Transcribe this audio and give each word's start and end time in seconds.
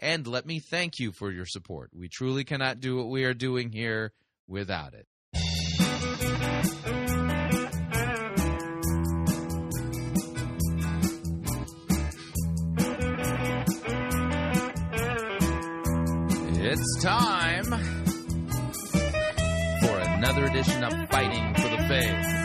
and 0.00 0.26
let 0.26 0.46
me 0.46 0.58
thank 0.58 0.98
you 0.98 1.12
for 1.12 1.30
your 1.30 1.46
support. 1.46 1.90
We 1.94 2.08
truly 2.08 2.42
cannot 2.42 2.80
do 2.80 2.96
what 2.96 3.08
we 3.08 3.24
are 3.24 3.34
doing 3.34 3.70
here 3.70 4.12
without 4.48 4.94
it. 4.94 5.06
It's 16.62 17.02
time 17.02 17.64
for 19.80 19.98
another 19.98 20.44
edition 20.44 20.84
of 20.84 20.92
Fighting 21.10 21.54
for 21.56 21.68
the 21.68 21.78
Faith. 21.88 22.40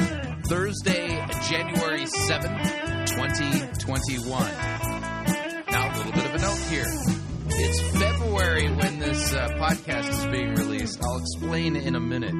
Thursday, 0.47 1.07
January 1.47 2.05
7th, 2.05 3.07
2021. 3.07 4.51
Now, 5.71 5.93
a 5.93 5.97
little 5.97 6.11
bit 6.11 6.25
of 6.25 6.35
a 6.35 6.39
note 6.39 6.57
here. 6.69 7.14
It's 7.57 7.81
February 7.97 8.69
when 8.69 8.99
this 8.99 9.33
uh, 9.33 9.47
podcast 9.57 10.09
is 10.09 10.25
being 10.25 10.55
released. 10.55 11.01
I'll 11.03 11.19
explain 11.19 11.75
in 11.75 11.95
a 11.95 11.99
minute. 11.99 12.33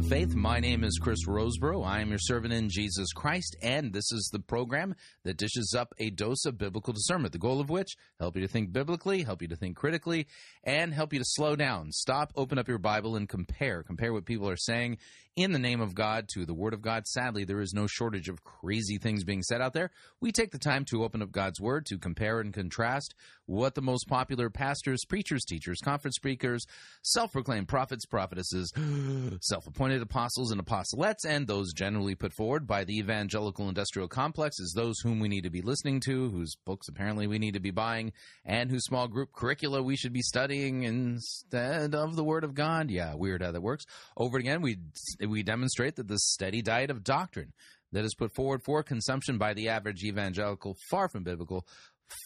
The 0.00 0.08
Faith. 0.08 0.34
My 0.34 0.60
name 0.60 0.82
is 0.82 0.98
Chris 0.98 1.26
Rosebrough. 1.26 1.86
I 1.86 2.00
am 2.00 2.08
your 2.08 2.18
servant 2.18 2.54
in 2.54 2.70
Jesus 2.70 3.12
Christ, 3.12 3.54
and 3.60 3.92
this 3.92 4.10
is 4.12 4.30
the 4.32 4.38
program 4.38 4.94
that 5.24 5.36
dishes 5.36 5.74
up 5.76 5.92
a 5.98 6.08
dose 6.08 6.46
of 6.46 6.56
biblical 6.56 6.94
discernment, 6.94 7.32
the 7.32 7.38
goal 7.38 7.60
of 7.60 7.68
which 7.68 7.96
help 8.18 8.34
you 8.34 8.40
to 8.40 8.48
think 8.48 8.72
biblically, 8.72 9.24
help 9.24 9.42
you 9.42 9.48
to 9.48 9.56
think 9.56 9.76
critically, 9.76 10.26
and 10.64 10.94
help 10.94 11.12
you 11.12 11.18
to 11.18 11.24
slow 11.26 11.54
down. 11.54 11.92
Stop, 11.92 12.32
open 12.34 12.58
up 12.58 12.66
your 12.66 12.78
Bible, 12.78 13.16
and 13.16 13.28
compare. 13.28 13.82
Compare 13.82 14.14
what 14.14 14.24
people 14.24 14.48
are 14.48 14.56
saying 14.56 14.96
in 15.36 15.52
the 15.52 15.58
name 15.58 15.80
of 15.80 15.94
God 15.94 16.28
to 16.34 16.44
the 16.44 16.54
Word 16.54 16.74
of 16.74 16.82
God. 16.82 17.06
Sadly, 17.06 17.44
there 17.44 17.60
is 17.60 17.72
no 17.72 17.86
shortage 17.86 18.28
of 18.28 18.42
crazy 18.42 18.98
things 18.98 19.24
being 19.24 19.42
said 19.42 19.60
out 19.60 19.72
there. 19.72 19.90
We 20.20 20.32
take 20.32 20.50
the 20.50 20.58
time 20.58 20.84
to 20.86 21.04
open 21.04 21.22
up 21.22 21.30
God's 21.30 21.60
Word 21.60 21.86
to 21.86 21.98
compare 21.98 22.40
and 22.40 22.52
contrast 22.52 23.14
what 23.46 23.74
the 23.74 23.82
most 23.82 24.08
popular 24.08 24.50
pastors, 24.50 25.04
preachers, 25.04 25.44
teachers, 25.44 25.78
conference 25.82 26.16
speakers, 26.16 26.64
self 27.02 27.32
proclaimed 27.32 27.68
prophets, 27.68 28.06
prophetesses, 28.06 28.72
self 29.40 29.66
appointed 29.66 29.89
apostles 29.98 30.50
and 30.50 30.64
apostolettes, 30.64 31.24
and 31.26 31.46
those 31.46 31.72
generally 31.72 32.14
put 32.14 32.32
forward 32.32 32.66
by 32.66 32.84
the 32.84 32.98
evangelical 32.98 33.68
industrial 33.68 34.08
complex 34.08 34.60
as 34.60 34.72
those 34.74 34.98
whom 35.00 35.20
we 35.20 35.28
need 35.28 35.44
to 35.44 35.50
be 35.50 35.62
listening 35.62 36.00
to, 36.00 36.30
whose 36.30 36.56
books 36.64 36.88
apparently 36.88 37.26
we 37.26 37.38
need 37.38 37.54
to 37.54 37.60
be 37.60 37.70
buying, 37.70 38.12
and 38.44 38.70
whose 38.70 38.84
small 38.84 39.08
group 39.08 39.32
curricula 39.32 39.82
we 39.82 39.96
should 39.96 40.12
be 40.12 40.22
studying 40.22 40.84
instead 40.84 41.94
of 41.94 42.16
the 42.16 42.24
Word 42.24 42.44
of 42.44 42.54
God. 42.54 42.90
Yeah, 42.90 43.14
weird 43.14 43.42
how 43.42 43.52
that 43.52 43.62
works. 43.62 43.84
Over 44.16 44.38
again, 44.38 44.62
we 44.62 44.78
we 45.26 45.42
demonstrate 45.42 45.96
that 45.96 46.08
the 46.08 46.18
steady 46.18 46.62
diet 46.62 46.90
of 46.90 47.04
doctrine 47.04 47.52
that 47.92 48.04
is 48.04 48.14
put 48.14 48.32
forward 48.32 48.62
for 48.62 48.82
consumption 48.82 49.38
by 49.38 49.54
the 49.54 49.68
average 49.68 50.04
evangelical, 50.04 50.76
far 50.90 51.08
from 51.08 51.24
biblical, 51.24 51.66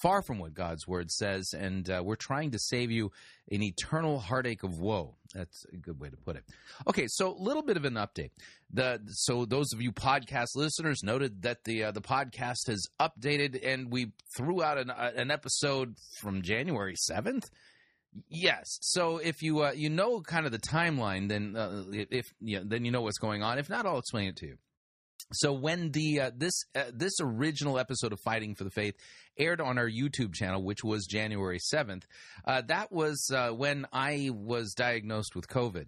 far 0.02 0.22
from 0.22 0.38
what 0.38 0.54
God's 0.54 0.86
word 0.86 1.10
says, 1.10 1.54
and 1.56 1.88
uh, 1.90 2.02
we're 2.04 2.16
trying 2.16 2.50
to 2.52 2.58
save 2.58 2.90
you 2.90 3.10
an 3.50 3.62
eternal 3.62 4.18
heartache 4.18 4.62
of 4.62 4.78
woe. 4.78 5.16
That's 5.34 5.66
a 5.72 5.76
good 5.76 6.00
way 6.00 6.08
to 6.10 6.16
put 6.16 6.36
it. 6.36 6.44
Okay, 6.86 7.06
so 7.08 7.32
a 7.32 7.42
little 7.42 7.62
bit 7.62 7.76
of 7.76 7.84
an 7.84 7.94
update. 7.94 8.30
The 8.72 9.00
so 9.08 9.44
those 9.44 9.72
of 9.72 9.80
you 9.80 9.92
podcast 9.92 10.56
listeners 10.56 11.02
noted 11.02 11.42
that 11.42 11.64
the 11.64 11.84
uh, 11.84 11.90
the 11.92 12.02
podcast 12.02 12.68
has 12.68 12.86
updated, 13.00 13.60
and 13.64 13.90
we 13.90 14.12
threw 14.36 14.62
out 14.62 14.78
an, 14.78 14.90
uh, 14.90 15.12
an 15.16 15.30
episode 15.30 15.96
from 16.20 16.42
January 16.42 16.94
seventh. 16.96 17.44
Yes. 18.28 18.78
So 18.80 19.18
if 19.18 19.42
you 19.42 19.64
uh, 19.64 19.72
you 19.72 19.90
know 19.90 20.20
kind 20.20 20.46
of 20.46 20.52
the 20.52 20.58
timeline, 20.58 21.28
then 21.28 21.56
uh, 21.56 21.84
if 21.90 22.26
you 22.40 22.58
know, 22.58 22.64
then 22.66 22.84
you 22.84 22.90
know 22.90 23.02
what's 23.02 23.18
going 23.18 23.42
on. 23.42 23.58
If 23.58 23.68
not, 23.68 23.86
I'll 23.86 23.98
explain 23.98 24.28
it 24.28 24.36
to 24.36 24.46
you. 24.46 24.56
So 25.32 25.52
when 25.52 25.90
the 25.90 26.20
uh, 26.20 26.30
this 26.36 26.64
uh, 26.74 26.84
this 26.92 27.14
original 27.20 27.78
episode 27.78 28.12
of 28.12 28.20
Fighting 28.20 28.54
for 28.54 28.64
the 28.64 28.70
Faith 28.70 28.94
aired 29.38 29.60
on 29.60 29.78
our 29.78 29.88
YouTube 29.88 30.34
channel, 30.34 30.62
which 30.62 30.84
was 30.84 31.06
January 31.06 31.58
seventh, 31.58 32.06
uh, 32.46 32.62
that 32.68 32.92
was 32.92 33.30
uh, 33.34 33.50
when 33.50 33.86
I 33.92 34.30
was 34.32 34.74
diagnosed 34.74 35.34
with 35.34 35.48
COVID, 35.48 35.86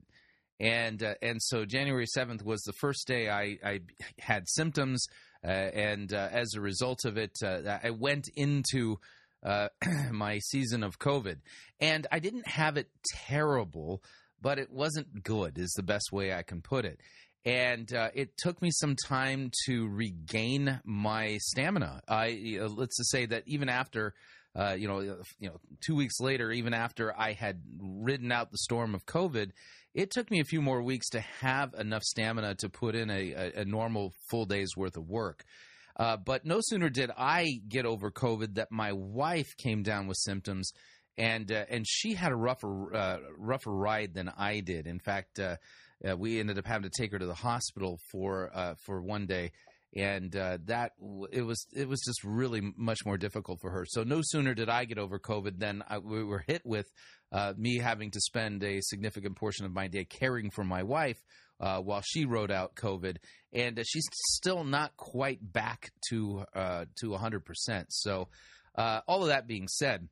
and 0.59 1.17
and 1.23 1.41
so 1.41 1.65
January 1.65 2.07
seventh 2.07 2.45
was 2.45 2.63
the 2.63 2.73
first 2.73 3.07
day 3.07 3.29
I, 3.29 3.59
I 3.65 3.81
had 4.19 4.49
symptoms, 4.49 5.07
and 5.43 6.13
as 6.13 6.55
a 6.55 6.61
result 6.61 7.05
of 7.05 7.17
it, 7.17 7.37
I 7.43 7.91
went 7.91 8.29
into 8.35 8.99
uh, 9.47 9.69
my 10.11 10.39
season 10.41 10.83
of 10.83 10.99
COVID, 10.99 11.37
and 11.81 12.07
I 12.11 12.19
didn't 12.19 12.49
have 12.49 12.77
it 12.77 12.89
terrible, 13.27 14.03
but 14.41 14.59
it 14.59 14.71
wasn't 14.71 15.23
good. 15.23 15.59
Is 15.59 15.73
the 15.77 15.83
best 15.83 16.13
way 16.13 16.33
I 16.33 16.43
can 16.43 16.63
put 16.63 16.85
it. 16.85 17.01
And 17.47 17.91
uh, 17.95 18.11
it 18.13 18.37
took 18.37 18.61
me 18.61 18.71
some 18.71 18.97
time 18.97 19.51
to 19.67 19.89
regain 19.89 20.81
my 20.85 21.39
stamina. 21.39 22.03
I 22.09 22.59
uh, 22.61 22.69
let's 22.69 22.99
just 22.99 23.11
say 23.11 23.25
that 23.27 23.45
even 23.47 23.69
after 23.71 24.15
uh, 24.57 24.73
you 24.73 24.89
know, 24.89 25.01
you 25.39 25.49
know, 25.49 25.61
two 25.85 25.95
weeks 25.95 26.19
later, 26.19 26.51
even 26.51 26.73
after 26.73 27.15
I 27.17 27.33
had 27.35 27.61
ridden 27.79 28.33
out 28.33 28.51
the 28.51 28.59
storm 28.59 28.95
of 28.95 29.05
COVID, 29.05 29.51
it 29.95 30.11
took 30.11 30.31
me 30.31 30.41
a 30.41 30.45
few 30.45 30.63
more 30.63 30.83
weeks 30.83 31.11
to 31.11 31.21
have 31.21 31.75
enough 31.75 32.03
stamina 32.03 32.55
to 32.57 32.69
put 32.71 32.95
in 32.95 33.11
a, 33.11 33.33
a, 33.33 33.53
a 33.61 33.65
normal 33.65 34.13
full 34.31 34.47
day's 34.47 34.77
worth 34.77 34.97
of 34.97 35.09
work. 35.09 35.45
Uh, 35.99 36.17
but 36.17 36.45
no 36.45 36.61
sooner 36.63 36.89
did 36.89 37.11
I 37.17 37.61
get 37.69 37.87
over 37.87 38.11
COVID 38.11 38.55
that 38.55 38.71
my 38.71 38.93
wife 38.93 39.57
came 39.59 39.83
down 39.83 40.07
with 40.07 40.17
symptoms, 40.19 40.73
and 41.19 41.51
uh, 41.51 41.65
and 41.71 41.87
she 41.89 42.15
had 42.15 42.33
a 42.33 42.37
rougher 42.37 42.95
uh, 42.95 43.19
rougher 43.39 43.73
ride 43.73 44.15
than 44.15 44.31
I 44.37 44.61
did. 44.61 44.87
In 44.87 44.99
fact, 44.99 45.39
uh, 45.39 45.57
uh, 46.09 46.17
we 46.17 46.41
ended 46.41 46.59
up 46.59 46.67
having 46.67 46.89
to 46.89 47.03
take 47.03 47.13
her 47.13 47.19
to 47.19 47.27
the 47.27 47.35
hospital 47.35 47.99
for 48.11 48.51
uh, 48.55 48.75
for 48.85 49.03
one 49.03 49.27
day. 49.27 49.53
And 49.95 50.33
that 50.33 50.93
it 51.33 51.41
was 51.41 51.67
it 51.75 51.89
was 51.89 52.03
just 52.05 52.23
really 52.23 52.61
much 52.77 52.99
more 53.07 53.17
difficult 53.17 53.61
for 53.63 53.71
her. 53.71 53.87
So 53.89 54.03
no 54.03 54.21
sooner 54.23 54.53
did 54.53 54.69
I 54.69 54.85
get 54.85 54.99
over 54.99 55.19
COVID 55.19 55.59
than 55.59 55.83
I, 55.89 55.99
we 55.99 56.23
were 56.23 56.45
hit 56.47 56.61
with 56.67 56.87
me 57.57 57.79
having 57.79 58.11
to 58.11 58.21
spend 58.21 58.63
a 58.63 58.83
significant 58.83 59.37
portion 59.37 59.65
of 59.65 59.73
my 59.73 59.89
day 59.89 60.05
caring 60.05 60.51
for 60.51 60.65
my 60.65 60.83
wife, 60.83 61.19
uh, 61.61 61.81
while 61.81 62.03
she 62.05 62.25
rode 62.25 62.51
out 62.51 62.75
COVID, 62.75 63.17
and 63.53 63.79
uh, 63.79 63.83
she's 63.87 64.07
still 64.33 64.65
not 64.65 64.97
quite 64.97 65.41
back 65.41 65.91
to 66.11 66.45
uh, 66.55 66.85
to 67.01 67.11
100%. 67.11 67.85
So, 67.89 68.29
uh, 68.77 69.01
all 69.07 69.23
of 69.23 69.29
that 69.29 69.47
being 69.47 69.69
said, 69.69 70.09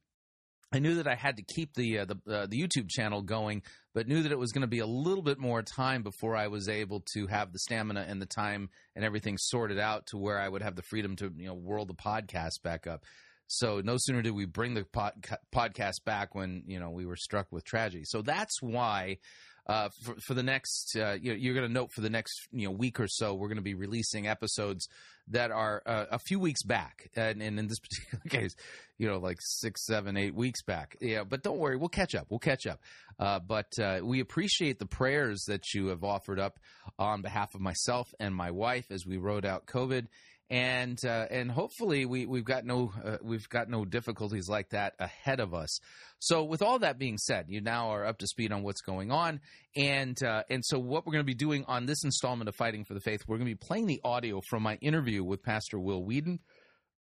I 0.74 0.80
knew 0.80 0.96
that 0.96 1.06
I 1.06 1.14
had 1.14 1.36
to 1.36 1.42
keep 1.44 1.75
the 1.75 2.00
uh, 2.00 2.04
the, 2.04 2.16
uh, 2.28 2.46
the 2.46 2.60
YouTube 2.60 2.88
channel 2.88 3.22
going, 3.22 3.62
but 3.94 4.08
knew 4.08 4.22
that 4.25 4.32
it 4.32 4.38
was 4.38 4.50
going 4.50 4.62
to 4.62 4.66
be 4.66 4.81
a 4.81 4.87
little 4.87 5.22
bit 5.22 5.38
more 5.38 5.62
time 5.62 6.02
before 6.02 6.34
I 6.34 6.49
was 6.49 6.69
able 6.69 7.04
to 7.14 7.28
have 7.28 7.52
the 7.52 7.60
stamina 7.60 8.04
and 8.08 8.20
the 8.20 8.26
time 8.26 8.70
and 8.96 9.04
everything 9.04 9.38
sorted 9.38 9.78
out 9.78 10.06
to 10.06 10.19
where 10.19 10.38
I 10.38 10.49
would 10.49 10.62
have 10.62 10.75
the 10.75 10.82
freedom 10.82 11.14
to 11.16 11.32
you 11.37 11.46
know 11.46 11.54
whirl 11.54 11.87
the 11.87 11.94
podcast 11.94 12.62
back 12.64 12.88
up. 12.88 13.04
So 13.46 13.82
no 13.84 13.96
sooner 13.99 14.20
did 14.20 14.32
we 14.32 14.46
bring 14.46 14.75
the 14.75 14.84
pod- 14.84 15.25
podcast 15.54 16.04
back 16.04 16.34
when 16.34 16.64
you 16.66 16.81
know 16.81 16.90
we 16.90 17.06
were 17.06 17.16
struck 17.16 17.46
with 17.52 17.64
tragedy. 17.64 18.04
So 18.04 18.22
that's 18.22 18.60
why 18.60 19.19
uh, 19.66 19.88
for, 20.02 20.14
for 20.26 20.34
the 20.34 20.43
next, 20.43 20.96
uh, 20.96 21.16
you 21.20 21.50
are 21.50 21.55
going 21.55 21.66
to 21.66 21.72
note 21.72 21.90
for 21.93 22.00
the 22.00 22.11
next 22.11 22.49
you 22.52 22.66
know 22.66 22.72
week 22.72 23.00
or 23.00 23.08
so, 23.08 23.34
we're 23.34 23.49
going 23.49 23.56
to 23.56 23.62
be 23.62 23.75
releasing 23.75 24.26
episodes 24.26 24.88
that 25.28 25.50
are 25.50 25.82
uh, 25.87 26.05
a 26.11 26.19
few 26.19 26.38
weeks 26.38 26.62
back, 26.62 27.11
and, 27.16 27.43
and, 27.43 27.58
in 27.58 27.66
this 27.66 27.78
particular 28.12 28.25
case, 28.28 28.55
you 28.99 29.08
know, 29.08 29.19
like 29.19 29.38
six, 29.40 29.87
seven, 29.87 30.16
eight 30.16 30.34
weeks 30.34 30.62
back. 30.62 30.96
Yeah, 31.00 31.25
but 31.25 31.43
don't 31.43 31.58
worry, 31.58 31.76
we'll 31.76 31.88
catch 31.88 32.14
up. 32.14 32.26
We'll 32.28 32.40
catch 32.40 32.66
up. 32.66 32.81
Uh, 33.19 33.38
but 33.38 33.78
uh, 33.78 34.00
we 34.02 34.20
appreciate 34.20 34.78
the 34.78 34.87
prayers 34.87 35.44
that 35.49 35.72
you 35.72 35.87
have 35.87 36.05
offered 36.05 36.38
up 36.38 36.58
on 36.99 37.22
behalf 37.22 37.55
of 37.55 37.61
myself 37.61 38.12
and 38.20 38.34
my 38.34 38.50
wife 38.50 38.90
as 38.90 39.06
we 39.06 39.16
rode 39.16 39.46
out 39.46 39.66
COVID 39.66 40.06
and 40.54 41.04
uh, 41.04 41.26
and 41.32 41.50
hopefully 41.50 42.06
we 42.06 42.26
we've 42.26 42.44
got 42.44 42.64
no 42.64 42.92
uh, 43.04 43.16
we've 43.20 43.48
got 43.48 43.68
no 43.68 43.84
difficulties 43.84 44.48
like 44.48 44.68
that 44.68 44.94
ahead 45.00 45.40
of 45.40 45.52
us. 45.52 45.80
So 46.20 46.44
with 46.44 46.62
all 46.62 46.78
that 46.78 46.96
being 46.96 47.18
said, 47.18 47.46
you 47.48 47.60
now 47.60 47.88
are 47.88 48.06
up 48.06 48.18
to 48.18 48.28
speed 48.28 48.52
on 48.52 48.62
what's 48.62 48.80
going 48.80 49.10
on, 49.10 49.40
and 49.74 50.16
uh, 50.22 50.44
and 50.48 50.64
so 50.64 50.78
what 50.78 51.04
we're 51.04 51.12
going 51.12 51.24
to 51.24 51.26
be 51.26 51.34
doing 51.34 51.64
on 51.66 51.86
this 51.86 52.04
installment 52.04 52.48
of 52.48 52.54
Fighting 52.54 52.84
for 52.84 52.94
the 52.94 53.00
Faith, 53.00 53.22
we're 53.26 53.38
going 53.38 53.48
to 53.48 53.56
be 53.56 53.66
playing 53.66 53.86
the 53.86 54.00
audio 54.04 54.40
from 54.48 54.62
my 54.62 54.76
interview 54.76 55.24
with 55.24 55.42
Pastor 55.42 55.80
Will 55.80 56.04
Weedon 56.04 56.38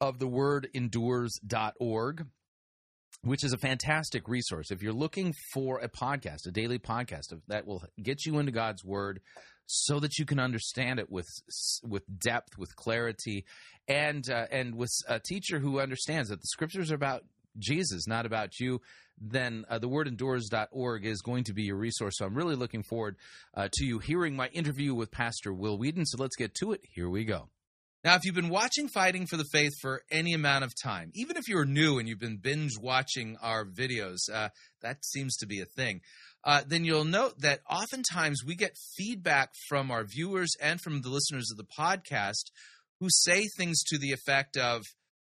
of 0.01 0.19
the 0.19 0.27
wordendures.org 0.27 2.27
which 3.23 3.43
is 3.43 3.55
a 3.55 3.59
fantastic 3.59 4.29
resource. 4.29 4.71
If 4.71 4.83
you're 4.83 4.93
looking 4.93 5.33
for 5.55 5.79
a 5.79 5.89
podcast, 5.89 6.47
a 6.47 6.51
daily 6.51 6.79
podcast 6.79 7.33
that 7.49 7.67
will 7.67 7.83
get 8.03 8.27
you 8.27 8.39
into 8.39 8.53
God's 8.53 8.85
Word, 8.85 9.21
so 9.67 10.01
that 10.01 10.19
you 10.19 10.25
can 10.25 10.39
understand 10.39 10.99
it 10.99 11.11
with 11.11 11.29
with 11.83 12.03
depth, 12.19 12.59
with 12.59 12.77
clarity, 12.77 13.45
and 13.89 14.29
uh, 14.31 14.47
and 14.51 14.75
with 14.75 14.93
a 15.09 15.19
teacher 15.19 15.59
who 15.59 15.81
understands 15.81 16.29
that 16.29 16.41
the 16.41 16.47
Scriptures 16.47 16.91
are 16.91 16.97
about 16.97 17.25
Jesus, 17.59 18.07
not 18.07 18.27
about 18.27 18.59
you, 18.59 18.81
then 19.21 19.65
uh, 19.69 19.79
the 19.79 19.89
wordendures.org 19.89 21.07
is 21.07 21.23
going 21.23 21.45
to 21.45 21.53
be 21.53 21.63
your 21.63 21.77
resource. 21.77 22.19
So 22.19 22.27
I'm 22.27 22.35
really 22.35 22.57
looking 22.57 22.83
forward 22.83 23.17
uh, 23.55 23.69
to 23.73 23.85
you 23.85 23.99
hearing 23.99 24.35
my 24.35 24.49
interview 24.49 24.95
with 24.95 25.11
Pastor 25.11 25.53
Will 25.53 25.79
Weedon. 25.79 26.05
So 26.07 26.21
let's 26.21 26.37
get 26.37 26.55
to 26.57 26.73
it. 26.73 26.81
Here 26.91 27.09
we 27.09 27.25
go. 27.25 27.49
Now, 28.05 28.17
if 28.17 28.27
you've 28.27 28.35
been 28.35 28.51
watching 28.51 28.89
Fighting 28.89 29.27
for 29.27 29.39
the 29.39 29.47
Faith 29.51 29.73
for 29.81 30.03
any 30.11 30.35
amount 30.35 30.63
of 30.63 30.75
time, 30.75 31.11
even 31.15 31.39
if 31.39 31.49
you're 31.49 31.65
new 31.65 31.99
and 31.99 32.07
you've 32.07 32.21
been 32.21 32.37
binge 32.37 32.73
watching 32.79 33.39
our 33.41 33.65
videos, 33.65 34.31
uh, 34.31 34.51
that 34.83 35.03
seems 35.07 35.39
to 35.39 35.47
be 35.47 35.63
a 35.63 35.65
thing, 35.65 36.03
uh, 36.45 36.61
then 36.69 36.85
you'll 36.85 37.07
note 37.07 37.41
that 37.41 37.61
oftentimes 37.69 38.43
we 38.45 38.57
get 38.57 38.77
feedback 38.99 39.49
from 39.71 39.91
our 39.91 40.05
viewers 40.05 40.51
and 40.61 40.83
from 40.83 41.01
the 41.01 41.09
listeners 41.09 41.51
of 41.51 41.57
the 41.57 41.65
podcast 41.65 42.51
who 43.01 43.09
say 43.09 43.47
things 43.57 43.83
to 43.85 43.97
the 43.97 44.13
effect 44.13 44.59
of, 44.59 44.83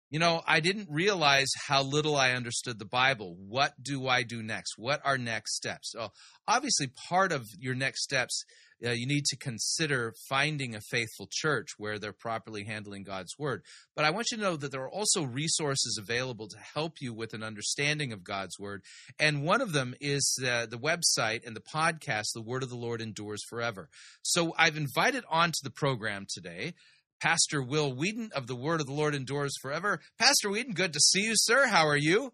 you 0.10 0.20
know, 0.20 0.42
I 0.46 0.60
didn't 0.60 0.90
realize 0.92 1.48
how 1.68 1.82
little 1.82 2.18
I 2.18 2.32
understood 2.32 2.78
the 2.78 2.86
Bible. 2.86 3.38
What 3.40 3.72
do 3.82 4.10
I 4.10 4.24
do 4.24 4.44
next? 4.44 4.74
What 4.78 5.00
are 5.06 5.18
next 5.18 5.56
steps? 5.56 5.94
So, 5.94 6.10
obviously, 6.46 6.88
part 7.08 7.32
of 7.32 7.46
your 7.58 7.74
next 7.74 8.04
steps 8.04 8.44
uh, 8.84 8.92
you 8.92 9.08
need 9.08 9.26
to 9.26 9.38
consider 9.38 10.14
finding 10.28 10.76
a 10.76 10.82
faithful 10.82 11.28
church 11.32 11.70
where 11.78 12.00
they're 12.00 12.14
properly 12.14 12.64
handling 12.64 13.04
God's 13.04 13.38
word. 13.38 13.64
But 13.96 14.06
I 14.06 14.12
want 14.12 14.28
you 14.32 14.38
to 14.38 14.44
know 14.44 14.56
that 14.58 14.72
there 14.72 14.84
are 14.84 14.90
also 14.90 15.24
resources 15.24 15.98
available 16.02 16.48
to 16.48 16.58
help 16.74 17.02
you 17.02 17.14
with 17.14 17.34
an 17.34 17.44
understanding 17.44 18.12
of 18.12 18.24
God's 18.24 18.60
word. 18.60 18.84
And 19.20 19.44
one 19.44 19.62
of 19.62 19.72
them 19.72 19.96
is 20.02 20.38
uh, 20.46 20.66
the 20.66 20.78
website 20.78 21.46
and 21.46 21.56
the 21.56 21.62
podcast, 21.62 22.34
The 22.34 22.42
Word 22.42 22.64
of 22.64 22.70
the 22.70 22.76
Lord 22.76 23.02
Endures 23.02 23.44
Forever. 23.44 23.90
So 24.22 24.54
I've 24.58 24.78
invited 24.78 25.24
onto 25.30 25.60
the 25.64 25.72
program 25.72 26.26
today. 26.30 26.74
Pastor 27.22 27.62
Will 27.62 27.94
Weedon 27.94 28.32
of 28.36 28.48
the 28.48 28.56
Word 28.56 28.82
of 28.82 28.88
the 28.88 28.94
Lord 28.94 29.16
Endures 29.16 29.54
Forever. 29.62 30.02
Pastor 30.20 30.50
Weedon, 30.50 30.74
good 30.74 30.94
to 30.94 31.00
see 31.00 31.22
you, 31.22 31.34
sir. 31.36 31.68
How 31.68 31.88
are 31.88 31.98
you? 31.98 32.34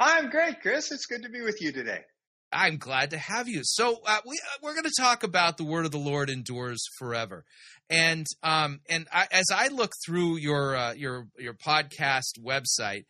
I'm 0.00 0.30
great, 0.30 0.60
Chris. 0.60 0.90
It's 0.90 1.06
good 1.06 1.22
to 1.22 1.30
be 1.30 1.40
with 1.40 1.62
you 1.62 1.72
today. 1.72 2.02
I'm 2.56 2.78
glad 2.78 3.10
to 3.10 3.18
have 3.18 3.48
you. 3.48 3.60
So 3.64 4.00
uh, 4.06 4.18
we 4.26 4.36
uh, 4.36 4.58
we're 4.62 4.72
going 4.72 4.84
to 4.84 5.02
talk 5.02 5.22
about 5.22 5.58
the 5.58 5.64
word 5.64 5.84
of 5.84 5.90
the 5.92 5.98
Lord 5.98 6.30
endures 6.30 6.82
forever, 6.98 7.44
and 7.90 8.26
um 8.42 8.80
and 8.88 9.06
I, 9.12 9.26
as 9.30 9.44
I 9.54 9.68
look 9.68 9.92
through 10.06 10.38
your 10.38 10.74
uh, 10.74 10.94
your 10.94 11.26
your 11.38 11.52
podcast 11.52 12.40
website, 12.42 13.04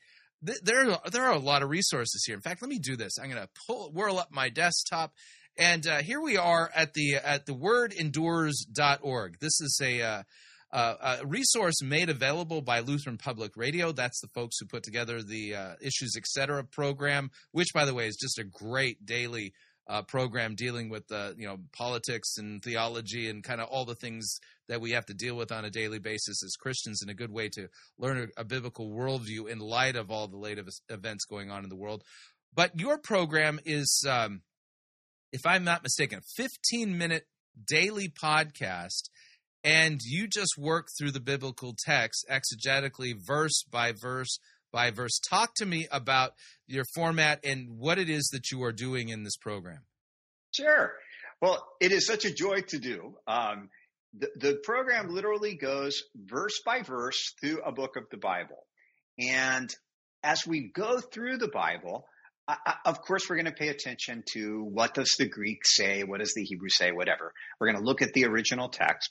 th- 0.44 0.58
there 0.64 0.90
are, 0.90 1.00
there 1.10 1.24
are 1.24 1.32
a 1.32 1.38
lot 1.38 1.62
of 1.62 1.70
resources 1.70 2.24
here. 2.26 2.34
In 2.34 2.42
fact, 2.42 2.60
let 2.60 2.68
me 2.68 2.80
do 2.80 2.96
this. 2.96 3.18
I'm 3.18 3.30
going 3.30 3.40
to 3.40 3.48
pull 3.68 3.92
whirl 3.92 4.18
up 4.18 4.32
my 4.32 4.48
desktop, 4.48 5.12
and 5.56 5.86
uh, 5.86 5.98
here 5.98 6.20
we 6.20 6.36
are 6.36 6.68
at 6.74 6.94
the 6.94 7.14
at 7.14 7.46
the 7.46 7.54
wordendures.org. 7.54 9.38
This 9.40 9.60
is 9.60 9.80
a 9.80 10.24
uh, 10.72 11.16
a 11.20 11.26
resource 11.26 11.82
made 11.82 12.10
available 12.10 12.60
by 12.60 12.80
Lutheran 12.80 13.18
Public 13.18 13.56
Radio. 13.56 13.92
That's 13.92 14.20
the 14.20 14.28
folks 14.28 14.58
who 14.58 14.66
put 14.66 14.82
together 14.82 15.22
the 15.22 15.54
uh, 15.54 15.74
Issues 15.80 16.16
Etc. 16.16 16.64
program, 16.64 17.30
which, 17.52 17.68
by 17.72 17.84
the 17.84 17.94
way, 17.94 18.08
is 18.08 18.16
just 18.16 18.38
a 18.38 18.44
great 18.44 19.06
daily 19.06 19.52
uh, 19.88 20.02
program 20.02 20.54
dealing 20.56 20.88
with 20.88 21.10
uh, 21.12 21.32
you 21.36 21.46
know 21.46 21.58
politics 21.72 22.38
and 22.38 22.62
theology 22.62 23.28
and 23.28 23.44
kind 23.44 23.60
of 23.60 23.68
all 23.68 23.84
the 23.84 23.94
things 23.94 24.40
that 24.68 24.80
we 24.80 24.90
have 24.90 25.06
to 25.06 25.14
deal 25.14 25.36
with 25.36 25.52
on 25.52 25.64
a 25.64 25.70
daily 25.70 26.00
basis 26.00 26.42
as 26.42 26.56
Christians, 26.56 27.02
and 27.02 27.10
a 27.10 27.14
good 27.14 27.30
way 27.30 27.48
to 27.50 27.68
learn 27.98 28.28
a, 28.36 28.40
a 28.40 28.44
biblical 28.44 28.90
worldview 28.90 29.48
in 29.48 29.60
light 29.60 29.94
of 29.94 30.10
all 30.10 30.26
the 30.26 30.36
latest 30.36 30.82
events 30.88 31.24
going 31.24 31.50
on 31.50 31.62
in 31.62 31.70
the 31.70 31.76
world. 31.76 32.02
But 32.54 32.78
your 32.80 32.98
program 32.98 33.60
is, 33.64 34.04
um, 34.08 34.40
if 35.32 35.46
I'm 35.46 35.62
not 35.62 35.82
mistaken, 35.82 36.18
a 36.18 36.42
15 36.42 36.98
minute 36.98 37.26
daily 37.64 38.08
podcast 38.08 39.08
and 39.66 40.00
you 40.04 40.28
just 40.28 40.56
work 40.56 40.86
through 40.96 41.10
the 41.10 41.20
biblical 41.20 41.74
text 41.84 42.24
exegetically, 42.30 43.14
verse 43.18 43.64
by 43.68 43.92
verse 43.92 44.38
by 44.72 44.92
verse. 44.92 45.18
Talk 45.28 45.54
to 45.56 45.66
me 45.66 45.88
about 45.90 46.32
your 46.68 46.84
format 46.94 47.40
and 47.44 47.78
what 47.78 47.98
it 47.98 48.08
is 48.08 48.28
that 48.32 48.52
you 48.52 48.62
are 48.62 48.72
doing 48.72 49.08
in 49.08 49.24
this 49.24 49.36
program. 49.36 49.80
Sure. 50.54 50.92
Well, 51.42 51.66
it 51.80 51.90
is 51.90 52.06
such 52.06 52.24
a 52.24 52.32
joy 52.32 52.60
to 52.68 52.78
do. 52.78 53.16
Um, 53.26 53.68
the, 54.16 54.28
the 54.36 54.60
program 54.62 55.08
literally 55.08 55.56
goes 55.56 56.00
verse 56.14 56.60
by 56.64 56.82
verse 56.82 57.34
through 57.40 57.60
a 57.62 57.72
book 57.72 57.96
of 57.96 58.04
the 58.10 58.16
Bible. 58.18 58.64
And 59.18 59.68
as 60.22 60.46
we 60.46 60.70
go 60.72 61.00
through 61.00 61.38
the 61.38 61.48
Bible, 61.48 62.06
of 62.84 63.02
course, 63.02 63.28
we're 63.28 63.36
going 63.36 63.46
to 63.46 63.52
pay 63.52 63.68
attention 63.68 64.22
to 64.32 64.62
what 64.62 64.94
does 64.94 65.16
the 65.18 65.28
Greek 65.28 65.62
say, 65.64 66.04
what 66.04 66.20
does 66.20 66.32
the 66.34 66.44
Hebrew 66.44 66.68
say, 66.70 66.92
whatever. 66.92 67.32
We're 67.60 67.72
going 67.72 67.82
to 67.82 67.84
look 67.84 68.02
at 68.02 68.12
the 68.12 68.26
original 68.26 68.68
text. 68.68 69.10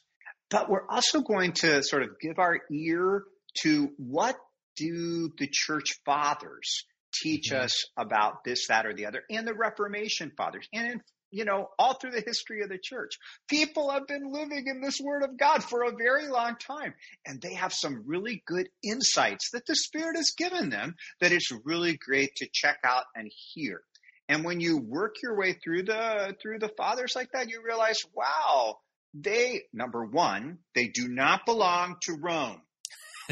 But 0.50 0.70
we're 0.70 0.88
also 0.88 1.22
going 1.22 1.54
to 1.54 1.84
sort 1.84 2.04
of 2.04 2.20
give 2.20 2.40
our 2.40 2.60
ear 2.72 3.24
to 3.62 3.90
what 3.98 4.36
do 4.76 5.32
the 5.38 5.48
church 5.52 6.00
fathers 6.06 6.86
teach 7.14 7.52
mm-hmm. 7.52 7.64
us 7.64 7.86
about 7.98 8.44
this, 8.44 8.68
that, 8.68 8.86
or 8.86 8.94
the 8.94 9.06
other, 9.06 9.24
and 9.30 9.48
the 9.48 9.54
Reformation 9.54 10.32
fathers, 10.38 10.68
and 10.74 11.02
you 11.32 11.44
know, 11.44 11.68
all 11.78 11.96
through 11.96 12.12
the 12.12 12.24
history 12.26 12.62
of 12.62 12.70
the 12.70 12.80
church. 12.82 13.18
People 13.50 13.90
have 13.90 14.08
been 14.08 14.32
living 14.32 14.68
in 14.68 14.80
this 14.80 15.02
word 15.02 15.22
of 15.22 15.38
God 15.38 15.64
for 15.64 15.84
a 15.84 15.96
very 15.96 16.28
long 16.28 16.56
time, 16.56 16.94
and 17.26 17.42
they 17.42 17.56
have 17.56 17.74
some 17.74 18.04
really 18.06 18.42
good 18.46 18.70
insights 18.84 19.50
that 19.52 19.66
the 19.66 19.76
Spirit 19.76 20.16
has 20.16 20.34
given 20.38 20.70
them 20.70 20.96
that 21.20 21.34
it's 21.34 21.52
really 21.66 21.98
great 21.98 22.36
to 22.38 22.48
check 22.54 22.78
out 22.86 23.04
and 23.16 23.30
hear. 23.54 23.82
And 24.30 24.46
when 24.46 24.62
you 24.62 24.78
work 24.78 25.16
your 25.22 25.38
way 25.38 25.54
through 25.54 25.84
the 25.84 26.36
through 26.42 26.60
the 26.60 26.72
fathers 26.78 27.14
like 27.16 27.32
that, 27.34 27.50
you 27.50 27.62
realize, 27.66 28.00
wow, 28.14 28.78
they, 29.16 29.62
number 29.74 30.04
one, 30.04 30.60
they 30.74 30.88
do 30.88 31.08
not 31.08 31.46
belong 31.46 31.96
to 32.02 32.14
Rome. 32.14 32.62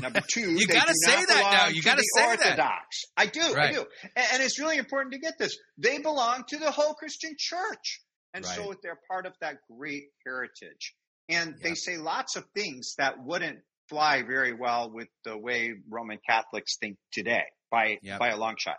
Number 0.01 0.21
two, 0.33 0.51
you 0.51 0.65
got 0.65 0.87
to 0.87 0.95
say 0.95 1.25
that 1.25 1.49
now. 1.51 1.67
You 1.67 1.81
got 1.81 1.97
to 1.97 2.03
say 2.15 2.25
Orthodox. 2.25 2.57
that. 2.57 3.21
I 3.21 3.25
do. 3.27 3.53
Right. 3.53 3.69
I 3.69 3.73
do. 3.73 3.85
And, 4.15 4.25
and, 4.33 4.43
it's 4.43 4.59
really 4.59 4.77
important 4.77 5.13
to 5.13 5.19
get 5.19 5.33
this. 5.37 5.57
They 5.77 5.99
belong 5.99 6.45
to 6.49 6.57
the 6.57 6.71
whole 6.71 6.93
Christian 6.93 7.35
church. 7.37 8.01
And 8.33 8.43
right. 8.43 8.55
so 8.55 8.73
they're 8.81 8.99
part 9.09 9.25
of 9.25 9.33
that 9.41 9.57
great 9.69 10.05
heritage. 10.25 10.95
And 11.29 11.55
they 11.61 11.75
say 11.75 11.97
lots 11.97 12.35
of 12.35 12.45
things 12.55 12.95
that 12.97 13.23
wouldn't 13.23 13.59
fly 13.89 14.23
very 14.23 14.53
well 14.53 14.91
with 14.91 15.07
the 15.25 15.37
way 15.37 15.73
Roman 15.89 16.17
Catholics 16.27 16.77
think 16.79 16.97
today 17.11 17.43
by, 17.71 17.97
yep. 18.01 18.19
by 18.19 18.29
a 18.29 18.37
long 18.37 18.55
shot. 18.57 18.77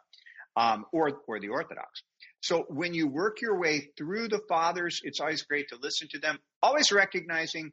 Um, 0.56 0.84
or, 0.92 1.20
or 1.26 1.40
the 1.40 1.48
Orthodox. 1.48 2.02
So 2.44 2.66
when 2.68 2.92
you 2.92 3.08
work 3.08 3.40
your 3.40 3.58
way 3.58 3.88
through 3.96 4.28
the 4.28 4.40
fathers, 4.50 5.00
it's 5.02 5.18
always 5.18 5.42
great 5.44 5.68
to 5.70 5.78
listen 5.80 6.08
to 6.10 6.18
them, 6.18 6.38
always 6.62 6.92
recognizing 6.92 7.72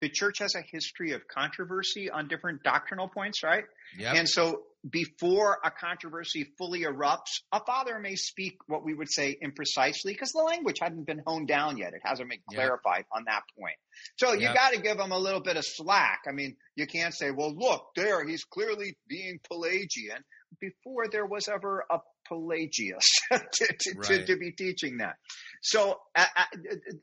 the 0.00 0.08
church 0.08 0.38
has 0.38 0.54
a 0.54 0.62
history 0.70 1.10
of 1.10 1.22
controversy 1.26 2.08
on 2.08 2.28
different 2.28 2.62
doctrinal 2.62 3.08
points, 3.08 3.42
right? 3.42 3.64
Yep. 3.98 4.14
And 4.14 4.28
so 4.28 4.62
before 4.88 5.58
a 5.64 5.72
controversy 5.72 6.46
fully 6.56 6.82
erupts, 6.82 7.42
a 7.50 7.64
father 7.64 7.98
may 7.98 8.14
speak 8.14 8.58
what 8.68 8.84
we 8.84 8.94
would 8.94 9.10
say 9.10 9.36
imprecisely 9.44 10.12
because 10.12 10.30
the 10.30 10.44
language 10.44 10.76
hadn't 10.80 11.04
been 11.04 11.22
honed 11.26 11.48
down 11.48 11.76
yet. 11.76 11.92
It 11.92 12.02
hasn't 12.04 12.30
been 12.30 12.42
clarified 12.48 12.98
yep. 12.98 13.06
on 13.12 13.24
that 13.26 13.42
point. 13.58 13.76
So 14.18 14.34
you 14.34 14.42
yep. 14.42 14.54
got 14.54 14.72
to 14.72 14.80
give 14.80 14.98
them 14.98 15.10
a 15.10 15.18
little 15.18 15.42
bit 15.42 15.56
of 15.56 15.64
slack. 15.66 16.20
I 16.28 16.32
mean, 16.32 16.54
you 16.76 16.86
can't 16.86 17.12
say, 17.12 17.32
well, 17.32 17.52
look, 17.56 17.86
there, 17.96 18.24
he's 18.24 18.44
clearly 18.44 18.96
being 19.08 19.40
Pelagian 19.50 20.22
before 20.60 21.08
there 21.10 21.26
was 21.26 21.48
ever 21.48 21.84
a 21.90 21.98
Pelagius 22.32 23.04
to, 23.32 23.38
to, 23.78 23.94
right. 23.96 24.04
to, 24.04 24.26
to, 24.26 24.36
be 24.36 24.52
teaching 24.52 24.98
that. 24.98 25.16
So 25.62 25.98
uh, 26.16 26.24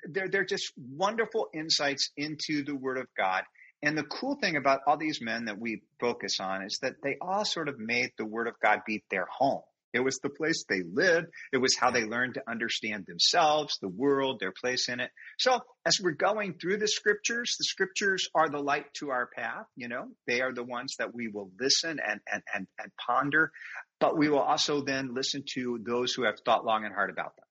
they're, 0.10 0.30
they're 0.30 0.46
just 0.46 0.72
wonderful 0.78 1.48
insights 1.54 2.10
into 2.18 2.64
the 2.64 2.76
Word 2.76 2.98
of 2.98 3.08
God. 3.16 3.44
And 3.82 3.98
the 3.98 4.04
cool 4.04 4.36
thing 4.36 4.58
about 4.58 4.82
all 4.88 4.98
these 4.98 5.20
men 5.22 5.46
that 5.46 5.60
we 5.60 5.84
focus 6.00 6.40
on 6.42 6.64
is 6.64 6.80
that 6.82 6.96
they 7.04 7.18
all 7.22 7.46
sort 7.46 7.70
of 7.70 7.80
made 7.80 8.12
the 8.18 8.26
Word 8.26 8.48
of 8.48 8.56
God 8.62 8.80
be 8.86 9.04
their 9.10 9.28
home. 9.30 9.62
It 9.94 10.02
was 10.02 10.20
the 10.22 10.30
place 10.30 10.66
they 10.68 10.82
lived. 10.84 11.28
It 11.52 11.58
was 11.58 11.76
how 11.80 11.90
they 11.90 12.04
learned 12.04 12.36
to 12.36 12.44
understand 12.48 13.06
themselves, 13.08 13.80
the 13.82 13.88
world, 13.88 14.40
their 14.40 14.52
place 14.52 14.88
in 14.88 15.00
it. 15.00 15.10
So 15.40 15.60
as 15.86 16.00
we're 16.00 16.12
going 16.12 16.56
through 16.60 16.78
the 16.78 16.88
scriptures, 16.88 17.56
the 17.58 17.64
scriptures 17.64 18.30
are 18.36 18.50
the 18.50 18.60
light 18.60 18.86
to 19.00 19.10
our 19.10 19.28
path. 19.36 19.66
You 19.76 19.88
know, 19.88 20.10
they 20.28 20.42
are 20.42 20.54
the 20.54 20.64
ones 20.64 20.96
that 21.00 21.16
we 21.16 21.28
will 21.28 21.50
listen 21.60 22.00
and, 22.06 22.20
and, 22.32 22.44
and, 22.54 22.68
and 22.78 22.92
ponder, 23.04 23.52
but 24.00 24.18
we 24.18 24.30
will 24.30 24.40
also 24.40 24.82
then 24.82 25.14
listen 25.14 25.44
to 25.56 25.80
those 25.86 26.14
who 26.14 26.24
have 26.24 26.36
thought 26.46 26.66
long 26.66 26.86
and 26.86 26.94
hard 26.94 27.10
about 27.10 27.36
them. 27.36 27.46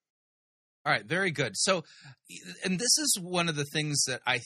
All 0.86 0.92
right, 0.92 1.04
very 1.04 1.30
good. 1.30 1.52
So, 1.54 1.84
and 2.64 2.78
this 2.78 2.98
is 2.98 3.18
one 3.20 3.48
of 3.48 3.56
the 3.56 3.66
things 3.66 4.04
that 4.06 4.22
I 4.26 4.40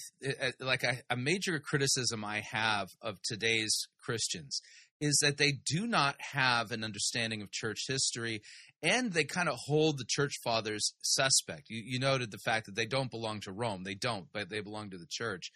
like. 0.59 0.85
I, 0.85 1.01
a 1.09 1.17
major 1.17 1.61
criticism 1.61 2.25
I 2.25 2.43
have 2.51 2.89
of 3.01 3.17
today's 3.23 3.87
Christians 4.03 4.61
is 5.01 5.19
that 5.23 5.37
they 5.37 5.53
do 5.67 5.87
not 5.87 6.17
have 6.19 6.73
an 6.73 6.83
understanding 6.83 7.43
of 7.43 7.53
church 7.53 7.85
history, 7.87 8.41
and 8.83 9.13
they 9.13 9.25
kind 9.25 9.49
of 9.49 9.57
hold 9.67 9.99
the 9.99 10.07
church 10.09 10.33
fathers 10.43 10.95
suspect. 11.03 11.65
You, 11.69 11.83
you 11.85 12.01
noted 12.01 12.33
the 12.33 12.39
fact 12.39 12.67
that 12.67 12.75
they 12.75 12.87
don't 12.87 13.11
belong 13.11 13.41
to 13.41 13.53
Rome; 13.53 13.85
they 13.85 13.95
don't, 13.95 14.27
but 14.33 14.49
they 14.49 14.61
belong 14.61 14.91
to 14.91 14.99
the 14.99 15.07
church. 15.09 15.53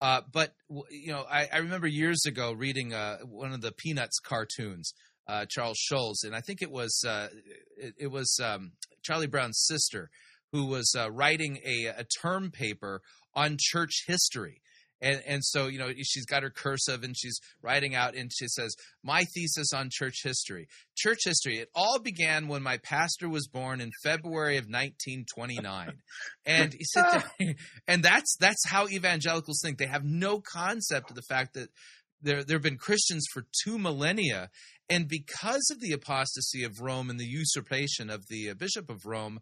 Uh, 0.00 0.20
but 0.32 0.52
you 0.90 1.10
know, 1.10 1.24
I, 1.28 1.48
I, 1.52 1.58
remember 1.58 1.88
years 1.88 2.24
ago 2.24 2.52
reading 2.52 2.94
uh, 2.94 3.18
one 3.24 3.52
of 3.52 3.60
the 3.60 3.72
Peanuts 3.72 4.20
cartoons, 4.20 4.92
uh, 5.28 5.44
Charles 5.48 5.78
Schulz, 5.78 6.24
and 6.24 6.34
I 6.34 6.40
think 6.40 6.62
it 6.62 6.70
was 6.70 7.04
uh, 7.06 7.28
it, 7.76 7.94
it, 7.98 8.06
was 8.10 8.38
um, 8.42 8.72
Charlie 9.02 9.26
Brown's 9.26 9.64
sister 9.66 10.10
who 10.52 10.66
was 10.66 10.94
uh, 10.98 11.10
writing 11.10 11.58
a, 11.64 11.86
a 11.86 12.04
term 12.04 12.50
paper 12.50 13.02
on 13.34 13.56
church 13.58 14.04
history. 14.06 14.62
And, 15.00 15.22
and 15.26 15.44
so, 15.44 15.68
you 15.68 15.78
know, 15.78 15.92
she's 16.02 16.26
got 16.26 16.42
her 16.42 16.50
cursive 16.50 17.04
and 17.04 17.16
she's 17.16 17.38
writing 17.62 17.94
out 17.94 18.16
and 18.16 18.32
she 18.32 18.48
says, 18.48 18.74
My 19.04 19.24
thesis 19.32 19.72
on 19.72 19.90
church 19.92 20.22
history. 20.24 20.66
Church 20.96 21.20
history, 21.24 21.58
it 21.58 21.68
all 21.72 22.00
began 22.00 22.48
when 22.48 22.64
my 22.64 22.78
pastor 22.78 23.28
was 23.28 23.46
born 23.46 23.80
in 23.80 23.90
February 24.02 24.56
of 24.56 24.64
1929. 24.64 25.92
and 26.46 26.72
he 26.72 26.84
said, 26.84 27.22
and 27.86 28.02
that's, 28.02 28.36
that's 28.40 28.66
how 28.66 28.88
evangelicals 28.88 29.60
think. 29.62 29.78
They 29.78 29.86
have 29.86 30.04
no 30.04 30.40
concept 30.40 31.10
of 31.10 31.16
the 31.16 31.22
fact 31.22 31.54
that 31.54 31.68
there, 32.20 32.44
there 32.44 32.56
have 32.56 32.62
been 32.62 32.78
Christians 32.78 33.26
for 33.32 33.44
two 33.64 33.78
millennia 33.78 34.50
and 34.90 35.08
because 35.08 35.68
of 35.70 35.80
the 35.80 35.92
apostasy 35.92 36.64
of 36.64 36.80
Rome 36.80 37.10
and 37.10 37.20
the 37.20 37.28
usurpation 37.28 38.08
of 38.08 38.26
the 38.28 38.50
uh, 38.50 38.54
Bishop 38.54 38.88
of 38.88 39.04
Rome, 39.04 39.40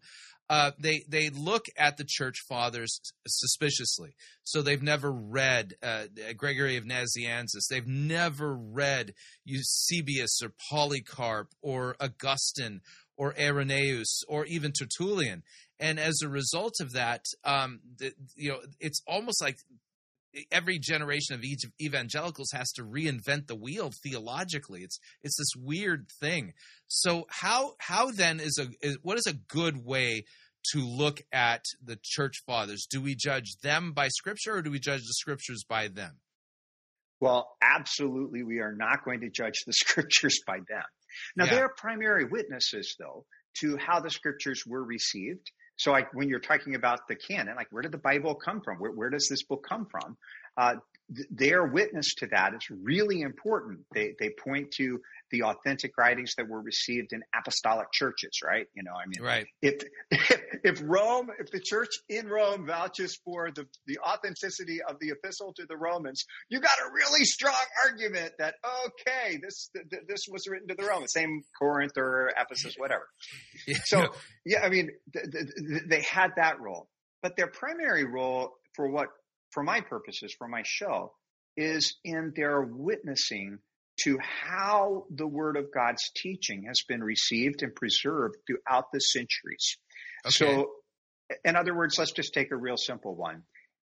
uh, 0.49 0.71
they 0.79 1.03
they 1.09 1.29
look 1.29 1.65
at 1.77 1.97
the 1.97 2.05
church 2.07 2.35
fathers 2.47 2.99
suspiciously. 3.27 4.15
So 4.43 4.61
they've 4.61 4.83
never 4.83 5.11
read 5.11 5.73
uh, 5.83 6.05
Gregory 6.35 6.77
of 6.77 6.85
Nazianzus. 6.85 7.67
They've 7.69 7.87
never 7.87 8.55
read 8.55 9.13
Eusebius 9.45 10.39
or 10.41 10.53
Polycarp 10.69 11.49
or 11.61 11.95
Augustine 11.99 12.81
or 13.17 13.37
Irenaeus 13.37 14.23
or 14.27 14.45
even 14.45 14.71
Tertullian. 14.71 15.43
And 15.79 15.99
as 15.99 16.21
a 16.23 16.29
result 16.29 16.73
of 16.81 16.93
that, 16.93 17.25
um, 17.43 17.81
the, 17.97 18.13
you 18.35 18.51
know, 18.51 18.59
it's 18.79 19.01
almost 19.05 19.41
like 19.41 19.57
every 20.51 20.79
generation 20.79 21.35
of 21.35 21.43
evangelicals 21.81 22.51
has 22.53 22.71
to 22.73 22.83
reinvent 22.83 23.47
the 23.47 23.55
wheel 23.55 23.91
theologically. 24.03 24.81
It's 24.81 24.99
it's 25.23 25.37
this 25.37 25.61
weird 25.61 26.07
thing. 26.19 26.53
So 26.87 27.25
how 27.29 27.73
how 27.79 28.11
then 28.11 28.39
is 28.39 28.57
a 28.59 28.67
is, 28.85 28.97
what 29.01 29.17
is 29.17 29.27
a 29.27 29.33
good 29.33 29.85
way 29.85 30.25
to 30.73 30.79
look 30.79 31.21
at 31.31 31.63
the 31.83 31.97
church 32.01 32.43
fathers? 32.45 32.87
Do 32.89 33.01
we 33.01 33.15
judge 33.15 33.57
them 33.63 33.93
by 33.93 34.09
scripture 34.09 34.55
or 34.55 34.61
do 34.61 34.71
we 34.71 34.79
judge 34.79 35.01
the 35.01 35.13
scriptures 35.13 35.63
by 35.67 35.87
them? 35.87 36.19
Well, 37.19 37.49
absolutely, 37.61 38.43
we 38.43 38.59
are 38.59 38.75
not 38.75 39.03
going 39.03 39.21
to 39.21 39.29
judge 39.29 39.63
the 39.65 39.73
scriptures 39.73 40.39
by 40.45 40.57
them. 40.57 40.83
Now, 41.35 41.45
yeah. 41.45 41.51
they 41.51 41.61
are 41.61 41.73
primary 41.75 42.25
witnesses, 42.25 42.95
though, 42.99 43.25
to 43.61 43.77
how 43.77 43.99
the 43.99 44.11
scriptures 44.11 44.63
were 44.67 44.83
received 44.83 45.51
so 45.77 45.91
like 45.91 46.13
when 46.13 46.27
you're 46.27 46.39
talking 46.39 46.75
about 46.75 47.07
the 47.07 47.15
canon, 47.15 47.55
like 47.55 47.67
where 47.71 47.83
did 47.83 47.91
the 47.91 47.97
Bible 47.99 48.35
come 48.35 48.61
from? 48.61 48.77
Where, 48.77 48.91
where 48.91 49.09
does 49.09 49.29
this 49.29 49.43
book 49.43 49.65
come 49.67 49.85
from? 49.85 50.17
Uh, 50.57 50.75
th- 51.15 51.27
their 51.29 51.65
witness 51.65 52.13
to 52.15 52.27
that 52.27 52.53
is 52.53 52.67
really 52.69 53.21
important. 53.21 53.79
They, 53.93 54.13
they 54.19 54.29
point 54.29 54.71
to 54.77 54.99
the 55.31 55.43
authentic 55.43 55.97
writings 55.97 56.33
that 56.37 56.47
were 56.47 56.61
received 56.61 57.13
in 57.13 57.21
apostolic 57.37 57.87
churches, 57.91 58.39
right? 58.43 58.65
You 58.75 58.83
know, 58.83 58.93
I 58.93 59.05
mean, 59.07 59.25
right. 59.25 59.45
if, 59.61 59.81
if 60.63 60.81
Rome, 60.83 61.29
if 61.39 61.51
the 61.51 61.59
church 61.59 61.89
in 62.09 62.27
Rome 62.27 62.65
vouches 62.65 63.19
for 63.25 63.51
the, 63.51 63.65
the 63.85 63.99
authenticity 63.99 64.79
of 64.87 64.97
the 64.99 65.09
epistle 65.09 65.53
to 65.57 65.65
the 65.67 65.77
Romans, 65.77 66.25
you 66.49 66.59
got 66.59 66.77
a 66.79 66.91
really 66.93 67.25
strong 67.25 67.55
argument 67.85 68.33
that, 68.39 68.55
okay, 68.85 69.37
this, 69.41 69.69
th- 69.75 70.03
this 70.07 70.25
was 70.31 70.47
written 70.47 70.67
to 70.69 70.75
the 70.75 70.85
Romans, 70.85 71.11
same 71.13 71.41
Corinth 71.57 71.97
or 71.97 72.31
Ephesus, 72.37 72.75
whatever. 72.77 73.07
So, 73.85 74.07
yeah, 74.45 74.61
I 74.63 74.69
mean, 74.69 74.89
th- 75.13 75.25
th- 75.31 75.83
they 75.87 76.01
had 76.01 76.31
that 76.37 76.59
role, 76.59 76.89
but 77.21 77.37
their 77.37 77.47
primary 77.47 78.05
role 78.05 78.51
for 78.75 78.89
what, 78.89 79.09
for 79.51 79.63
my 79.63 79.81
purposes, 79.81 80.33
for 80.37 80.47
my 80.47 80.63
show, 80.65 81.13
is 81.55 81.95
in 82.03 82.33
their 82.35 82.61
witnessing 82.61 83.59
to 84.03 84.17
how 84.19 85.05
the 85.09 85.27
word 85.27 85.57
of 85.57 85.73
God's 85.73 86.11
teaching 86.15 86.65
has 86.67 86.83
been 86.87 87.03
received 87.03 87.63
and 87.63 87.73
preserved 87.73 88.35
throughout 88.45 88.85
the 88.93 88.99
centuries. 88.99 89.77
Okay. 90.25 90.31
So, 90.31 90.69
in 91.43 91.55
other 91.55 91.75
words, 91.75 91.97
let's 91.97 92.11
just 92.11 92.33
take 92.33 92.51
a 92.51 92.55
real 92.55 92.77
simple 92.77 93.15
one. 93.15 93.43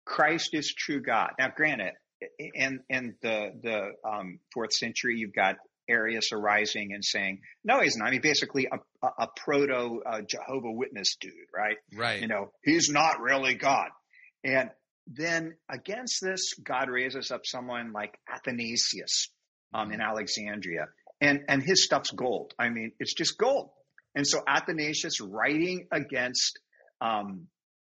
Christ 0.05 0.49
is 0.53 0.73
true 0.77 1.01
God. 1.01 1.31
Now, 1.39 1.49
granted, 1.55 1.93
in 2.37 2.81
in 2.89 3.15
the 3.21 3.51
the 3.61 4.09
um, 4.09 4.39
fourth 4.53 4.73
century, 4.73 5.15
you've 5.17 5.33
got 5.33 5.55
Arius 5.89 6.31
arising 6.31 6.93
and 6.93 7.03
saying, 7.03 7.39
"No, 7.63 7.79
he's 7.81 7.95
not." 7.95 8.09
I 8.09 8.11
mean, 8.11 8.21
basically 8.21 8.67
a, 8.71 8.77
a, 9.05 9.23
a 9.23 9.27
proto 9.37 10.01
uh, 10.05 10.21
Jehovah 10.27 10.71
Witness 10.71 11.15
dude, 11.19 11.31
right? 11.55 11.77
Right. 11.95 12.21
You 12.21 12.27
know, 12.27 12.51
he's 12.63 12.89
not 12.89 13.21
really 13.21 13.55
God. 13.55 13.89
And 14.43 14.69
then 15.07 15.55
against 15.69 16.19
this, 16.21 16.53
God 16.63 16.89
raises 16.89 17.31
up 17.31 17.41
someone 17.45 17.91
like 17.91 18.17
Athanasius, 18.33 19.29
um, 19.73 19.91
in 19.91 20.01
Alexandria, 20.01 20.87
and 21.19 21.41
and 21.47 21.61
his 21.61 21.83
stuff's 21.83 22.11
gold. 22.11 22.53
I 22.57 22.69
mean, 22.69 22.91
it's 22.99 23.13
just 23.13 23.37
gold. 23.37 23.69
And 24.15 24.27
so 24.27 24.41
Athanasius, 24.47 25.19
writing 25.19 25.87
against 25.91 26.59
um, 27.01 27.47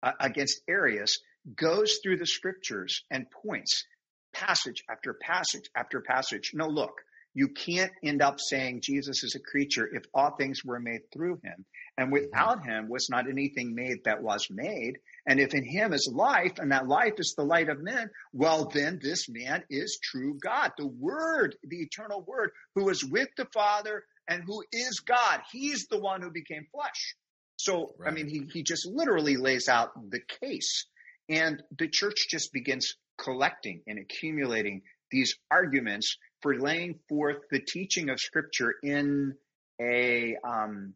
uh, 0.03 0.13
against 0.21 0.61
Arius, 0.69 1.19
goes 1.55 1.99
through 2.03 2.19
the 2.19 2.27
scriptures 2.27 3.05
and 3.11 3.27
points 3.31 3.85
passage 4.33 4.83
after 4.91 5.15
passage 5.15 5.71
after 5.75 6.01
passage. 6.01 6.51
No, 6.55 6.67
look, 6.67 6.93
you 7.35 7.49
can't 7.49 7.93
end 8.03 8.23
up 8.23 8.37
saying 8.39 8.81
Jesus 8.83 9.23
is 9.23 9.35
a 9.35 9.51
creature 9.51 9.89
if 9.93 10.05
all 10.15 10.37
things 10.37 10.65
were 10.65 10.81
made 10.81 11.03
through 11.13 11.39
him. 11.43 11.65
And 11.99 12.13
without 12.13 12.65
him 12.65 12.89
was 12.89 13.09
not 13.11 13.29
anything 13.29 13.75
made 13.75 14.05
that 14.05 14.23
was 14.23 14.47
made. 14.51 14.99
And 15.27 15.41
if 15.41 15.55
in 15.55 15.65
him 15.65 15.93
is 15.93 16.11
life, 16.13 16.59
and 16.59 16.71
that 16.71 16.87
life 16.87 17.15
is 17.19 17.35
the 17.37 17.45
light 17.45 17.69
of 17.69 17.83
men, 17.83 18.11
well, 18.33 18.67
then 18.73 19.01
this 19.03 19.29
man 19.29 19.65
is 19.69 19.99
true 20.03 20.39
God. 20.41 20.73
The 20.79 20.87
Word, 20.87 21.57
the 21.65 21.79
eternal 21.79 22.23
Word, 22.23 22.51
who 22.75 22.89
is 22.91 23.05
with 23.05 23.29
the 23.37 23.47
Father 23.53 24.05
and 24.29 24.43
who 24.45 24.63
is 24.73 25.01
God. 25.01 25.41
He's 25.51 25.89
the 25.89 25.99
one 25.99 26.23
who 26.23 26.31
became 26.31 26.67
flesh. 26.73 27.17
So, 27.57 27.95
right. 27.99 28.11
I 28.11 28.15
mean, 28.15 28.29
he, 28.29 28.43
he 28.53 28.63
just 28.63 28.87
literally 28.87 29.37
lays 29.37 29.69
out 29.69 29.91
the 30.11 30.21
case. 30.41 30.87
And 31.29 31.63
the 31.77 31.89
church 31.89 32.29
just 32.31 32.53
begins 32.53 32.95
collecting 33.19 33.83
and 33.87 33.99
accumulating 33.99 34.83
these 35.11 35.37
arguments 35.51 36.19
for 36.43 36.57
laying 36.57 37.01
forth 37.09 37.39
the 37.51 37.61
teaching 37.61 38.11
of 38.11 38.21
Scripture 38.21 38.75
in 38.83 39.35
a 39.81 40.37
um, 40.45 40.95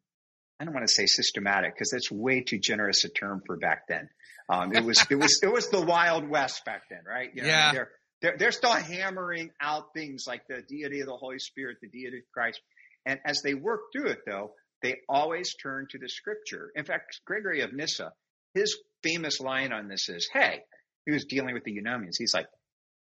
I 0.60 0.64
don't 0.64 0.74
want 0.74 0.86
to 0.86 0.92
say 0.92 1.06
systematic 1.06 1.74
because 1.74 1.90
that's 1.90 2.10
way 2.10 2.42
too 2.42 2.58
generous 2.58 3.04
a 3.04 3.08
term 3.08 3.42
for 3.46 3.56
back 3.56 3.88
then. 3.88 4.10
Um, 4.50 4.74
it 4.74 4.84
was 4.84 5.06
it 5.10 5.14
was 5.14 5.40
it 5.42 5.52
was 5.52 5.68
the 5.68 5.80
Wild 5.80 6.28
West 6.28 6.64
back 6.64 6.82
then, 6.90 7.00
right? 7.06 7.30
You 7.32 7.42
know, 7.42 7.48
yeah. 7.48 7.72
they're, 7.72 7.90
they're 8.20 8.36
they're 8.38 8.52
still 8.52 8.72
hammering 8.72 9.50
out 9.60 9.94
things 9.94 10.24
like 10.26 10.42
the 10.48 10.62
deity 10.68 11.00
of 11.00 11.06
the 11.06 11.16
Holy 11.16 11.38
Spirit, 11.38 11.76
the 11.80 11.88
deity 11.88 12.18
of 12.18 12.24
Christ, 12.34 12.60
and 13.06 13.20
as 13.24 13.42
they 13.44 13.54
work 13.54 13.80
through 13.94 14.08
it, 14.08 14.18
though, 14.26 14.52
they 14.82 14.96
always 15.08 15.54
turn 15.54 15.86
to 15.90 15.98
the 15.98 16.08
Scripture. 16.08 16.72
In 16.74 16.84
fact, 16.84 17.20
Gregory 17.26 17.60
of 17.60 17.72
Nyssa, 17.72 18.12
his 18.54 18.76
famous 19.04 19.40
line 19.40 19.72
on 19.72 19.86
this 19.86 20.08
is, 20.08 20.28
"Hey," 20.32 20.62
he 21.06 21.12
was 21.12 21.26
dealing 21.26 21.54
with 21.54 21.62
the 21.62 21.72
Eunomians. 21.72 22.16
He's 22.18 22.34
like, 22.34 22.46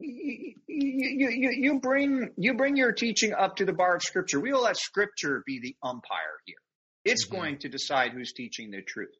you, 0.00 0.54
you, 0.66 1.50
you, 1.52 1.80
bring 1.80 2.30
you 2.36 2.54
bring 2.54 2.76
your 2.76 2.92
teaching 2.92 3.32
up 3.34 3.56
to 3.56 3.64
the 3.64 3.72
bar 3.72 3.96
of 3.96 4.02
Scripture. 4.02 4.40
We 4.40 4.52
will 4.52 4.62
let 4.62 4.76
Scripture 4.76 5.42
be 5.46 5.60
the 5.60 5.76
umpire 5.82 6.38
here. 6.46 6.56
It's 7.04 7.26
mm-hmm. 7.26 7.36
going 7.36 7.58
to 7.60 7.68
decide 7.68 8.12
who's 8.12 8.32
teaching 8.32 8.70
the 8.70 8.82
truth. 8.82 9.14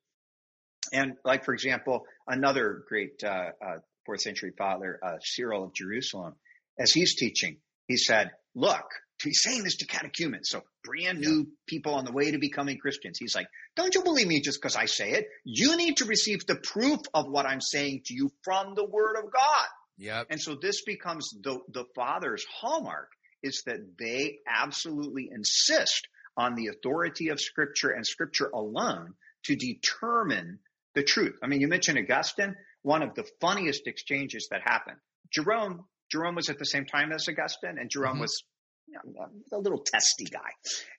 And 0.93 1.15
like, 1.25 1.45
for 1.45 1.55
example, 1.55 2.05
another 2.27 2.83
great 2.89 3.23
uh, 3.25 3.51
uh, 3.65 3.79
fourth 4.07 4.21
century 4.21 4.53
father, 4.57 4.99
uh, 5.03 5.19
Cyril 5.23 5.65
of 5.65 5.75
Jerusalem, 5.75 6.35
as 6.79 6.93
he's 6.93 7.17
teaching, 7.17 7.59
he 7.87 7.97
said, 7.97 8.31
look, 8.55 8.85
he's 9.23 9.41
saying 9.43 9.65
this 9.65 9.79
to 9.79 9.87
catechumens, 9.87 10.49
so 10.51 10.63
brand 10.85 11.21
new 11.21 11.49
people 11.67 11.95
on 11.95 12.05
the 12.05 12.13
way 12.13 12.31
to 12.31 12.39
becoming 12.39 12.79
Christians. 12.79 13.19
He's 13.19 13.35
like, 13.35 13.47
don't 13.77 13.95
you 13.95 14.03
believe 14.03 14.27
me 14.27 14.41
just 14.41 14.61
because 14.61 14.77
I 14.77 14.87
say 14.87 15.11
it? 15.11 15.27
You 15.45 15.77
need 15.77 15.99
to 15.99 16.07
receive 16.07 16.47
the 16.47 16.57
proof 16.57 17.01
of 17.15 17.29
what 17.29 17.47
I'm 17.47 17.61
saying 17.61 18.03
to 18.07 18.15
you 18.15 18.31
from 18.43 18.75
the 18.75 18.85
word 18.85 19.17
of 19.17 19.31
God. 19.31 19.67
Yep. 19.99 20.27
And 20.31 20.41
so 20.41 20.57
this 20.61 20.83
becomes 20.85 21.31
the, 21.43 21.61
the 21.69 21.85
father's 21.95 22.45
hallmark 22.51 23.11
is 23.43 23.63
that 23.67 23.81
they 23.99 24.39
absolutely 24.49 25.31
insist 25.33 26.09
on 26.37 26.55
the 26.55 26.69
authority 26.69 27.29
of 27.29 27.41
Scripture 27.41 27.91
and 27.91 28.07
Scripture 28.07 28.51
alone 28.53 29.15
to 29.45 29.57
determine 29.57 30.59
the 30.95 31.03
truth. 31.03 31.37
I 31.43 31.47
mean, 31.47 31.61
you 31.61 31.69
mentioned 31.69 31.99
Augustine, 31.99 32.57
one 32.83 33.03
of 33.03 33.15
the 33.15 33.25
funniest 33.41 33.87
exchanges 33.87 34.49
that 34.51 34.61
happened. 34.65 34.97
Jerome, 35.33 35.85
Jerome 36.11 36.35
was 36.35 36.49
at 36.49 36.59
the 36.59 36.65
same 36.65 36.87
time 36.87 37.13
as 37.13 37.29
Augustine, 37.29 37.77
and 37.79 37.91
Jerome 37.91 38.15
mm-hmm. 38.15 38.23
was 38.23 38.43
you 38.87 38.99
know, 39.05 39.27
a 39.53 39.59
little 39.59 39.85
testy 39.85 40.25
guy. 40.25 40.51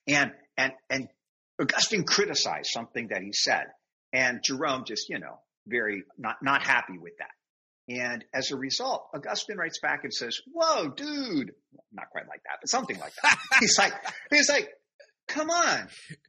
And, 0.08 0.32
and, 0.56 0.72
and 0.88 1.08
Augustine 1.60 2.04
criticized 2.04 2.70
something 2.72 3.08
that 3.08 3.22
he 3.22 3.32
said. 3.32 3.64
And 4.12 4.40
Jerome 4.42 4.84
just, 4.84 5.08
you 5.08 5.18
know, 5.18 5.40
very 5.66 6.04
not, 6.18 6.36
not 6.42 6.62
happy 6.62 6.98
with 6.98 7.12
that. 7.18 7.30
And 7.88 8.24
as 8.32 8.50
a 8.50 8.56
result, 8.56 9.08
Augustine 9.14 9.56
writes 9.56 9.80
back 9.80 10.04
and 10.04 10.12
says, 10.12 10.38
whoa, 10.52 10.90
dude, 10.90 11.52
not 11.92 12.10
quite 12.10 12.28
like 12.28 12.42
that, 12.44 12.58
but 12.60 12.68
something 12.68 12.98
like 12.98 13.12
that. 13.22 13.38
he's 13.60 13.76
like, 13.78 13.92
he's 14.30 14.48
like, 14.48 14.68
come 15.28 15.50
on. 15.50 15.88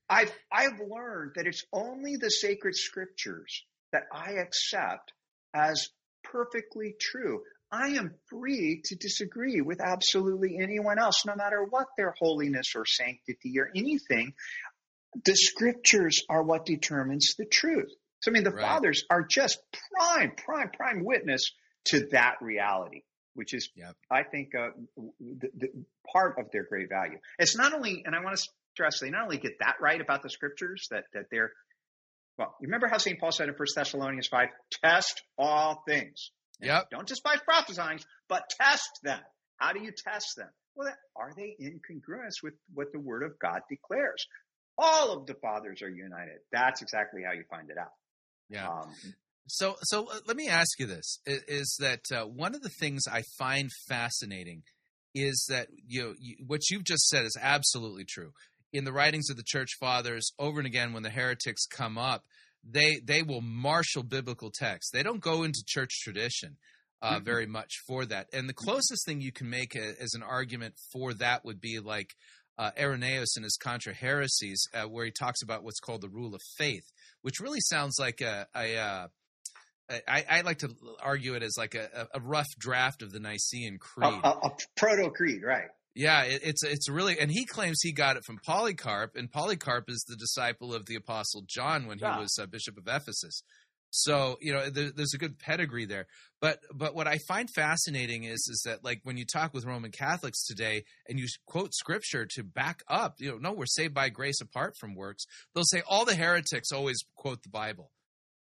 I've, 0.10 0.32
I've 0.52 0.80
learned 0.80 1.34
that 1.36 1.48
it's 1.48 1.64
only 1.74 2.16
the 2.16 2.30
sacred 2.30 2.76
scriptures 2.76 3.64
that 3.92 4.04
I 4.12 4.34
accept 4.34 5.12
as 5.54 5.90
perfectly 6.24 6.96
true. 7.00 7.42
I 7.72 7.90
am 7.90 8.14
free 8.30 8.82
to 8.86 8.96
disagree 8.96 9.62
with 9.62 9.82
absolutely 9.82 10.58
anyone 10.62 11.00
else, 11.00 11.26
no 11.26 11.36
matter 11.36 11.66
what 11.68 11.88
their 11.98 12.14
holiness 12.20 12.74
or 12.76 12.86
sanctity 12.86 13.60
or 13.60 13.70
anything. 13.76 14.34
The 15.26 15.36
scriptures 15.36 16.24
are 16.30 16.44
what 16.44 16.66
determines 16.66 17.36
the 17.38 17.46
truth. 17.46 17.92
So, 18.22 18.32
I 18.32 18.34
mean, 18.34 18.44
the 18.44 18.52
right. 18.52 18.62
fathers 18.62 19.04
are 19.10 19.26
just 19.28 19.60
prime, 19.92 20.34
prime, 20.38 20.70
prime 20.70 21.04
witness 21.04 21.52
to 21.86 22.08
that 22.12 22.36
reality, 22.42 23.02
which 23.34 23.54
is, 23.54 23.70
yep. 23.76 23.96
I 24.10 24.24
think, 24.24 24.54
uh, 24.56 24.70
the, 25.20 25.50
the 25.58 25.68
part 26.12 26.40
of 26.40 26.52
their 26.52 26.64
great 26.64 26.90
value. 26.90 27.18
It's 27.38 27.58
not 27.58 27.74
only, 27.74 28.04
and 28.06 28.16
I 28.16 28.24
want 28.24 28.38
to 28.38 28.44
they 29.02 29.10
not 29.10 29.24
only 29.24 29.38
get 29.38 29.60
that 29.60 29.76
right 29.82 30.00
about 30.00 30.24
the 30.24 30.30
scriptures, 30.30 30.88
that, 30.92 31.06
that 31.14 31.26
they're, 31.32 31.52
well, 32.38 32.56
you 32.60 32.68
remember 32.68 32.88
how 32.88 32.98
St. 32.98 33.20
Paul 33.20 33.32
said 33.32 33.50
in 33.50 33.56
1 33.56 33.68
Thessalonians 33.76 34.28
5, 34.28 34.48
test 34.84 35.22
all 35.38 35.84
things. 35.88 36.32
Yep. 36.62 36.90
Don't 36.92 37.08
despise 37.08 37.40
prophesying, 37.44 38.00
but 38.30 38.50
test 38.60 38.90
them. 39.04 39.20
How 39.58 39.74
do 39.74 39.82
you 39.82 39.92
test 39.92 40.36
them? 40.38 40.50
Well, 40.76 40.92
are 41.16 41.32
they 41.36 41.56
in 41.60 41.80
congruence 41.80 42.42
with 42.42 42.54
what 42.74 42.88
the 42.92 43.00
Word 43.00 43.24
of 43.24 43.38
God 43.40 43.62
declares? 43.70 44.26
All 44.78 45.12
of 45.12 45.28
the 45.28 45.36
fathers 45.36 45.82
are 45.84 45.90
united. 45.90 46.40
That's 46.52 46.82
exactly 46.82 47.22
how 47.26 47.34
you 47.34 47.44
find 47.50 47.70
it 47.70 47.78
out. 47.78 47.92
Yeah. 48.50 48.68
Um, 48.68 48.92
so, 49.48 49.76
so 49.84 50.06
uh, 50.06 50.20
let 50.26 50.36
me 50.36 50.48
ask 50.48 50.80
you 50.80 50.88
this: 50.88 51.20
is, 51.26 51.44
is 51.48 51.78
that 51.80 52.02
uh, 52.12 52.26
one 52.26 52.56
of 52.56 52.62
the 52.62 52.70
things 52.70 53.04
I 53.12 53.24
find 53.38 53.70
fascinating 53.88 54.64
is 55.14 55.46
that 55.50 55.68
you 55.88 56.02
know 56.02 56.14
you, 56.20 56.38
what 56.48 56.62
you've 56.72 56.84
just 56.84 57.08
said 57.08 57.26
is 57.26 57.38
absolutely 57.40 58.06
true. 58.06 58.32
In 58.74 58.86
the 58.86 58.92
writings 58.92 59.30
of 59.30 59.38
the 59.38 59.44
church 59.46 59.70
fathers, 59.80 60.32
over 60.40 60.60
and 60.60 60.68
again, 60.68 60.94
when 60.94 61.04
the 61.04 61.10
heretics 61.10 61.66
come 61.66 61.98
up, 61.98 62.24
they 62.64 63.00
they 63.04 63.22
will 63.22 63.42
marshal 63.42 64.04
biblical 64.04 64.52
text. 64.52 64.92
They 64.94 65.04
don't 65.04 65.22
go 65.22 65.44
into 65.44 65.64
church 65.66 66.02
tradition. 66.02 66.58
Uh, 67.02 67.16
mm-hmm. 67.16 67.26
very 67.26 67.46
much 67.46 67.82
for 67.86 68.06
that. 68.06 68.28
And 68.32 68.48
the 68.48 68.54
closest 68.54 69.06
thing 69.06 69.20
you 69.20 69.34
can 69.34 69.50
make 69.50 69.76
a, 69.76 70.02
as 70.02 70.14
an 70.14 70.24
argument 70.24 70.76
for 70.94 71.14
that 71.16 71.44
would 71.44 71.60
be 71.60 71.80
like 71.80 72.16
uh, 72.58 72.72
Irenaeus 72.80 73.36
in 73.36 73.44
his 73.44 73.58
Contra 73.58 73.94
Heresies, 73.94 74.68
uh, 74.74 74.84
where 74.84 75.04
he 75.04 75.12
talks 75.12 75.42
about 75.42 75.66
what's 75.66 75.82
called 75.82 76.02
the 76.02 76.10
rule 76.10 76.34
of 76.34 76.42
faith, 76.58 76.86
which 77.22 77.40
really 77.42 77.60
sounds 77.60 77.98
like 78.00 78.22
a, 78.22 78.48
a, 78.56 78.78
uh, 78.78 79.08
a 79.90 80.12
I, 80.12 80.26
I 80.30 80.42
like 80.42 80.60
to 80.60 80.70
argue 81.02 81.34
it 81.34 81.44
as 81.44 81.56
like 81.58 81.76
a, 81.76 82.08
a 82.14 82.22
rough 82.22 82.48
draft 82.58 83.02
of 83.02 83.12
the 83.12 83.20
Nicene 83.20 83.80
Creed, 83.80 84.22
a, 84.24 84.30
a 84.30 84.52
proto 84.78 85.10
creed, 85.10 85.44
right? 85.44 85.70
Yeah, 85.96 86.24
it, 86.24 86.42
it's 86.44 86.64
it's 86.64 86.90
really, 86.90 87.20
and 87.20 87.30
he 87.32 87.46
claims 87.46 87.80
he 87.82 87.92
got 87.92 88.18
it 88.18 88.24
from 88.26 88.40
Polycarp, 88.44 89.16
and 89.16 89.32
Polycarp 89.32 89.86
is 89.90 90.04
the 90.08 90.16
disciple 90.16 90.74
of 90.74 90.88
the 90.88 90.96
Apostle 90.96 91.44
John 91.48 91.86
when 91.86 92.00
he 92.00 92.04
yeah. 92.04 92.20
was 92.20 92.38
uh, 92.40 92.48
Bishop 92.48 92.78
of 92.78 92.88
Ephesus. 92.88 93.44
So 93.96 94.38
you 94.42 94.54
know, 94.54 94.72
there, 94.72 94.90
there's 94.90 95.14
a 95.14 95.20
good 95.20 95.38
pedigree 95.38 95.86
there. 95.86 96.08
But 96.42 96.58
but 96.74 96.96
what 96.96 97.08
I 97.08 97.20
find 97.28 97.48
fascinating 97.48 98.24
is 98.24 98.48
is 98.50 98.64
that 98.66 98.84
like 98.84 99.02
when 99.04 99.18
you 99.18 99.26
talk 99.26 99.54
with 99.54 99.66
Roman 99.66 99.92
Catholics 99.92 100.48
today 100.48 100.84
and 101.08 101.20
you 101.20 101.28
quote 101.46 101.76
Scripture 101.76 102.26
to 102.32 102.44
back 102.44 102.82
up, 102.90 103.18
you 103.20 103.30
know, 103.30 103.38
no, 103.38 103.54
we're 103.54 103.68
saved 103.68 103.94
by 103.94 104.10
grace 104.10 104.42
apart 104.42 104.74
from 104.80 104.96
works. 104.96 105.26
They'll 105.54 105.64
say 105.64 105.84
all 105.88 106.06
the 106.06 106.16
heretics 106.16 106.72
always 106.72 106.98
quote 107.16 107.44
the 107.44 107.50
Bible. 107.50 107.92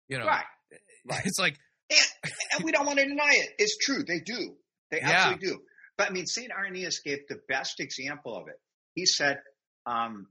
You 0.07 0.19
know, 0.19 0.25
right? 0.25 0.45
right. 1.09 1.25
It's 1.25 1.39
like, 1.39 1.57
and, 1.89 2.31
and, 2.55 2.63
we 2.63 2.71
don't 2.71 2.85
want 2.85 2.99
to 2.99 3.05
deny 3.05 3.31
it. 3.33 3.49
It's 3.57 3.77
true. 3.77 4.03
They 4.07 4.21
do. 4.21 4.55
They 4.89 5.01
absolutely 5.01 5.47
yeah. 5.49 5.53
do. 5.53 5.61
But 6.01 6.09
I 6.09 6.13
mean, 6.13 6.25
Saint 6.25 6.51
Irenaeus 6.51 6.97
gave 7.01 7.27
the 7.27 7.39
best 7.47 7.79
example 7.79 8.35
of 8.35 8.47
it. 8.47 8.59
He 8.95 9.05
said, 9.05 9.37
um, 9.85 10.25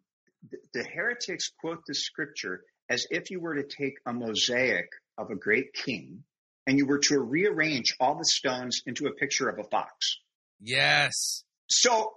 the, 0.51 0.59
the 0.75 0.83
heretics 0.83 1.53
quote 1.61 1.85
the 1.87 1.95
Scripture 1.95 2.65
as 2.89 3.07
if 3.09 3.31
you 3.31 3.39
were 3.39 3.55
to 3.55 3.63
take 3.63 3.95
a 4.05 4.13
mosaic 4.13 4.89
of 5.17 5.31
a 5.31 5.37
great 5.37 5.73
king 5.73 6.25
and 6.67 6.77
you 6.77 6.87
were 6.87 6.99
to 6.99 7.21
rearrange 7.21 7.95
all 8.01 8.19
the 8.19 8.25
stones 8.25 8.83
into 8.85 9.07
a 9.07 9.13
picture 9.13 9.49
of 9.49 9.61
a 9.61 9.63
fox. 9.63 10.19
Yes. 10.61 11.45
So 11.69 12.15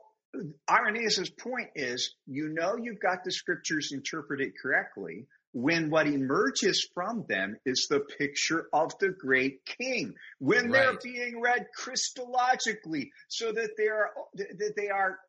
Irenaeus' 0.67 1.29
point 1.29 1.69
is, 1.75 2.15
you 2.25 2.49
know 2.49 2.75
you've 2.81 2.99
got 2.99 3.23
the 3.23 3.31
scriptures 3.31 3.91
interpreted 3.93 4.53
correctly 4.59 5.27
when 5.53 5.89
what 5.89 6.07
emerges 6.07 6.87
from 6.93 7.25
them 7.29 7.55
is 7.65 7.87
the 7.89 7.99
picture 7.99 8.67
of 8.73 8.91
the 8.99 9.09
great 9.09 9.65
king. 9.65 10.15
When 10.39 10.71
right. 10.71 10.71
they're 10.71 10.99
being 11.03 11.41
read 11.41 11.67
Christologically, 11.77 13.09
so 13.27 13.51
that 13.51 13.71
they're 13.77 14.11
that 14.35 14.73
they 14.75 14.89
are 14.89 15.19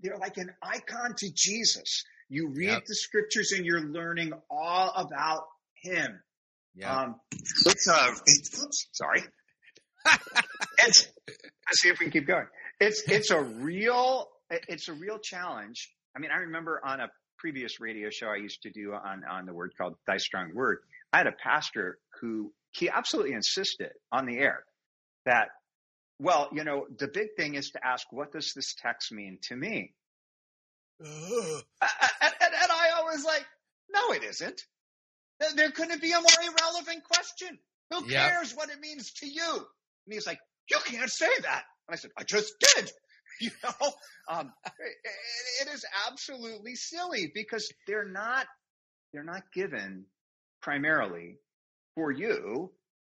they're 0.00 0.18
like 0.18 0.36
an 0.36 0.50
icon 0.62 1.14
to 1.18 1.30
Jesus. 1.34 2.04
You 2.28 2.48
read 2.48 2.68
yep. 2.68 2.84
the 2.86 2.94
scriptures 2.94 3.52
and 3.52 3.66
you're 3.66 3.82
learning 3.82 4.32
all 4.50 4.92
about 4.94 5.44
him. 5.74 6.20
Yeah. 6.74 7.00
Um, 7.00 7.20
it's 7.66 7.88
uh, 7.88 8.14
it's, 8.26 8.62
oops, 8.62 8.88
sorry. 8.92 9.22
it's, 10.78 11.08
let's 11.28 11.80
see 11.80 11.88
if 11.88 11.98
we 11.98 12.06
can 12.06 12.12
keep 12.12 12.26
going. 12.26 12.46
It's 12.80 13.02
it's 13.08 13.30
a 13.30 13.40
real 13.40 14.28
it's 14.50 14.88
a 14.88 14.92
real 14.92 15.18
challenge. 15.18 15.92
I 16.16 16.20
mean, 16.20 16.30
I 16.30 16.40
remember 16.40 16.80
on 16.84 17.00
a 17.00 17.08
previous 17.42 17.80
radio 17.80 18.08
show 18.08 18.28
I 18.28 18.36
used 18.36 18.62
to 18.62 18.70
do 18.70 18.94
on 18.94 19.24
on 19.28 19.46
the 19.46 19.52
word 19.52 19.72
called 19.76 19.96
Thy 20.06 20.18
Strong 20.18 20.54
Word. 20.54 20.78
I 21.12 21.18
had 21.18 21.26
a 21.26 21.32
pastor 21.32 21.98
who 22.20 22.52
he 22.70 22.88
absolutely 22.88 23.32
insisted 23.32 23.90
on 24.12 24.26
the 24.26 24.38
air 24.38 24.62
that, 25.26 25.48
well, 26.20 26.48
you 26.52 26.62
know, 26.62 26.86
the 26.96 27.08
big 27.08 27.34
thing 27.36 27.56
is 27.56 27.72
to 27.72 27.84
ask, 27.84 28.06
what 28.12 28.30
does 28.32 28.52
this 28.54 28.74
text 28.80 29.10
mean 29.10 29.38
to 29.48 29.56
me? 29.56 29.92
and, 31.00 31.10
and, 31.80 32.32
and 32.62 32.70
I 32.70 32.90
always 32.96 33.24
like, 33.24 33.44
no, 33.92 34.12
it 34.12 34.22
isn't. 34.22 34.62
There 35.56 35.72
couldn't 35.72 36.00
be 36.00 36.12
a 36.12 36.20
more 36.20 36.54
irrelevant 36.54 37.02
question. 37.02 37.58
Who 37.90 38.02
cares 38.02 38.50
yep. 38.50 38.56
what 38.56 38.70
it 38.70 38.78
means 38.80 39.12
to 39.14 39.26
you? 39.26 39.52
And 40.06 40.14
he's 40.14 40.28
like, 40.28 40.38
you 40.70 40.78
can't 40.84 41.10
say 41.10 41.26
that. 41.42 41.64
And 41.88 41.94
I 41.94 41.96
said, 41.96 42.12
I 42.16 42.22
just 42.22 42.54
did. 42.76 42.92
You 43.40 43.50
know, 43.64 43.92
um, 44.28 44.52
it, 44.64 45.66
it 45.66 45.74
is 45.74 45.84
absolutely 46.08 46.74
silly 46.74 47.32
because 47.34 47.72
they're 47.86 48.08
not, 48.08 48.46
they're 49.12 49.24
not 49.24 49.42
given 49.52 50.04
primarily 50.60 51.38
for 51.96 52.12
you 52.12 52.70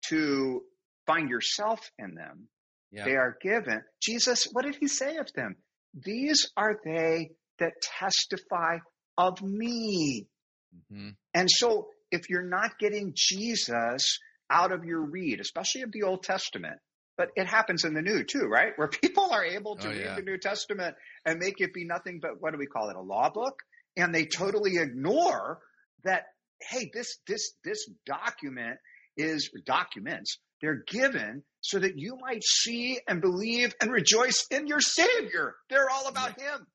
to 0.09 0.61
find 1.05 1.29
yourself 1.29 1.79
in 1.97 2.15
them. 2.15 2.47
Yep. 2.91 3.05
They 3.05 3.15
are 3.15 3.37
given. 3.41 3.81
Jesus, 4.01 4.47
what 4.51 4.65
did 4.65 4.77
he 4.79 4.87
say 4.87 5.17
of 5.17 5.31
them? 5.33 5.55
These 5.93 6.51
are 6.55 6.77
they 6.83 7.31
that 7.59 7.73
testify 7.81 8.79
of 9.17 9.41
me. 9.41 10.27
Mm-hmm. 10.91 11.09
And 11.33 11.49
so 11.49 11.87
if 12.11 12.29
you're 12.29 12.47
not 12.47 12.77
getting 12.79 13.13
Jesus 13.15 14.19
out 14.49 14.71
of 14.71 14.85
your 14.85 15.01
read, 15.01 15.39
especially 15.39 15.81
of 15.81 15.91
the 15.91 16.03
Old 16.03 16.23
Testament, 16.23 16.79
but 17.17 17.29
it 17.35 17.47
happens 17.47 17.83
in 17.83 17.93
the 17.93 18.01
New 18.01 18.23
too, 18.23 18.45
right? 18.45 18.73
Where 18.75 18.87
people 19.01 19.29
are 19.31 19.43
able 19.43 19.75
to 19.77 19.87
oh, 19.87 19.91
read 19.91 20.01
yeah. 20.01 20.15
the 20.15 20.21
New 20.21 20.37
Testament 20.37 20.95
and 21.25 21.39
make 21.39 21.59
it 21.59 21.73
be 21.73 21.85
nothing 21.85 22.19
but 22.21 22.39
what 22.39 22.51
do 22.51 22.57
we 22.57 22.67
call 22.67 22.89
it, 22.89 22.95
a 22.95 23.01
law 23.01 23.29
book, 23.29 23.59
and 23.95 24.13
they 24.13 24.25
totally 24.25 24.77
ignore 24.77 25.59
that. 26.03 26.23
Hey, 26.59 26.89
this 26.91 27.19
this 27.27 27.53
this 27.63 27.87
document 28.05 28.77
is 29.15 29.51
documents. 29.65 30.39
They're 30.59 30.83
given 30.87 31.43
so 31.61 31.77
that 31.77 31.97
you 31.97 32.17
might 32.19 32.43
see 32.43 32.99
and 33.07 33.21
believe 33.21 33.75
and 33.79 33.91
rejoice 33.91 34.47
in 34.49 34.65
your 34.65 34.79
Savior. 34.79 35.53
They're 35.69 35.89
all 35.89 36.07
about 36.07 36.35
yeah. 36.39 36.55
Him. 36.55 36.67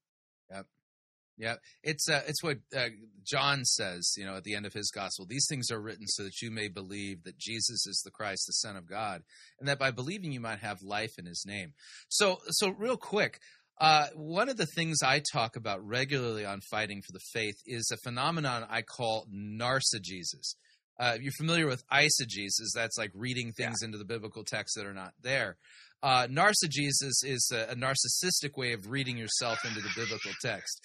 Yeah, 1.43 1.57
it's 1.83 2.09
uh, 2.09 2.21
it's 2.29 2.41
what 2.41 2.59
uh, 2.73 2.91
John 3.27 3.65
says, 3.65 4.15
you 4.17 4.25
know, 4.25 4.37
at 4.37 4.45
the 4.45 4.55
end 4.55 4.65
of 4.65 4.73
his 4.73 4.93
gospel. 4.93 5.27
These 5.29 5.47
things 5.49 5.73
are 5.73 5.81
written 5.81 6.07
so 6.07 6.23
that 6.23 6.41
you 6.41 6.53
may 6.53 6.69
believe 6.69 7.25
that 7.25 7.37
Jesus 7.37 7.85
is 7.85 8.01
the 8.05 8.13
Christ, 8.13 8.45
the 8.47 8.53
Son 8.53 8.77
of 8.77 8.89
God, 8.89 9.23
and 9.59 9.69
that 9.69 9.81
by 9.81 9.91
believing 9.91 10.31
you 10.31 10.39
might 10.39 10.61
have 10.61 10.83
life 10.83 11.15
in 11.19 11.27
His 11.27 11.43
name. 11.45 11.73
So, 12.09 12.39
so 12.51 12.71
real 12.71 12.97
quick, 12.97 13.41
uh, 13.81 14.07
one 14.15 14.49
of 14.49 14.57
the 14.57 14.69
things 14.77 14.99
I 15.03 15.21
talk 15.33 15.57
about 15.57 15.85
regularly 15.85 16.45
on 16.45 16.61
fighting 16.61 17.03
for 17.03 17.11
the 17.11 17.25
faith 17.33 17.57
is 17.67 17.91
a 17.93 17.97
phenomenon 18.05 18.65
I 18.71 18.83
call 18.83 19.27
narcigesis. 19.35 20.55
Uh, 21.01 21.17
you're 21.21 21.33
familiar 21.33 21.67
with 21.67 21.83
eisegesis, 21.89 22.71
that's 22.73 22.97
like 22.97 23.11
reading 23.15 23.51
things 23.51 23.79
yeah. 23.81 23.87
into 23.87 23.99
the 23.99 24.05
biblical 24.05 24.45
text 24.45 24.77
that 24.77 24.87
are 24.87 24.95
not 24.95 25.15
there. 25.21 25.57
Uh, 26.03 26.27
narcigesis 26.29 27.25
is 27.25 27.53
a, 27.53 27.73
a 27.73 27.75
narcissistic 27.75 28.57
way 28.57 28.73
of 28.73 28.91
reading 28.91 29.17
yourself 29.17 29.59
into 29.65 29.81
the 29.81 29.91
biblical 29.97 30.33
text. 30.41 30.81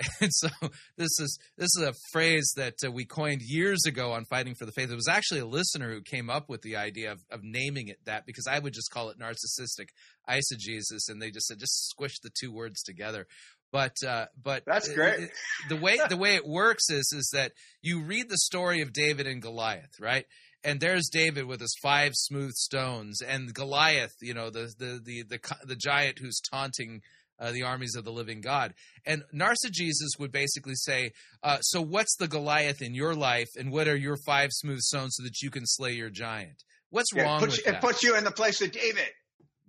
And 0.20 0.32
so 0.32 0.48
this 0.96 1.18
is 1.18 1.38
this 1.56 1.70
is 1.76 1.82
a 1.82 1.94
phrase 2.12 2.52
that 2.56 2.74
uh, 2.84 2.90
we 2.90 3.04
coined 3.04 3.42
years 3.42 3.84
ago 3.86 4.12
on 4.12 4.24
Fighting 4.24 4.54
for 4.54 4.66
the 4.66 4.72
Faith. 4.72 4.90
It 4.90 4.94
was 4.94 5.08
actually 5.08 5.40
a 5.40 5.46
listener 5.46 5.92
who 5.92 6.02
came 6.02 6.28
up 6.30 6.48
with 6.48 6.62
the 6.62 6.76
idea 6.76 7.12
of, 7.12 7.20
of 7.30 7.40
naming 7.42 7.88
it 7.88 7.98
that 8.04 8.26
because 8.26 8.46
I 8.46 8.58
would 8.58 8.74
just 8.74 8.90
call 8.90 9.10
it 9.10 9.18
narcissistic 9.18 9.88
eisegesis, 10.28 11.08
and 11.08 11.20
they 11.20 11.30
just 11.30 11.46
said 11.46 11.58
just 11.58 11.88
squish 11.88 12.18
the 12.20 12.30
two 12.38 12.52
words 12.52 12.82
together. 12.82 13.26
But 13.72 13.96
uh, 14.06 14.26
but 14.42 14.64
that's 14.66 14.92
great. 14.92 15.20
It, 15.20 15.30
the 15.68 15.76
way 15.76 15.98
the 16.08 16.16
way 16.16 16.34
it 16.34 16.46
works 16.46 16.90
is 16.90 17.12
is 17.16 17.30
that 17.32 17.52
you 17.82 18.02
read 18.02 18.28
the 18.28 18.38
story 18.38 18.82
of 18.82 18.92
David 18.92 19.26
and 19.26 19.40
Goliath, 19.40 20.00
right? 20.00 20.26
And 20.62 20.78
there's 20.78 21.08
David 21.10 21.46
with 21.46 21.60
his 21.60 21.74
five 21.82 22.12
smooth 22.14 22.52
stones, 22.52 23.22
and 23.22 23.54
Goliath, 23.54 24.14
you 24.20 24.34
know, 24.34 24.50
the 24.50 24.72
the 24.78 25.00
the 25.02 25.22
the, 25.22 25.56
the 25.64 25.76
giant 25.76 26.18
who's 26.18 26.40
taunting 26.40 27.02
uh, 27.40 27.50
the 27.52 27.62
armies 27.62 27.96
of 27.96 28.04
the 28.04 28.12
living 28.12 28.40
God. 28.40 28.74
And 29.06 29.22
Narcigesis 29.34 30.18
would 30.18 30.30
basically 30.30 30.74
say, 30.74 31.12
uh, 31.42 31.58
So, 31.60 31.80
what's 31.80 32.14
the 32.16 32.28
Goliath 32.28 32.82
in 32.82 32.94
your 32.94 33.14
life, 33.14 33.48
and 33.58 33.72
what 33.72 33.88
are 33.88 33.96
your 33.96 34.16
five 34.26 34.50
smooth 34.52 34.80
stones 34.80 35.14
so 35.16 35.24
that 35.24 35.40
you 35.40 35.50
can 35.50 35.64
slay 35.64 35.92
your 35.92 36.10
giant? 36.10 36.62
What's 36.90 37.10
yeah, 37.14 37.22
wrong 37.22 37.40
with 37.40 37.56
you, 37.56 37.64
that? 37.64 37.76
It 37.76 37.80
puts 37.80 38.02
you 38.02 38.16
in 38.16 38.24
the 38.24 38.30
place 38.30 38.60
of 38.60 38.72
David. 38.72 39.08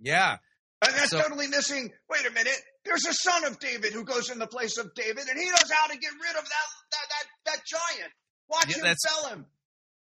Yeah. 0.00 0.36
And 0.84 0.94
that's 0.94 1.10
so, 1.10 1.20
totally 1.20 1.46
missing. 1.46 1.90
Wait 2.10 2.26
a 2.26 2.32
minute. 2.32 2.60
There's 2.84 3.06
a 3.06 3.14
son 3.14 3.44
of 3.44 3.60
David 3.60 3.92
who 3.92 4.04
goes 4.04 4.30
in 4.30 4.38
the 4.38 4.48
place 4.48 4.76
of 4.78 4.92
David, 4.94 5.24
and 5.30 5.38
he 5.38 5.46
knows 5.46 5.70
how 5.72 5.86
to 5.86 5.96
get 5.96 6.10
rid 6.12 6.36
of 6.36 6.44
that 6.44 6.68
that 6.90 7.06
that, 7.08 7.52
that 7.52 7.60
giant. 7.64 8.12
Watch 8.48 8.76
yeah, 8.76 8.90
him 8.90 8.96
fell 9.06 9.28
him. 9.30 9.46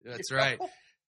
That's 0.05 0.31
right. 0.33 0.59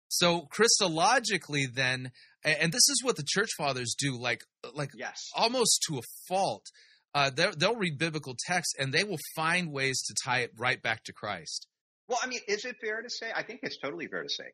So 0.08 0.46
Christologically, 0.52 1.72
then, 1.72 2.12
and 2.44 2.72
this 2.72 2.88
is 2.88 3.02
what 3.02 3.16
the 3.16 3.24
church 3.26 3.50
fathers 3.56 3.94
do, 3.98 4.18
like 4.18 4.42
like 4.74 4.90
yes. 4.96 5.30
almost 5.34 5.84
to 5.88 5.98
a 5.98 6.02
fault. 6.28 6.66
Uh, 7.14 7.30
they'll 7.30 7.76
read 7.76 7.96
biblical 7.96 8.34
text 8.46 8.74
and 8.78 8.92
they 8.92 9.04
will 9.04 9.20
find 9.36 9.70
ways 9.70 10.02
to 10.02 10.14
tie 10.24 10.40
it 10.40 10.50
right 10.58 10.82
back 10.82 11.04
to 11.04 11.12
Christ. 11.12 11.68
Well, 12.08 12.18
I 12.20 12.26
mean, 12.26 12.40
is 12.48 12.64
it 12.64 12.74
fair 12.80 13.02
to 13.02 13.08
say? 13.08 13.30
I 13.34 13.44
think 13.44 13.60
it's 13.62 13.78
totally 13.78 14.08
fair 14.08 14.24
to 14.24 14.28
say. 14.28 14.46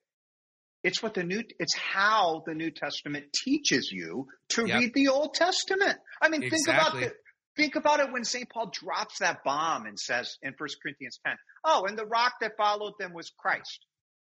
It's 0.83 1.03
what 1.03 1.15
the 1.15 1.25
new. 1.25 1.43
It's 1.59 1.75
how 1.75 2.43
the 2.47 2.55
New 2.55 2.71
Testament 2.71 3.27
teaches 3.45 3.91
you 3.91 4.27
to 4.51 4.67
yep. 4.67 4.79
read 4.79 4.95
the 4.95 5.09
Old 5.09 5.35
Testament. 5.35 5.99
I 6.21 6.29
mean, 6.29 6.43
exactly. 6.43 6.59
think 6.65 6.79
about 6.79 7.01
the, 7.01 7.15
Think 7.57 7.77
about 7.77 8.01
it 8.01 8.13
when 8.13 8.25
St. 8.25 8.49
Paul 8.49 8.71
drops 8.73 9.19
that 9.19 9.43
bomb 9.45 9.87
and 9.87 9.99
says 9.99 10.39
in 10.43 10.55
1 10.57 10.69
Corinthians 10.83 11.19
10, 11.27 11.37
oh, 11.65 11.85
and 11.87 11.99
the 11.99 12.07
rock 12.07 12.35
that 12.41 12.53
followed 12.57 12.95
them 12.99 13.13
was 13.13 13.31
Christ. 13.37 13.85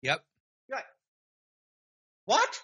Yep. 0.02 0.24
Like, 0.72 0.86
what? 2.26 2.62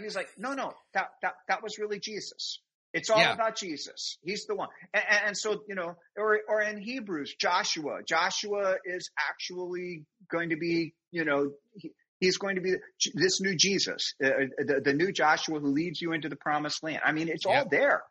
And 0.00 0.06
he's 0.06 0.16
like, 0.16 0.30
no, 0.38 0.54
no, 0.54 0.72
that, 0.94 1.08
that, 1.20 1.34
that 1.48 1.62
was 1.62 1.78
really 1.78 2.00
Jesus. 2.00 2.60
It's 2.94 3.10
all 3.10 3.18
yeah. 3.18 3.34
about 3.34 3.54
Jesus. 3.54 4.16
He's 4.22 4.46
the 4.46 4.54
one. 4.54 4.70
And, 4.94 5.04
and, 5.26 5.36
so, 5.36 5.62
you 5.68 5.74
know, 5.74 5.94
or, 6.16 6.40
or 6.48 6.62
in 6.62 6.80
Hebrews, 6.80 7.34
Joshua, 7.38 7.98
Joshua 8.08 8.76
is 8.82 9.10
actually 9.28 10.06
going 10.30 10.48
to 10.48 10.56
be, 10.56 10.94
you 11.12 11.26
know, 11.26 11.50
he, 11.74 11.92
he's 12.18 12.38
going 12.38 12.54
to 12.54 12.62
be 12.62 12.76
this 13.12 13.42
new 13.42 13.54
Jesus, 13.54 14.14
uh, 14.24 14.30
the, 14.56 14.80
the, 14.82 14.94
new 14.94 15.12
Joshua 15.12 15.60
who 15.60 15.68
leads 15.68 16.00
you 16.00 16.14
into 16.14 16.30
the 16.30 16.36
promised 16.36 16.82
land. 16.82 17.00
I 17.04 17.12
mean, 17.12 17.28
it's 17.28 17.44
yep. 17.44 17.64
all 17.64 17.68
there. 17.70 18.02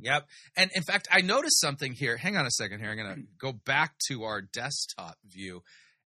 Yep. 0.00 0.26
And 0.56 0.72
in 0.74 0.82
fact, 0.82 1.06
I 1.12 1.20
noticed 1.20 1.60
something 1.60 1.92
here. 1.92 2.16
Hang 2.16 2.36
on 2.36 2.44
a 2.44 2.50
second 2.50 2.80
here. 2.80 2.90
I'm 2.90 2.96
going 2.96 3.14
to 3.14 3.22
go 3.38 3.52
back 3.52 3.94
to 4.08 4.24
our 4.24 4.42
desktop 4.42 5.14
view. 5.24 5.62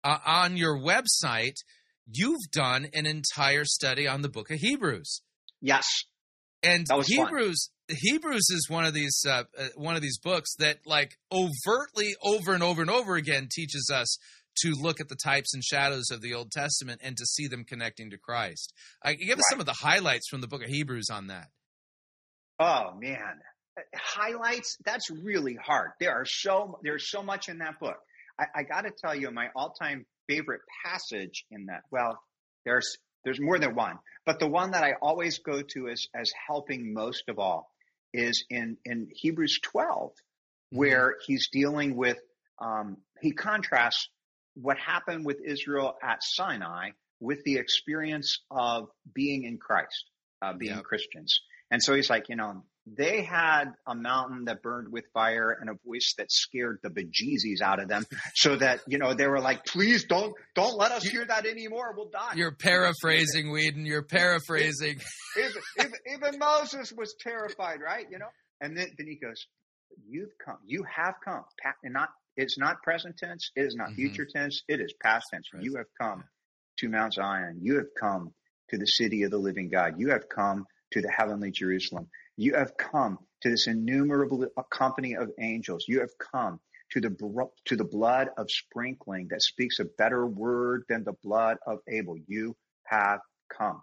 Uh, 0.03 0.19
on 0.25 0.57
your 0.57 0.79
website, 0.79 1.57
you've 2.09 2.51
done 2.51 2.87
an 2.93 3.05
entire 3.05 3.65
study 3.65 4.07
on 4.07 4.21
the 4.21 4.29
book 4.29 4.51
of 4.51 4.59
Hebrews. 4.59 5.21
Yes. 5.61 5.85
And 6.63 6.85
Hebrews 7.05 7.69
fun. 7.89 7.97
Hebrews 7.99 8.47
is 8.51 8.67
one 8.69 8.85
of 8.85 8.93
these 8.93 9.23
uh, 9.27 9.43
uh, 9.57 9.67
one 9.75 9.95
of 9.95 10.01
these 10.01 10.19
books 10.19 10.55
that 10.59 10.79
like 10.85 11.17
overtly 11.31 12.13
over 12.23 12.53
and 12.53 12.63
over 12.63 12.81
and 12.81 12.89
over 12.89 13.15
again 13.15 13.47
teaches 13.51 13.91
us 13.93 14.17
to 14.63 14.73
look 14.79 14.99
at 14.99 15.09
the 15.09 15.15
types 15.23 15.53
and 15.53 15.63
shadows 15.63 16.11
of 16.11 16.21
the 16.21 16.33
Old 16.33 16.51
Testament 16.51 17.01
and 17.03 17.17
to 17.17 17.25
see 17.25 17.47
them 17.47 17.63
connecting 17.63 18.11
to 18.11 18.17
Christ. 18.17 18.73
Uh, 19.03 19.13
give 19.13 19.37
us 19.37 19.37
right. 19.37 19.43
some 19.49 19.59
of 19.59 19.65
the 19.65 19.73
highlights 19.73 20.27
from 20.29 20.41
the 20.41 20.47
book 20.47 20.63
of 20.63 20.69
Hebrews 20.69 21.09
on 21.11 21.27
that. 21.27 21.47
Oh 22.59 22.93
man, 22.99 23.39
highlights 23.95 24.77
that's 24.85 25.09
really 25.09 25.55
hard. 25.55 25.91
There 25.99 26.11
are 26.11 26.25
so 26.25 26.79
there's 26.83 27.09
so 27.09 27.23
much 27.23 27.49
in 27.49 27.59
that 27.59 27.79
book. 27.79 27.97
I, 28.39 28.45
I 28.59 28.63
got 28.63 28.81
to 28.81 28.91
tell 28.91 29.15
you, 29.15 29.31
my 29.31 29.47
all-time 29.55 30.05
favorite 30.31 30.61
passage 30.85 31.45
in 31.51 31.67
that. 31.67 31.81
Well, 31.91 32.21
there's 32.65 32.97
there's 33.23 33.39
more 33.39 33.59
than 33.59 33.75
one, 33.75 33.99
but 34.25 34.39
the 34.39 34.47
one 34.47 34.71
that 34.71 34.83
I 34.83 34.93
always 35.01 35.39
go 35.39 35.61
to 35.61 35.89
as 35.89 36.07
as 36.15 36.31
helping 36.47 36.93
most 36.93 37.23
of 37.27 37.39
all 37.39 37.71
is 38.13 38.45
in 38.49 38.77
in 38.85 39.09
Hebrews 39.11 39.59
12, 39.61 40.11
mm-hmm. 40.11 40.77
where 40.77 41.15
he's 41.25 41.49
dealing 41.51 41.95
with 41.95 42.17
um, 42.59 42.97
he 43.21 43.31
contrasts 43.31 44.09
what 44.55 44.77
happened 44.77 45.25
with 45.25 45.39
Israel 45.45 45.95
at 46.03 46.23
Sinai 46.23 46.91
with 47.19 47.43
the 47.43 47.57
experience 47.57 48.39
of 48.49 48.89
being 49.13 49.43
in 49.43 49.57
Christ, 49.57 50.05
uh, 50.41 50.53
being 50.53 50.75
yep. 50.75 50.83
Christians. 50.83 51.41
And 51.69 51.81
so 51.81 51.93
he's 51.93 52.09
like, 52.09 52.27
you 52.27 52.35
know, 52.35 52.63
they 52.87 53.21
had 53.21 53.65
a 53.85 53.93
mountain 53.93 54.45
that 54.45 54.61
burned 54.63 54.91
with 54.91 55.05
fire 55.13 55.51
and 55.51 55.69
a 55.69 55.73
voice 55.85 56.15
that 56.17 56.31
scared 56.31 56.79
the 56.81 56.89
bejesus 56.89 57.61
out 57.61 57.79
of 57.79 57.87
them 57.87 58.05
so 58.33 58.55
that 58.55 58.81
you 58.87 58.97
know 58.97 59.13
they 59.13 59.27
were 59.27 59.39
like 59.39 59.65
please 59.65 60.05
don't 60.05 60.33
don't 60.55 60.77
let 60.77 60.91
us 60.91 61.03
hear 61.03 61.23
that 61.25 61.45
anymore. 61.45 61.93
We'll 61.95 62.09
die. 62.09 62.33
You're 62.35 62.55
paraphrasing 62.55 63.51
Weedon. 63.51 63.85
You're 63.85 64.03
paraphrasing. 64.03 64.99
Even, 65.37 65.61
even, 65.79 65.93
even, 66.13 66.39
moses 66.39 66.91
was 66.91 67.15
terrified 67.19 67.81
right 67.81 68.05
you 68.09 68.17
know? 68.17 68.29
And 68.59 68.75
then, 68.75 68.87
then 68.97 69.07
he 69.07 69.15
goes 69.15 69.45
you've 70.09 70.31
come 70.43 70.57
you 70.65 70.83
have 70.83 71.15
come 71.23 71.43
and 71.83 71.93
not 71.93 72.09
it's 72.35 72.57
not 72.57 72.81
present 72.81 73.17
tense 73.17 73.51
it 73.55 73.61
is 73.61 73.75
not 73.75 73.89
mm-hmm. 73.89 73.95
future 73.95 74.25
tense 74.25 74.63
it 74.67 74.79
is 74.79 74.93
past 75.01 75.27
tense. 75.31 75.47
You 75.59 75.75
have 75.75 75.87
come 75.99 76.23
to 76.79 76.89
mount 76.89 77.13
zion. 77.13 77.59
You 77.61 77.75
have 77.75 77.89
come 77.99 78.33
to 78.69 78.77
the 78.77 78.87
city 78.87 79.23
of 79.23 79.31
the 79.31 79.37
living 79.37 79.69
god. 79.69 79.95
You 79.99 80.09
have 80.11 80.27
come 80.29 80.65
to 80.93 81.01
the 81.01 81.11
heavenly 81.11 81.51
jerusalem 81.51 82.09
you 82.41 82.55
have 82.55 82.75
come 82.75 83.19
to 83.41 83.49
this 83.49 83.67
innumerable 83.67 84.47
company 84.71 85.15
of 85.15 85.29
angels. 85.39 85.85
You 85.87 85.99
have 85.99 86.17
come 86.17 86.59
to 86.91 86.99
the, 86.99 87.47
to 87.65 87.75
the 87.75 87.83
blood 87.83 88.29
of 88.37 88.49
sprinkling 88.49 89.27
that 89.29 89.43
speaks 89.43 89.79
a 89.79 89.85
better 89.85 90.25
word 90.25 90.83
than 90.89 91.03
the 91.03 91.13
blood 91.23 91.57
of 91.67 91.79
Abel. 91.87 92.15
You 92.27 92.55
have 92.85 93.19
come. 93.55 93.81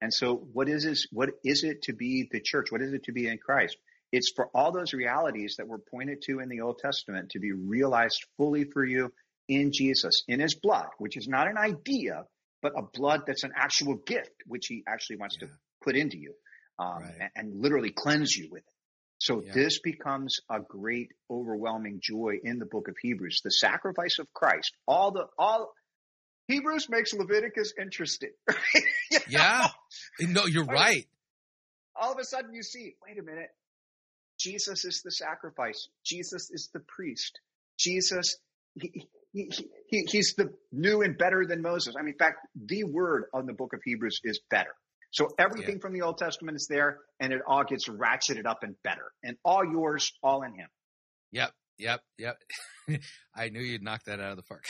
And 0.00 0.12
so 0.12 0.36
what 0.52 0.68
is 0.68 0.84
this? 0.84 1.06
What 1.10 1.30
is 1.44 1.64
it 1.64 1.82
to 1.82 1.92
be 1.92 2.28
the 2.30 2.40
church? 2.40 2.70
What 2.70 2.82
is 2.82 2.92
it 2.92 3.04
to 3.04 3.12
be 3.12 3.26
in 3.26 3.38
Christ? 3.38 3.76
It's 4.10 4.32
for 4.34 4.48
all 4.54 4.72
those 4.72 4.94
realities 4.94 5.56
that 5.58 5.68
were 5.68 5.78
pointed 5.90 6.22
to 6.22 6.40
in 6.40 6.48
the 6.48 6.62
Old 6.62 6.78
Testament 6.78 7.30
to 7.30 7.40
be 7.40 7.52
realized 7.52 8.24
fully 8.38 8.64
for 8.64 8.84
you 8.84 9.12
in 9.48 9.70
Jesus, 9.72 10.22
in 10.26 10.40
his 10.40 10.54
blood, 10.54 10.86
which 10.98 11.16
is 11.18 11.28
not 11.28 11.48
an 11.48 11.58
idea, 11.58 12.24
but 12.62 12.72
a 12.74 12.82
blood 12.82 13.22
that's 13.26 13.44
an 13.44 13.52
actual 13.54 13.96
gift, 13.96 14.32
which 14.46 14.66
he 14.66 14.82
actually 14.88 15.16
wants 15.16 15.36
yeah. 15.40 15.48
to 15.48 15.52
put 15.82 15.96
into 15.96 16.16
you 16.16 16.32
um, 16.78 17.02
right. 17.02 17.14
and, 17.20 17.30
and, 17.34 17.62
literally 17.62 17.90
cleanse 17.90 18.36
you 18.36 18.48
with 18.50 18.60
it. 18.60 18.72
So 19.18 19.42
yeah. 19.42 19.52
this 19.52 19.80
becomes 19.80 20.38
a 20.48 20.60
great, 20.60 21.08
overwhelming 21.30 22.00
joy 22.02 22.38
in 22.42 22.58
the 22.58 22.66
book 22.66 22.88
of 22.88 22.94
Hebrews. 23.02 23.40
The 23.42 23.50
sacrifice 23.50 24.18
of 24.20 24.32
Christ, 24.32 24.72
all 24.86 25.10
the 25.10 25.26
all 25.36 25.72
Hebrews 26.46 26.88
makes 26.88 27.12
Leviticus 27.12 27.74
interesting. 27.80 28.30
you 29.10 29.18
yeah, 29.28 29.68
no, 30.20 30.46
you're 30.46 30.64
right. 30.64 31.06
All 32.00 32.12
of 32.12 32.18
a 32.18 32.24
sudden, 32.24 32.54
you 32.54 32.62
see, 32.62 32.94
wait 33.06 33.18
a 33.18 33.22
minute, 33.22 33.50
Jesus 34.38 34.84
is 34.84 35.02
the 35.02 35.10
sacrifice. 35.10 35.88
Jesus 36.04 36.48
is 36.50 36.70
the 36.72 36.80
priest. 36.80 37.40
Jesus, 37.78 38.36
he, 38.74 39.08
he, 39.32 39.50
he, 39.88 40.04
he's 40.08 40.34
the 40.36 40.54
new 40.72 41.02
and 41.02 41.18
better 41.18 41.44
than 41.46 41.60
Moses. 41.60 41.94
I 41.98 42.02
mean, 42.02 42.14
in 42.14 42.18
fact, 42.18 42.46
the 42.54 42.84
word 42.84 43.24
on 43.34 43.46
the 43.46 43.52
book 43.52 43.72
of 43.74 43.80
Hebrews 43.84 44.20
is 44.24 44.40
better. 44.48 44.74
So 45.10 45.28
everything 45.38 45.76
yeah. 45.76 45.80
from 45.80 45.94
the 45.94 46.02
Old 46.02 46.18
Testament 46.18 46.56
is 46.56 46.66
there 46.68 46.98
and 47.18 47.32
it 47.32 47.40
all 47.46 47.64
gets 47.64 47.88
ratcheted 47.88 48.46
up 48.46 48.62
and 48.62 48.74
better 48.82 49.12
and 49.22 49.36
all 49.44 49.64
yours, 49.64 50.12
all 50.22 50.42
in 50.42 50.52
him. 50.52 50.68
Yep. 51.32 51.52
Yep. 51.78 52.00
Yep. 52.18 52.38
I 53.34 53.48
knew 53.48 53.60
you'd 53.60 53.82
knock 53.82 54.04
that 54.06 54.20
out 54.20 54.32
of 54.32 54.36
the 54.36 54.42
park. 54.42 54.64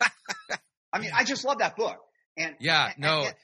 I 0.92 0.98
mean, 0.98 1.10
I 1.14 1.24
just 1.24 1.44
love 1.44 1.58
that 1.58 1.76
book. 1.76 1.96
And 2.36 2.54
yeah, 2.60 2.86
and, 2.86 2.94
no, 2.98 3.22
and, 3.22 3.34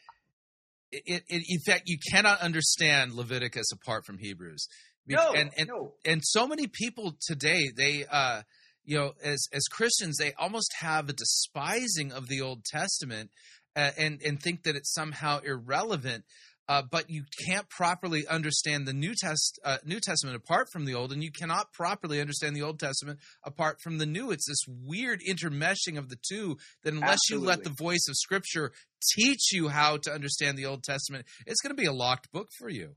it, 0.92 1.22
it, 1.28 1.44
in 1.48 1.61
fact, 1.61 1.85
you 1.87 1.98
cannot 2.12 2.40
understand 2.40 3.12
Leviticus 3.12 3.72
apart 3.72 4.04
from 4.04 4.18
Hebrews. 4.18 4.66
No, 5.06 5.33
and, 5.33 5.50
and, 5.56 5.68
no. 5.68 5.94
and 6.04 6.20
so 6.24 6.46
many 6.46 6.66
people 6.66 7.16
today, 7.26 7.70
they, 7.76 8.04
uh, 8.11 8.42
you 8.85 8.98
know, 8.98 9.12
as, 9.22 9.46
as 9.52 9.62
Christians, 9.70 10.16
they 10.18 10.33
almost 10.35 10.72
have 10.80 11.09
a 11.09 11.12
despising 11.12 12.12
of 12.12 12.28
the 12.28 12.40
Old 12.40 12.64
Testament 12.64 13.30
uh, 13.76 13.90
and 13.98 14.20
and 14.24 14.40
think 14.40 14.64
that 14.64 14.76
it's 14.76 14.92
somehow 14.92 15.40
irrelevant. 15.40 16.24
Uh, 16.68 16.83
but 16.88 17.11
you 17.11 17.24
can't 17.48 17.68
properly 17.68 18.24
understand 18.28 18.87
the 18.87 18.92
New 18.92 19.12
Test 19.20 19.59
uh, 19.64 19.78
New 19.85 19.98
Testament 19.98 20.37
apart 20.37 20.68
from 20.72 20.85
the 20.85 20.94
Old, 20.94 21.11
and 21.11 21.20
you 21.20 21.33
cannot 21.33 21.72
properly 21.72 22.20
understand 22.20 22.54
the 22.54 22.62
Old 22.62 22.78
Testament 22.78 23.18
apart 23.42 23.80
from 23.83 23.98
the 23.98 24.06
New. 24.06 24.30
It's 24.30 24.46
this 24.46 24.62
weird 24.68 25.20
intermeshing 25.28 25.98
of 25.98 26.09
the 26.09 26.18
two 26.28 26.59
that 26.85 26.92
unless 26.92 27.18
Absolutely. 27.26 27.44
you 27.44 27.48
let 27.48 27.64
the 27.64 27.74
voice 27.76 28.06
of 28.09 28.14
Scripture 28.14 28.70
teach 29.16 29.52
you 29.52 29.68
how 29.68 29.96
to 29.96 30.12
understand 30.12 30.56
the 30.56 30.66
Old 30.66 30.85
Testament, 30.85 31.26
it's 31.44 31.61
going 31.61 31.74
to 31.74 31.80
be 31.80 31.88
a 31.88 31.92
locked 31.92 32.30
book 32.30 32.50
for 32.56 32.68
you. 32.68 32.94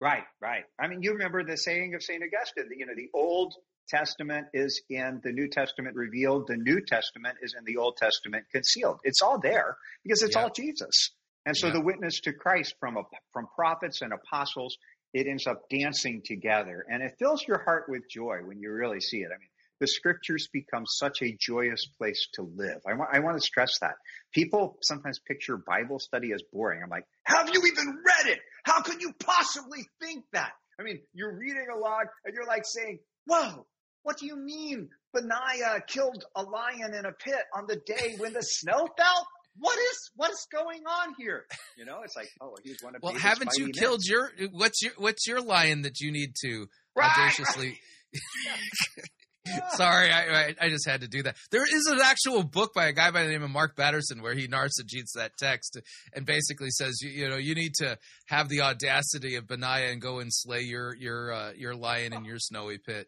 Right, 0.00 0.24
right. 0.40 0.64
I 0.80 0.88
mean, 0.88 1.02
you 1.02 1.12
remember 1.12 1.44
the 1.44 1.56
saying 1.56 1.94
of 1.94 2.02
Saint 2.02 2.22
Augustine, 2.24 2.76
you 2.76 2.86
know, 2.86 2.94
the 2.96 3.10
Old 3.14 3.54
Testament 3.88 4.46
is 4.52 4.82
in 4.88 5.20
the 5.22 5.32
New 5.32 5.48
Testament 5.48 5.96
revealed. 5.96 6.46
The 6.48 6.56
New 6.56 6.80
Testament 6.80 7.38
is 7.42 7.54
in 7.58 7.64
the 7.64 7.78
Old 7.78 7.96
Testament 7.96 8.46
concealed. 8.52 9.00
It's 9.04 9.22
all 9.22 9.38
there 9.40 9.76
because 10.02 10.22
it's 10.22 10.36
yeah. 10.36 10.42
all 10.42 10.50
Jesus. 10.50 11.10
And 11.46 11.56
so 11.56 11.66
yeah. 11.66 11.74
the 11.74 11.80
witness 11.82 12.20
to 12.22 12.32
Christ 12.32 12.74
from 12.80 12.96
from 13.32 13.46
prophets 13.54 14.00
and 14.02 14.12
apostles 14.12 14.76
it 15.14 15.28
ends 15.28 15.46
up 15.46 15.62
dancing 15.70 16.22
together 16.24 16.84
and 16.90 17.02
it 17.02 17.14
fills 17.20 17.46
your 17.46 17.62
heart 17.62 17.84
with 17.88 18.02
joy 18.10 18.38
when 18.44 18.58
you 18.58 18.72
really 18.72 19.00
see 19.00 19.18
it. 19.18 19.28
I 19.32 19.38
mean, 19.38 19.48
the 19.80 19.86
scriptures 19.86 20.48
become 20.52 20.84
such 20.86 21.22
a 21.22 21.36
joyous 21.38 21.86
place 21.98 22.28
to 22.34 22.42
live. 22.42 22.80
I 22.86 22.94
want, 22.94 23.10
I 23.12 23.20
want 23.20 23.36
to 23.36 23.40
stress 23.40 23.78
that. 23.80 23.94
People 24.32 24.76
sometimes 24.82 25.20
picture 25.20 25.56
Bible 25.56 26.00
study 26.00 26.32
as 26.32 26.42
boring. 26.52 26.80
I'm 26.82 26.90
like, 26.90 27.06
have 27.24 27.48
you 27.52 27.62
even 27.64 27.98
read 28.04 28.32
it? 28.32 28.40
How 28.64 28.82
could 28.82 29.00
you 29.00 29.12
possibly 29.20 29.86
think 30.00 30.24
that? 30.32 30.52
I 30.78 30.82
mean, 30.82 31.00
you're 31.12 31.36
reading 31.36 31.66
along 31.72 32.06
and 32.24 32.34
you're 32.34 32.46
like 32.46 32.64
saying, 32.64 32.98
whoa, 33.26 33.66
what 34.04 34.18
do 34.18 34.26
you 34.26 34.36
mean 34.36 34.88
Benaiah 35.12 35.80
killed 35.86 36.24
a 36.36 36.42
lion 36.42 36.94
in 36.94 37.04
a 37.06 37.12
pit 37.12 37.42
on 37.56 37.66
the 37.66 37.76
day 37.84 38.14
when 38.18 38.32
the 38.32 38.42
snow 38.42 38.86
fell? 38.96 39.26
What 39.58 39.78
is 39.78 40.10
what 40.14 40.30
is 40.30 40.46
going 40.52 40.82
on 40.86 41.14
here? 41.18 41.46
You 41.76 41.84
know, 41.84 42.02
it's 42.04 42.16
like, 42.16 42.28
oh, 42.40 42.54
he's 42.62 42.78
one 42.82 42.94
of. 42.94 43.02
Well, 43.02 43.14
haven't 43.14 43.50
you 43.56 43.70
killed 43.70 44.04
your 44.04 44.30
what's 44.52 44.82
your 44.82 44.92
what's 44.98 45.26
your 45.26 45.40
lion 45.40 45.82
that 45.82 46.00
you 46.00 46.12
need 46.12 46.34
to 46.44 46.66
right, 46.94 47.10
audaciously? 47.10 47.68
Right. 47.68 49.06
Sorry, 49.76 50.10
I, 50.10 50.54
I 50.58 50.68
just 50.70 50.88
had 50.88 51.02
to 51.02 51.08
do 51.08 51.22
that. 51.24 51.36
There 51.50 51.64
is 51.64 51.86
an 51.86 52.00
actual 52.02 52.42
book 52.42 52.72
by 52.74 52.86
a 52.86 52.92
guy 52.92 53.10
by 53.10 53.24
the 53.24 53.28
name 53.28 53.42
of 53.42 53.50
Mark 53.50 53.76
Batterson 53.76 54.22
where 54.22 54.34
he 54.34 54.48
narcigetes 54.48 55.12
that 55.16 55.32
text 55.38 55.78
and 56.14 56.24
basically 56.24 56.70
says, 56.70 56.98
you, 57.02 57.10
you 57.10 57.28
know, 57.28 57.36
you 57.36 57.54
need 57.54 57.74
to 57.74 57.98
have 58.26 58.48
the 58.48 58.62
audacity 58.62 59.36
of 59.36 59.46
Benaiah 59.46 59.92
and 59.92 60.00
go 60.00 60.20
and 60.20 60.30
slay 60.32 60.62
your 60.62 60.96
your 60.96 61.32
uh, 61.32 61.52
your 61.56 61.74
lion 61.74 62.14
in 62.14 62.24
your 62.24 62.38
snowy 62.38 62.78
pit. 62.78 63.06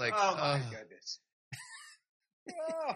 Like, 0.00 0.14
oh 0.16 0.34
my 0.34 0.40
uh, 0.40 0.58
goodness, 0.70 1.20
oh, 2.72 2.92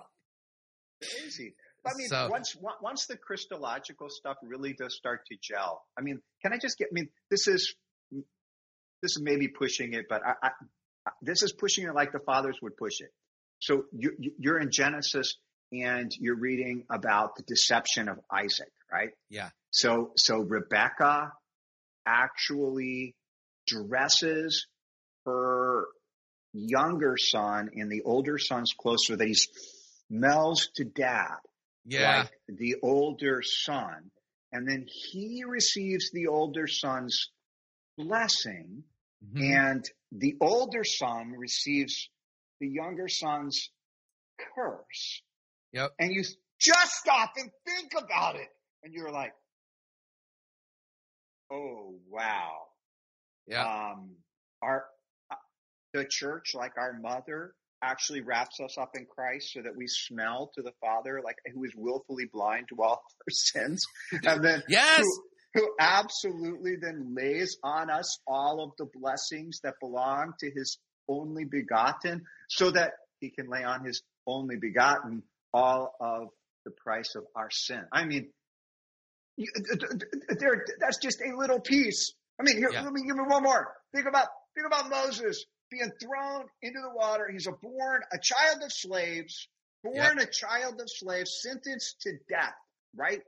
crazy. 1.02 1.54
I 1.86 1.90
mean, 1.96 2.08
so, 2.08 2.28
once 2.30 2.56
once 2.80 3.06
the 3.06 3.16
Christological 3.16 4.08
stuff 4.08 4.36
really 4.42 4.72
does 4.72 4.96
start 4.96 5.26
to 5.26 5.36
gel. 5.40 5.82
I 5.98 6.02
mean, 6.02 6.20
can 6.42 6.52
I 6.52 6.58
just 6.58 6.78
get? 6.78 6.88
I 6.90 6.94
mean, 6.94 7.08
this 7.30 7.46
is 7.46 7.74
this 8.10 9.16
is 9.16 9.20
maybe 9.22 9.48
pushing 9.48 9.92
it, 9.92 10.06
but 10.08 10.22
I, 10.26 10.48
I 10.48 10.50
this 11.20 11.42
is 11.42 11.52
pushing 11.52 11.84
it 11.84 11.94
like 11.94 12.12
the 12.12 12.20
fathers 12.20 12.58
would 12.62 12.76
push 12.76 13.00
it. 13.00 13.10
So 13.60 13.84
you, 13.92 14.12
you're 14.38 14.58
in 14.58 14.70
Genesis 14.70 15.36
and 15.72 16.10
you're 16.18 16.38
reading 16.38 16.84
about 16.90 17.36
the 17.36 17.42
deception 17.42 18.08
of 18.08 18.18
Isaac, 18.30 18.72
right? 18.92 19.10
Yeah. 19.30 19.50
So, 19.70 20.12
so 20.16 20.38
Rebecca 20.38 21.32
actually 22.06 23.16
dresses 23.66 24.66
her 25.26 25.86
younger 26.54 27.16
son 27.18 27.70
and 27.74 27.90
the 27.90 28.02
older 28.02 28.38
son's 28.38 28.72
closer 28.78 29.16
that 29.16 29.28
he 29.28 29.36
smells 30.08 30.70
to 30.76 30.84
dad. 30.84 31.36
Yeah. 31.84 32.20
Like 32.20 32.32
the 32.48 32.76
older 32.82 33.42
son. 33.42 34.10
And 34.52 34.66
then 34.68 34.86
he 34.86 35.42
receives 35.46 36.10
the 36.12 36.28
older 36.28 36.66
son's 36.66 37.30
blessing 37.98 38.84
Mm-hmm. 39.32 39.52
And 39.52 39.90
the 40.12 40.36
older 40.40 40.84
son 40.84 41.32
receives 41.36 42.08
the 42.60 42.68
younger 42.68 43.08
son's 43.08 43.70
curse. 44.54 45.22
Yep. 45.72 45.92
And 45.98 46.12
you 46.12 46.22
just 46.60 46.92
stop 46.92 47.32
and 47.36 47.50
think 47.66 47.92
about 47.96 48.36
it. 48.36 48.48
And 48.82 48.92
you're 48.92 49.10
like, 49.10 49.32
oh, 51.52 51.94
wow. 52.08 52.52
Yeah. 53.46 53.64
Um, 53.64 54.10
our, 54.62 54.84
the 55.94 56.04
church, 56.10 56.50
like 56.54 56.72
our 56.76 56.98
mother, 57.00 57.54
actually 57.82 58.20
wraps 58.20 58.58
us 58.60 58.76
up 58.78 58.90
in 58.94 59.06
Christ 59.06 59.52
so 59.52 59.62
that 59.62 59.76
we 59.76 59.86
smell 59.86 60.50
to 60.56 60.62
the 60.62 60.72
Father, 60.80 61.20
like 61.24 61.36
who 61.54 61.64
is 61.64 61.72
willfully 61.76 62.24
blind 62.30 62.68
to 62.68 62.82
all 62.82 63.02
our 63.02 63.26
sins. 63.30 63.82
And 64.12 64.44
then 64.44 64.62
yes. 64.68 65.00
Who, 65.54 65.60
who 65.60 65.70
absolutely 65.78 66.74
then 66.80 67.14
lays 67.16 67.56
on 67.62 67.88
us 67.88 68.18
all 68.26 68.62
of 68.64 68.72
the 68.76 68.90
blessings 68.92 69.60
that 69.62 69.74
belong 69.80 70.32
to 70.40 70.50
his 70.50 70.78
only 71.08 71.44
begotten 71.44 72.22
so 72.48 72.72
that 72.72 72.92
he 73.20 73.30
can 73.30 73.48
lay 73.48 73.62
on 73.62 73.84
his 73.84 74.02
only 74.26 74.56
begotten 74.56 75.22
all 75.52 75.94
of 76.00 76.28
the 76.64 76.72
price 76.72 77.14
of 77.14 77.24
our 77.36 77.50
sin. 77.52 77.82
I 77.92 78.04
mean, 78.04 78.30
there, 79.36 80.64
that's 80.80 80.98
just 80.98 81.20
a 81.20 81.36
little 81.38 81.60
piece. 81.60 82.14
I 82.40 82.42
mean, 82.42 82.56
here, 82.56 82.70
yeah. 82.72 82.82
let 82.82 82.92
me 82.92 83.02
give 83.06 83.16
me 83.16 83.22
one 83.24 83.44
more. 83.44 83.68
Think 83.94 84.08
about, 84.08 84.26
think 84.56 84.66
about 84.66 84.90
Moses 84.90 85.44
being 85.76 85.92
thrown 86.00 86.46
into 86.62 86.80
the 86.80 86.94
water. 86.94 87.28
He's 87.30 87.46
a 87.46 87.52
born, 87.52 88.02
a 88.12 88.18
child 88.20 88.62
of 88.62 88.70
slaves, 88.70 89.48
born 89.82 89.96
yep. 89.96 90.18
a 90.18 90.26
child 90.30 90.80
of 90.80 90.86
slaves, 90.86 91.40
sentenced 91.42 92.02
to 92.02 92.12
death, 92.28 92.54
right? 92.96 93.22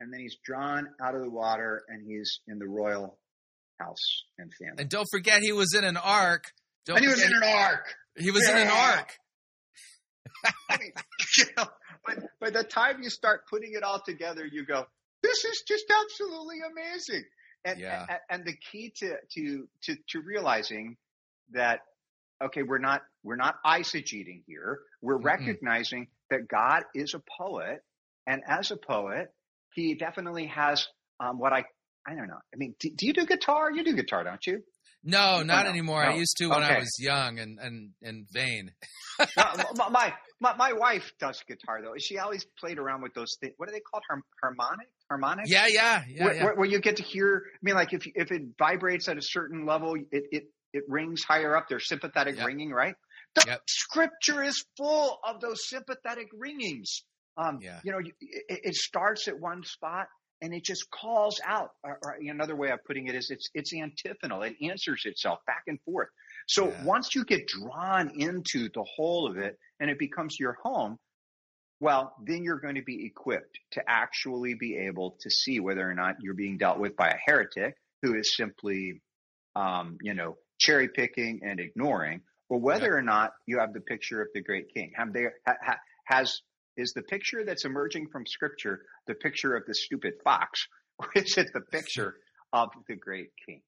and 0.00 0.12
then 0.12 0.20
he's 0.20 0.36
drawn 0.44 0.88
out 1.00 1.14
of 1.14 1.22
the 1.22 1.30
water 1.30 1.84
and 1.88 2.02
he's 2.04 2.40
in 2.48 2.58
the 2.58 2.66
royal 2.66 3.18
house 3.78 4.24
and 4.38 4.50
family. 4.54 4.76
And 4.78 4.88
don't 4.88 5.06
forget 5.10 5.42
he 5.42 5.52
was 5.52 5.74
in 5.74 5.84
an 5.84 5.96
ark. 5.96 6.44
Don't 6.86 6.96
and 6.96 7.04
he 7.04 7.10
was 7.10 7.22
in 7.22 7.32
an 7.32 7.42
ark. 7.44 7.94
He 8.16 8.30
was 8.30 8.48
yeah. 8.48 8.56
in 8.56 8.66
an 8.66 8.72
ark. 8.72 9.12
I 10.70 10.78
mean, 10.78 10.92
you 11.38 11.44
know, 11.56 11.66
but 12.06 12.18
by 12.40 12.50
the 12.50 12.64
time 12.64 13.02
you 13.02 13.10
start 13.10 13.42
putting 13.48 13.72
it 13.74 13.82
all 13.82 14.00
together, 14.04 14.44
you 14.50 14.64
go, 14.64 14.86
"This 15.22 15.44
is 15.44 15.62
just 15.68 15.84
absolutely 15.90 16.56
amazing." 16.70 17.24
And 17.64 17.78
yeah. 17.78 18.06
and, 18.08 18.18
and 18.30 18.44
the 18.46 18.56
key 18.56 18.92
to 18.96 19.16
to 19.34 19.68
to 19.82 19.96
to 20.10 20.20
realizing 20.22 20.96
that 21.52 21.80
okay, 22.42 22.62
we're 22.62 22.78
not 22.78 23.02
we're 23.22 23.36
not 23.36 23.56
eisegeting 23.64 24.42
here. 24.46 24.80
We're 25.02 25.18
mm 25.18 25.24
recognizing 25.24 26.08
that 26.30 26.48
God 26.48 26.84
is 26.94 27.14
a 27.14 27.22
poet, 27.38 27.82
and 28.26 28.42
as 28.46 28.70
a 28.70 28.76
poet, 28.76 29.32
he 29.74 29.94
definitely 29.94 30.46
has 30.46 30.86
um, 31.18 31.38
what 31.38 31.52
I 31.52 31.64
I 32.06 32.14
don't 32.14 32.28
know. 32.28 32.38
I 32.52 32.56
mean, 32.56 32.74
do, 32.80 32.90
do, 32.96 33.06
you 33.06 33.12
do 33.12 33.26
guitar? 33.26 33.70
You 33.70 33.84
do 33.84 33.94
guitar, 33.94 34.24
don't 34.24 34.44
you? 34.46 34.62
No, 35.02 35.42
not 35.42 35.64
no? 35.64 35.70
anymore. 35.70 36.02
No. 36.04 36.10
I 36.10 36.14
used 36.14 36.36
to 36.38 36.48
when 36.48 36.62
okay. 36.62 36.74
I 36.74 36.78
was 36.78 36.96
young 36.98 37.38
and 37.38 37.58
and 37.58 37.90
and 38.02 38.26
vain. 38.30 38.72
my, 39.36 39.88
my, 39.90 40.12
my 40.40 40.56
my 40.56 40.72
wife 40.72 41.12
does 41.18 41.42
guitar 41.46 41.80
though. 41.82 41.94
She 41.98 42.18
always 42.18 42.46
played 42.58 42.78
around 42.78 43.02
with 43.02 43.14
those 43.14 43.36
things. 43.40 43.54
What 43.56 43.68
are 43.68 43.72
they 43.72 43.80
called? 43.80 44.02
Harm, 44.08 44.22
harmonic? 44.42 44.88
Harmonic? 45.08 45.44
Yeah, 45.48 45.66
yeah, 45.68 46.02
yeah 46.08 46.24
where, 46.24 46.34
yeah. 46.34 46.44
Where, 46.44 46.54
where, 46.56 46.68
you 46.68 46.80
get 46.80 46.96
to 46.96 47.02
hear. 47.02 47.44
I 47.46 47.58
mean, 47.62 47.74
like 47.74 47.92
if 47.92 48.06
if 48.14 48.30
it 48.30 48.42
vibrates 48.58 49.08
at 49.08 49.16
a 49.16 49.22
certain 49.22 49.66
level, 49.66 49.94
it 49.94 50.06
it 50.10 50.44
it 50.72 50.84
rings 50.88 51.22
higher 51.24 51.56
up. 51.56 51.66
There's 51.68 51.88
sympathetic 51.88 52.36
yep. 52.36 52.46
ringing, 52.46 52.70
right? 52.70 52.94
The 53.34 53.44
yep. 53.46 53.62
scripture 53.68 54.42
is 54.42 54.64
full 54.76 55.18
of 55.26 55.40
those 55.40 55.68
sympathetic 55.68 56.28
ringings. 56.32 57.02
Um, 57.36 57.58
yeah. 57.62 57.80
You 57.84 57.92
know, 57.92 57.98
it, 57.98 58.14
it, 58.48 58.74
starts 58.74 59.28
at 59.28 59.38
one 59.38 59.62
spot 59.64 60.08
and 60.42 60.52
it 60.52 60.64
just 60.64 60.90
calls 60.90 61.40
out. 61.46 61.70
Or, 61.84 61.98
or, 62.04 62.16
another 62.20 62.56
way 62.56 62.70
of 62.70 62.80
putting 62.84 63.06
it 63.06 63.14
is 63.14 63.30
it's 63.30 63.48
it's 63.54 63.72
antiphonal. 63.72 64.42
It 64.42 64.56
answers 64.62 65.02
itself 65.04 65.38
back 65.46 65.62
and 65.68 65.78
forth. 65.82 66.08
So 66.48 66.68
yeah. 66.68 66.84
once 66.84 67.14
you 67.14 67.24
get 67.24 67.46
drawn 67.46 68.10
into 68.16 68.68
the 68.74 68.84
whole 68.96 69.30
of 69.30 69.38
it 69.38 69.56
and 69.78 69.90
it 69.90 69.98
becomes 69.98 70.36
your 70.38 70.56
home, 70.62 70.98
well, 71.78 72.14
then 72.26 72.42
you're 72.42 72.60
going 72.60 72.74
to 72.74 72.82
be 72.82 73.06
equipped 73.06 73.58
to 73.72 73.82
actually 73.88 74.54
be 74.54 74.76
able 74.76 75.16
to 75.20 75.30
see 75.30 75.60
whether 75.60 75.88
or 75.88 75.94
not 75.94 76.16
you're 76.20 76.34
being 76.34 76.58
dealt 76.58 76.78
with 76.78 76.96
by 76.96 77.08
a 77.08 77.16
heretic 77.24 77.74
who 78.02 78.14
is 78.14 78.36
simply, 78.36 79.00
um, 79.56 79.96
you 80.02 80.14
know, 80.14 80.36
cherry 80.60 80.88
picking 80.88 81.40
and 81.42 81.58
ignoring, 81.58 82.20
or 82.48 82.58
whether 82.58 82.88
yeah. 82.88 82.98
or 82.98 83.02
not 83.02 83.32
you 83.46 83.58
have 83.58 83.72
the 83.72 83.80
picture 83.80 84.20
of 84.22 84.28
the 84.34 84.42
great 84.42 84.72
king. 84.74 84.92
Have 84.96 85.12
they, 85.12 85.26
ha, 85.46 85.76
has 86.04 86.40
is 86.76 86.92
the 86.92 87.02
picture 87.02 87.44
that's 87.44 87.64
emerging 87.64 88.08
from 88.10 88.24
scripture 88.26 88.82
the 89.06 89.14
picture 89.14 89.56
of 89.56 89.64
the 89.66 89.74
stupid 89.74 90.14
fox 90.24 90.66
or 90.98 91.08
is 91.14 91.36
it 91.36 91.48
the 91.52 91.60
picture 91.60 92.16
of 92.52 92.68
the 92.88 92.96
great 92.96 93.30
king 93.46 93.60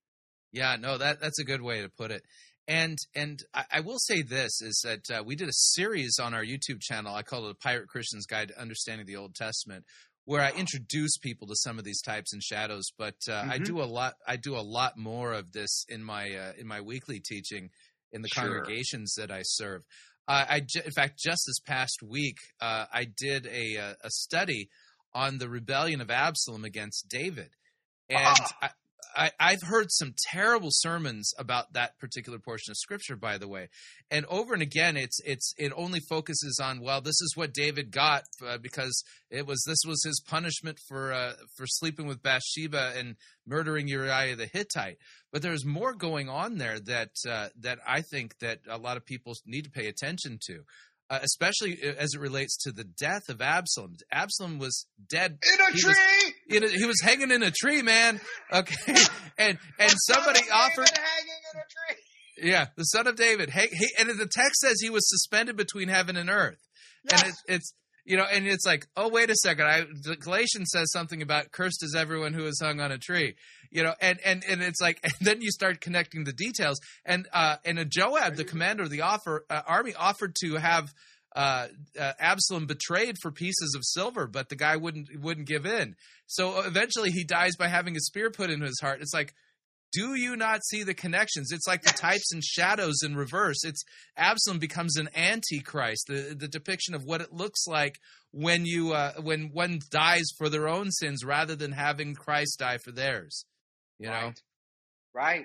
yeah 0.53 0.77
no 0.79 0.99
that 0.99 1.21
that's 1.21 1.39
a 1.39 1.45
good 1.45 1.63
way 1.63 1.83
to 1.83 1.89
put 1.89 2.11
it 2.11 2.23
and 2.69 2.97
and 3.15 3.43
I, 3.53 3.65
I 3.73 3.81
will 3.81 3.99
say 3.99 4.23
this 4.23 4.63
is 4.63 4.85
that 4.85 5.19
uh, 5.19 5.23
we 5.25 5.37
did 5.37 5.49
a 5.49 5.53
series 5.53 6.19
on 6.21 6.33
our 6.33 6.45
YouTube 6.45 6.81
channel. 6.81 7.13
I 7.13 7.23
call 7.23 7.47
it 7.47 7.51
a 7.51 7.55
Pirate 7.55 7.89
Christian's 7.89 8.25
Guide 8.27 8.49
to 8.49 8.61
Understanding 8.61 9.05
the 9.05 9.17
Old 9.17 9.35
Testament, 9.35 9.85
where 10.25 10.43
I 10.43 10.51
introduce 10.53 11.17
people 11.19 11.49
to 11.49 11.57
some 11.57 11.79
of 11.79 11.85
these 11.85 12.01
types 12.01 12.33
and 12.33 12.43
shadows. 12.43 12.85
But 12.97 13.17
uh, 13.29 13.33
mm-hmm. 13.33 13.51
I 13.51 13.59
do 13.59 13.81
a 13.81 13.85
lot. 13.85 14.15
I 14.27 14.37
do 14.37 14.57
a 14.57 14.63
lot 14.63 14.97
more 14.97 15.33
of 15.33 15.53
this 15.53 15.85
in 15.89 16.03
my 16.03 16.35
uh, 16.35 16.53
in 16.59 16.67
my 16.67 16.81
weekly 16.81 17.21
teaching 17.21 17.71
in 18.13 18.23
the 18.23 18.29
sure. 18.29 18.45
congregations 18.45 19.15
that 19.17 19.31
I 19.31 19.41
serve. 19.43 19.83
Uh, 20.29 20.45
I, 20.49 20.63
in 20.85 20.93
fact, 20.93 21.19
just 21.19 21.43
this 21.47 21.59
past 21.67 21.99
week, 22.03 22.37
uh, 22.61 22.87
I 22.93 23.07
did 23.17 23.47
a, 23.47 23.77
uh, 23.77 23.95
a 24.05 24.11
study 24.11 24.69
on 25.13 25.39
the 25.39 25.49
rebellion 25.49 26.01
of 26.01 26.11
Absalom 26.11 26.65
against 26.65 27.09
David, 27.09 27.51
and 28.09 28.37
ah. 28.63 28.71
I, 29.15 29.31
I, 29.39 29.51
have 29.51 29.63
heard 29.63 29.87
some 29.91 30.15
terrible 30.31 30.71
sermons 30.71 31.33
about 31.39 31.73
that 31.73 31.99
particular 31.99 32.39
portion 32.39 32.71
of 32.71 32.77
scripture, 32.77 33.17
by 33.17 33.39
the 33.39 33.49
way, 33.49 33.69
and 34.11 34.25
over 34.27 34.55
and 34.55 34.63
again, 34.63 34.97
it's 34.97 35.21
it's 35.25 35.55
it 35.59 35.73
only 35.77 36.01
focuses 36.09 36.61
on 36.63 36.81
well, 36.81 37.01
this 37.01 37.21
is 37.21 37.33
what 37.35 37.55
David 37.55 37.91
got 37.91 38.25
uh, 38.47 38.59
because 38.59 39.03
it 39.31 39.47
was 39.47 39.63
this 39.67 39.81
was 39.87 40.03
his 40.05 40.23
punishment 40.27 40.79
for 40.89 41.13
uh, 41.13 41.35
for 41.57 41.67
sleeping 41.67 42.07
with 42.07 42.23
Bathsheba 42.23 42.93
and 42.97 43.17
murdering 43.47 43.89
Uriah 43.89 44.37
the 44.37 44.47
Hittite. 44.47 44.99
But 45.33 45.43
there's 45.43 45.65
more 45.65 45.95
going 45.95 46.29
on 46.29 46.59
there 46.59 46.79
that 46.81 47.11
uh, 47.29 47.49
that 47.61 47.79
I 47.87 48.03
think 48.03 48.39
that 48.41 48.61
a 48.69 48.79
lot 48.79 48.97
of 48.97 49.07
people 49.07 49.35
need 49.47 49.65
to 49.65 49.71
pay 49.71 49.89
attention 49.89 50.39
to. 50.47 50.65
Uh, 51.13 51.19
especially 51.23 51.79
as 51.99 52.15
it 52.15 52.21
relates 52.21 52.57
to 52.57 52.73
the 52.73 52.85
death 52.85 53.29
of 53.29 53.43
Absalom. 53.43 53.97
Absalom 54.11 54.59
was 54.59 54.87
dead 55.11 55.39
in 55.43 55.61
a 55.61 55.73
he 55.73 55.81
tree. 55.81 55.91
Was, 55.91 56.33
in 56.49 56.65
a, 56.65 56.69
he 56.69 56.87
was 56.87 57.01
hanging 57.03 57.31
in 57.31 57.43
a 57.43 57.51
tree, 57.51 57.83
man. 57.83 58.19
Okay, 58.51 58.75
and 59.39 59.59
and 59.79 59.93
somebody 60.07 60.41
offered 60.51 60.89
hanging 60.89 61.41
in 61.55 61.61
a 61.61 61.65
tree. 61.93 62.51
Yeah, 62.51 62.67
the 62.79 62.85
son 62.85 63.07
of 63.07 63.17
David. 63.17 63.51
Hey, 63.51 63.69
he, 63.71 63.89
and 63.99 64.09
the 64.09 64.27
text 64.27 64.61
says 64.61 64.81
he 64.81 64.89
was 64.89 65.07
suspended 65.07 65.55
between 65.55 65.89
heaven 65.89 66.17
and 66.17 66.31
earth, 66.31 66.59
Yes. 67.11 67.23
and 67.23 67.33
it, 67.33 67.55
it's 67.57 67.75
you 68.05 68.17
know, 68.17 68.25
and 68.31 68.47
it's 68.47 68.67
like, 68.67 68.87
oh 68.97 69.09
wait 69.09 69.31
a 69.31 69.37
second, 69.37 69.67
I 69.67 69.85
Galatians 70.17 70.71
says 70.73 70.91
something 70.93 71.23
about 71.23 71.53
cursed 71.53 71.83
is 71.83 71.95
everyone 71.95 72.33
who 72.33 72.47
is 72.47 72.61
hung 72.61 72.81
on 72.81 72.91
a 72.91 72.99
tree, 72.99 73.35
you 73.71 73.83
know, 73.83 73.95
and 74.01 74.19
and 74.25 74.45
and 74.49 74.63
it's 74.63 74.81
like, 74.81 75.01
and 75.05 75.15
then 75.21 75.41
you 75.41 75.51
start 75.51 75.81
connecting 75.81 76.25
the 76.25 76.33
details, 76.33 76.81
and 77.05 77.29
uh, 77.33 77.57
and 77.65 77.79
a 77.79 77.85
Joab, 77.85 78.37
the 78.37 78.45
commander 78.45 78.85
of 78.85 78.91
the 78.91 79.03
offer 79.03 79.45
uh, 79.51 79.63
army, 79.67 79.95
offered 79.95 80.35
to 80.43 80.57
have. 80.57 80.93
Uh, 81.35 81.69
uh, 81.99 82.13
Absalom 82.21 82.67
betrayed 82.67 83.17
for 83.23 83.31
pieces 83.31 83.73
of 83.75 83.81
silver, 83.87 84.27
but 84.27 84.51
the 84.51 84.55
guy 84.55 84.77
wouldn't 84.77 85.09
wouldn't 85.19 85.49
give 85.49 85.65
in. 85.65 85.97
So 86.27 86.61
eventually, 86.61 87.11
he 87.11 87.25
dies 87.25 87.57
by 87.59 87.69
having 87.69 87.97
a 87.97 88.01
spear 88.01 88.31
put 88.31 88.51
into 88.51 88.67
his 88.67 88.79
heart. 88.83 89.01
It's 89.01 89.15
like, 89.15 89.33
do 89.93 90.15
you 90.15 90.37
not 90.37 90.65
see 90.65 90.83
the 90.83 90.95
connections? 90.95 91.53
It's 91.53 91.67
like 91.67 91.83
the 91.83 91.93
types 91.93 92.33
and 92.33 92.43
shadows 92.43 93.03
in 93.05 93.15
reverse. 93.15 93.65
It's 93.65 93.83
Absalom 94.17 94.59
becomes 94.59 94.97
an 94.97 95.09
antichrist, 95.15 96.07
the 96.09 96.35
the 96.39 96.49
depiction 96.49 96.95
of 96.95 97.05
what 97.05 97.21
it 97.21 97.33
looks 97.33 97.67
like 97.67 97.99
when 98.31 98.65
you 98.65 98.93
uh, 98.93 99.13
when 99.21 99.51
one 99.53 99.81
dies 99.91 100.31
for 100.39 100.49
their 100.49 100.69
own 100.69 100.91
sins 100.91 101.25
rather 101.25 101.55
than 101.55 101.73
having 101.73 102.15
Christ 102.15 102.59
die 102.59 102.79
for 102.79 102.93
theirs. 102.93 103.45
You 103.99 104.09
know, 104.09 104.33
right, 105.15 105.45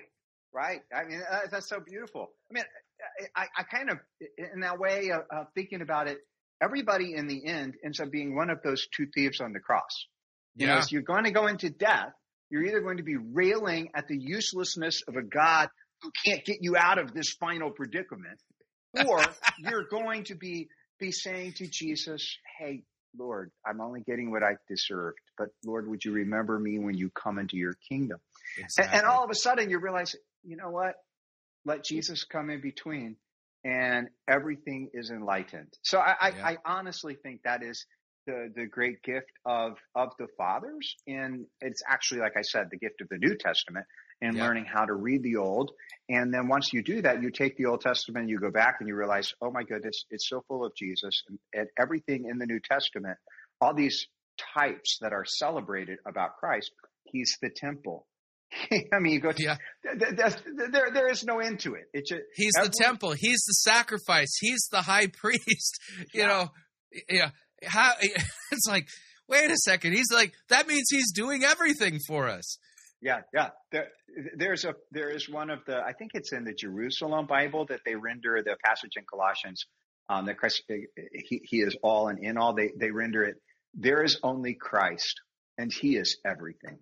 right. 0.52 0.80
I 0.92 1.04
mean, 1.04 1.20
uh, 1.30 1.40
that's 1.50 1.68
so 1.68 1.78
beautiful. 1.80 2.30
I 2.50 2.54
mean, 2.54 2.64
I, 3.36 3.46
I 3.56 3.62
kind 3.62 3.90
of, 3.90 3.98
in 4.36 4.60
that 4.60 4.78
way 4.78 5.10
of, 5.10 5.20
of 5.30 5.46
thinking 5.54 5.82
about 5.82 6.08
it, 6.08 6.18
everybody 6.60 7.14
in 7.14 7.28
the 7.28 7.46
end 7.46 7.74
ends 7.84 8.00
up 8.00 8.10
being 8.10 8.34
one 8.34 8.50
of 8.50 8.60
those 8.62 8.88
two 8.88 9.06
thieves 9.14 9.40
on 9.40 9.52
the 9.52 9.60
cross. 9.60 10.06
You 10.56 10.66
Yeah. 10.66 10.74
know, 10.76 10.80
so 10.80 10.88
you're 10.90 11.02
going 11.02 11.24
to 11.24 11.30
go 11.30 11.46
into 11.46 11.70
death. 11.70 12.12
You're 12.50 12.64
either 12.64 12.80
going 12.80 12.96
to 12.96 13.02
be 13.02 13.16
railing 13.16 13.90
at 13.94 14.08
the 14.08 14.16
uselessness 14.18 15.02
of 15.06 15.16
a 15.16 15.22
God 15.22 15.68
who 16.02 16.10
can't 16.24 16.44
get 16.44 16.58
you 16.60 16.76
out 16.76 16.98
of 16.98 17.12
this 17.12 17.34
final 17.38 17.70
predicament, 17.70 18.40
or 19.06 19.20
you're 19.58 19.84
going 19.84 20.24
to 20.24 20.34
be 20.34 20.68
be 20.98 21.12
saying 21.12 21.54
to 21.54 21.66
Jesus, 21.66 22.36
"Hey, 22.58 22.82
Lord, 23.16 23.50
I'm 23.66 23.80
only 23.80 24.00
getting 24.00 24.30
what 24.30 24.42
I 24.42 24.56
deserved, 24.68 25.18
but 25.36 25.48
Lord, 25.64 25.88
would 25.88 26.04
you 26.04 26.12
remember 26.12 26.58
me 26.58 26.78
when 26.78 26.96
you 26.96 27.10
come 27.10 27.38
into 27.38 27.56
your 27.56 27.74
kingdom?" 27.88 28.18
And, 28.56 28.64
exactly. 28.64 28.98
and 28.98 29.06
all 29.06 29.24
of 29.24 29.30
a 29.30 29.34
sudden, 29.34 29.70
you 29.70 29.78
realize, 29.78 30.16
you 30.42 30.56
know 30.56 30.70
what? 30.70 30.94
Let 31.64 31.84
Jesus 31.84 32.24
come 32.24 32.50
in 32.50 32.60
between, 32.60 33.16
and 33.64 34.08
everything 34.28 34.90
is 34.94 35.10
enlightened. 35.10 35.72
So 35.82 35.98
I, 35.98 36.14
I, 36.20 36.28
Yeah. 36.30 36.46
I 36.46 36.56
honestly 36.64 37.16
think 37.22 37.42
that 37.42 37.62
is 37.62 37.84
the 38.28 38.52
the 38.54 38.66
great 38.66 39.02
gift 39.02 39.30
of 39.44 39.72
of 39.94 40.10
the 40.18 40.26
fathers, 40.36 40.94
and 41.06 41.46
it's 41.60 41.82
actually, 41.88 42.20
like 42.20 42.36
I 42.36 42.42
said, 42.42 42.68
the 42.70 42.78
gift 42.78 43.00
of 43.00 43.08
the 43.08 43.18
New 43.18 43.36
Testament, 43.36 43.86
and 44.20 44.36
Yeah. 44.36 44.44
learning 44.46 44.66
how 44.66 44.84
to 44.84 44.94
read 44.94 45.22
the 45.22 45.36
Old. 45.36 45.70
And 46.08 46.32
then 46.32 46.46
once 46.48 46.72
you 46.72 46.82
do 46.82 47.02
that, 47.02 47.22
you 47.22 47.30
take 47.30 47.56
the 47.56 47.66
Old 47.66 47.80
Testament, 47.80 48.28
you 48.28 48.38
go 48.38 48.50
back, 48.50 48.76
and 48.80 48.88
you 48.88 48.94
realize, 48.96 49.32
oh 49.40 49.50
my 49.50 49.62
goodness, 49.64 50.04
it's 50.10 50.28
so 50.28 50.42
full 50.48 50.64
of 50.64 50.72
Jesus, 50.76 51.22
and, 51.28 51.38
and 51.54 51.68
everything 51.78 52.26
in 52.30 52.38
the 52.38 52.46
New 52.46 52.60
Testament, 52.60 53.16
all 53.60 53.74
these 53.74 54.06
types 54.56 54.98
that 55.00 55.12
are 55.12 55.24
celebrated 55.24 55.98
about 56.06 56.36
Christ. 56.38 56.70
He's 57.04 57.36
the 57.42 57.50
temple. 57.50 58.06
I 58.92 58.98
mean, 59.00 59.12
you 59.14 59.20
go. 59.20 59.32
Yeah. 59.36 59.56
th- 59.82 60.14
that's- 60.16 60.42
there, 60.72 60.90
there 60.92 61.08
is 61.10 61.24
no 61.24 61.38
end 61.40 61.60
to 61.60 61.74
it. 61.74 61.84
It's 61.92 62.10
just 62.10 62.22
He's 62.34 62.52
the 62.54 62.72
temple. 62.80 63.12
He's 63.12 63.42
the 63.46 63.52
sacrifice. 63.54 64.36
He's 64.40 64.68
the 64.70 64.82
high 64.82 65.06
priest. 65.12 65.80
You 66.14 66.20
Yeah. 66.22 66.26
know, 66.28 66.48
yeah. 67.10 67.30
How 67.64 67.92
it's 68.00 68.66
like, 68.68 68.88
wait 69.28 69.50
a 69.50 69.56
second. 69.56 69.92
He's 69.92 70.12
like 70.12 70.32
that 70.48 70.66
means 70.66 70.86
he's 70.90 71.12
doing 71.12 71.44
everything 71.44 71.98
for 72.06 72.28
us. 72.28 72.58
Yeah, 73.00 73.20
yeah. 73.32 73.50
There, 73.70 73.88
there's 74.36 74.64
a 74.64 74.74
there 74.90 75.10
is 75.10 75.28
one 75.28 75.50
of 75.50 75.60
the 75.66 75.76
I 75.76 75.92
think 75.92 76.12
it's 76.14 76.32
in 76.32 76.44
the 76.44 76.54
Jerusalem 76.54 77.26
Bible 77.26 77.66
that 77.66 77.80
they 77.84 77.94
render 77.94 78.42
the 78.42 78.56
passage 78.64 78.92
in 78.96 79.04
Colossians 79.04 79.66
um, 80.08 80.26
that 80.26 80.38
Christ 80.38 80.62
he, 80.68 81.40
he 81.44 81.58
is 81.58 81.76
all 81.82 82.08
and 82.08 82.18
in 82.18 82.36
all. 82.36 82.54
They 82.54 82.72
they 82.76 82.90
render 82.90 83.22
it. 83.24 83.36
There 83.74 84.02
is 84.02 84.18
only 84.22 84.54
Christ, 84.54 85.20
and 85.56 85.72
He 85.72 85.96
is 85.96 86.18
everything, 86.24 86.78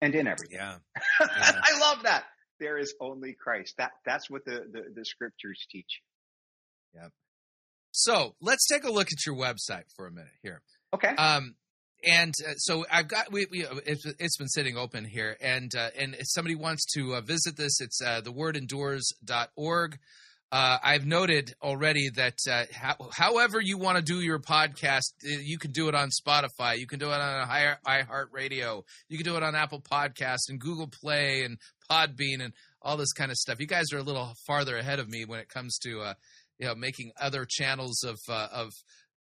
and 0.00 0.14
in 0.14 0.26
everything. 0.26 0.58
Yeah. 0.58 0.76
I 1.20 1.78
love 1.80 2.04
that. 2.04 2.24
There 2.58 2.78
is 2.78 2.94
only 3.00 3.34
Christ. 3.34 3.74
That 3.78 3.92
that's 4.04 4.28
what 4.28 4.44
the 4.44 4.64
the, 4.72 4.84
the 4.94 5.04
scriptures 5.04 5.66
teach. 5.70 6.00
So 8.00 8.34
let's 8.40 8.66
take 8.66 8.84
a 8.84 8.90
look 8.90 9.08
at 9.08 9.26
your 9.26 9.36
website 9.36 9.84
for 9.94 10.06
a 10.06 10.10
minute 10.10 10.32
here. 10.42 10.62
Okay. 10.94 11.08
Um, 11.08 11.54
and 12.02 12.32
uh, 12.48 12.54
so 12.54 12.86
I've 12.90 13.08
got 13.08 13.30
we, 13.30 13.46
we 13.50 13.66
it's, 13.84 14.06
it's 14.18 14.38
been 14.38 14.48
sitting 14.48 14.78
open 14.78 15.04
here, 15.04 15.36
and 15.38 15.70
uh, 15.76 15.90
and 15.98 16.14
if 16.14 16.24
somebody 16.28 16.54
wants 16.54 16.86
to 16.94 17.16
uh, 17.16 17.20
visit 17.20 17.58
this, 17.58 17.78
it's 17.80 18.00
uh, 18.00 18.22
thewordendures.org. 18.22 19.98
Uh, 20.52 20.78
I've 20.82 21.06
noted 21.06 21.54
already 21.62 22.10
that 22.16 22.38
uh, 22.50 22.64
how, 22.72 22.96
however 23.12 23.60
you 23.60 23.78
want 23.78 23.98
to 23.98 24.02
do 24.02 24.20
your 24.20 24.40
podcast, 24.40 25.12
uh, 25.24 25.38
you 25.44 25.58
can 25.58 25.70
do 25.70 25.88
it 25.88 25.94
on 25.94 26.08
Spotify, 26.08 26.76
you 26.76 26.88
can 26.88 26.98
do 26.98 27.06
it 27.06 27.20
on 27.20 27.48
iHeartRadio, 27.86 28.82
you 29.08 29.16
can 29.16 29.24
do 29.24 29.36
it 29.36 29.44
on 29.44 29.54
Apple 29.54 29.80
Podcasts 29.80 30.48
and 30.48 30.58
Google 30.58 30.88
Play 30.88 31.44
and 31.44 31.56
Podbean 31.88 32.42
and 32.42 32.52
all 32.82 32.96
this 32.96 33.12
kind 33.12 33.30
of 33.30 33.36
stuff. 33.36 33.60
You 33.60 33.68
guys 33.68 33.92
are 33.92 33.98
a 33.98 34.02
little 34.02 34.32
farther 34.44 34.76
ahead 34.76 34.98
of 34.98 35.08
me 35.08 35.24
when 35.24 35.38
it 35.38 35.48
comes 35.48 35.78
to 35.84 36.00
uh, 36.00 36.14
you 36.60 36.66
know 36.66 36.74
making 36.76 37.10
other 37.20 37.46
channels 37.48 38.04
of 38.04 38.18
uh, 38.28 38.48
of 38.52 38.70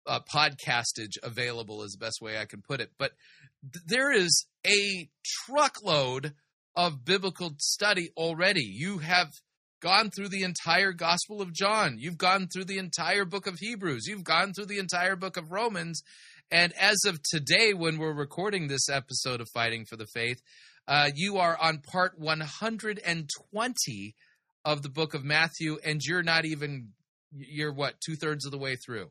uh, 0.06 0.20
podcastage 0.32 1.18
available 1.22 1.82
is 1.82 1.92
the 1.92 2.04
best 2.04 2.22
way 2.22 2.38
I 2.38 2.44
can 2.46 2.62
put 2.62 2.80
it. 2.80 2.90
But 2.98 3.12
th- 3.62 3.84
there 3.86 4.12
is 4.12 4.46
a 4.66 5.08
truckload 5.46 6.34
of 6.76 7.04
biblical 7.04 7.54
study 7.58 8.10
already. 8.16 8.64
You 8.64 8.98
have 8.98 9.28
gone 9.80 10.10
through 10.10 10.28
the 10.28 10.42
entire 10.42 10.92
Gospel 10.92 11.42
of 11.42 11.52
John. 11.52 11.96
You've 11.98 12.18
gone 12.18 12.48
through 12.52 12.64
the 12.64 12.78
entire 12.78 13.24
book 13.24 13.46
of 13.46 13.58
Hebrews. 13.58 14.06
You've 14.06 14.24
gone 14.24 14.52
through 14.52 14.66
the 14.66 14.78
entire 14.78 15.16
book 15.16 15.36
of 15.36 15.50
Romans. 15.52 16.02
And 16.50 16.72
as 16.80 17.04
of 17.06 17.20
today, 17.22 17.74
when 17.74 17.98
we're 17.98 18.14
recording 18.14 18.68
this 18.68 18.88
episode 18.88 19.40
of 19.40 19.48
Fighting 19.52 19.84
for 19.84 19.96
the 19.96 20.06
Faith, 20.06 20.40
uh, 20.86 21.10
you 21.14 21.38
are 21.38 21.58
on 21.60 21.78
part 21.78 22.18
120 22.18 24.14
of 24.64 24.82
the 24.82 24.88
book 24.88 25.14
of 25.14 25.24
Matthew, 25.24 25.78
and 25.84 26.00
you're 26.02 26.22
not 26.22 26.44
even, 26.44 26.92
you're 27.36 27.72
what, 27.72 27.94
two 28.00 28.16
thirds 28.16 28.44
of 28.46 28.52
the 28.52 28.58
way 28.58 28.76
through? 28.76 29.10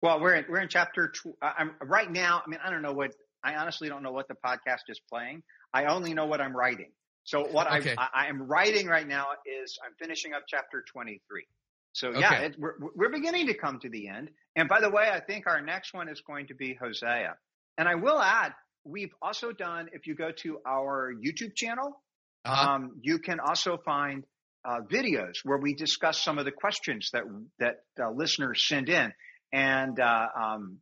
Well, 0.00 0.20
we're 0.20 0.34
in, 0.34 0.44
we're 0.48 0.58
in 0.60 0.68
chapter. 0.68 1.08
Tw- 1.08 1.36
I'm 1.40 1.72
right 1.82 2.10
now. 2.10 2.42
I 2.44 2.50
mean, 2.50 2.60
I 2.64 2.70
don't 2.70 2.82
know 2.82 2.92
what. 2.92 3.12
I 3.44 3.56
honestly 3.56 3.88
don't 3.88 4.02
know 4.02 4.12
what 4.12 4.28
the 4.28 4.34
podcast 4.34 4.88
is 4.88 5.00
playing. 5.12 5.42
I 5.74 5.86
only 5.86 6.14
know 6.14 6.26
what 6.26 6.40
I'm 6.40 6.56
writing. 6.56 6.90
So 7.24 7.46
what 7.48 7.72
Okay. 7.72 7.94
I, 7.96 8.08
I 8.14 8.26
am 8.28 8.42
writing 8.42 8.86
right 8.88 9.06
now 9.06 9.26
is 9.46 9.78
I'm 9.84 9.92
finishing 9.98 10.32
up 10.32 10.42
chapter 10.48 10.84
23. 10.92 11.44
So 11.92 12.10
yeah, 12.18 12.32
Okay. 12.34 12.46
it, 12.46 12.56
we're 12.58 12.74
we're 12.96 13.10
beginning 13.10 13.46
to 13.48 13.54
come 13.54 13.78
to 13.80 13.88
the 13.88 14.08
end. 14.08 14.30
And 14.56 14.68
by 14.68 14.80
the 14.80 14.90
way, 14.90 15.08
I 15.12 15.20
think 15.20 15.46
our 15.46 15.60
next 15.60 15.92
one 15.94 16.08
is 16.08 16.20
going 16.20 16.46
to 16.48 16.54
be 16.54 16.74
Hosea. 16.74 17.36
And 17.78 17.88
I 17.88 17.94
will 17.96 18.20
add, 18.20 18.52
we've 18.84 19.14
also 19.22 19.52
done. 19.52 19.88
If 19.92 20.06
you 20.06 20.14
go 20.14 20.30
to 20.42 20.58
our 20.66 21.12
YouTube 21.14 21.54
channel, 21.54 22.02
Uh-huh. 22.44 22.70
um, 22.70 22.98
you 23.02 23.18
can 23.18 23.38
also 23.40 23.78
find 23.84 24.24
uh, 24.64 24.80
videos 24.90 25.36
where 25.44 25.58
we 25.58 25.74
discuss 25.74 26.22
some 26.22 26.38
of 26.38 26.44
the 26.44 26.52
questions 26.52 27.10
that 27.12 27.24
that 27.58 27.76
uh, 28.00 28.10
listeners 28.10 28.64
send 28.66 28.88
in. 28.88 29.12
And 29.52 29.98
uh, 30.00 30.26
um, 30.40 30.78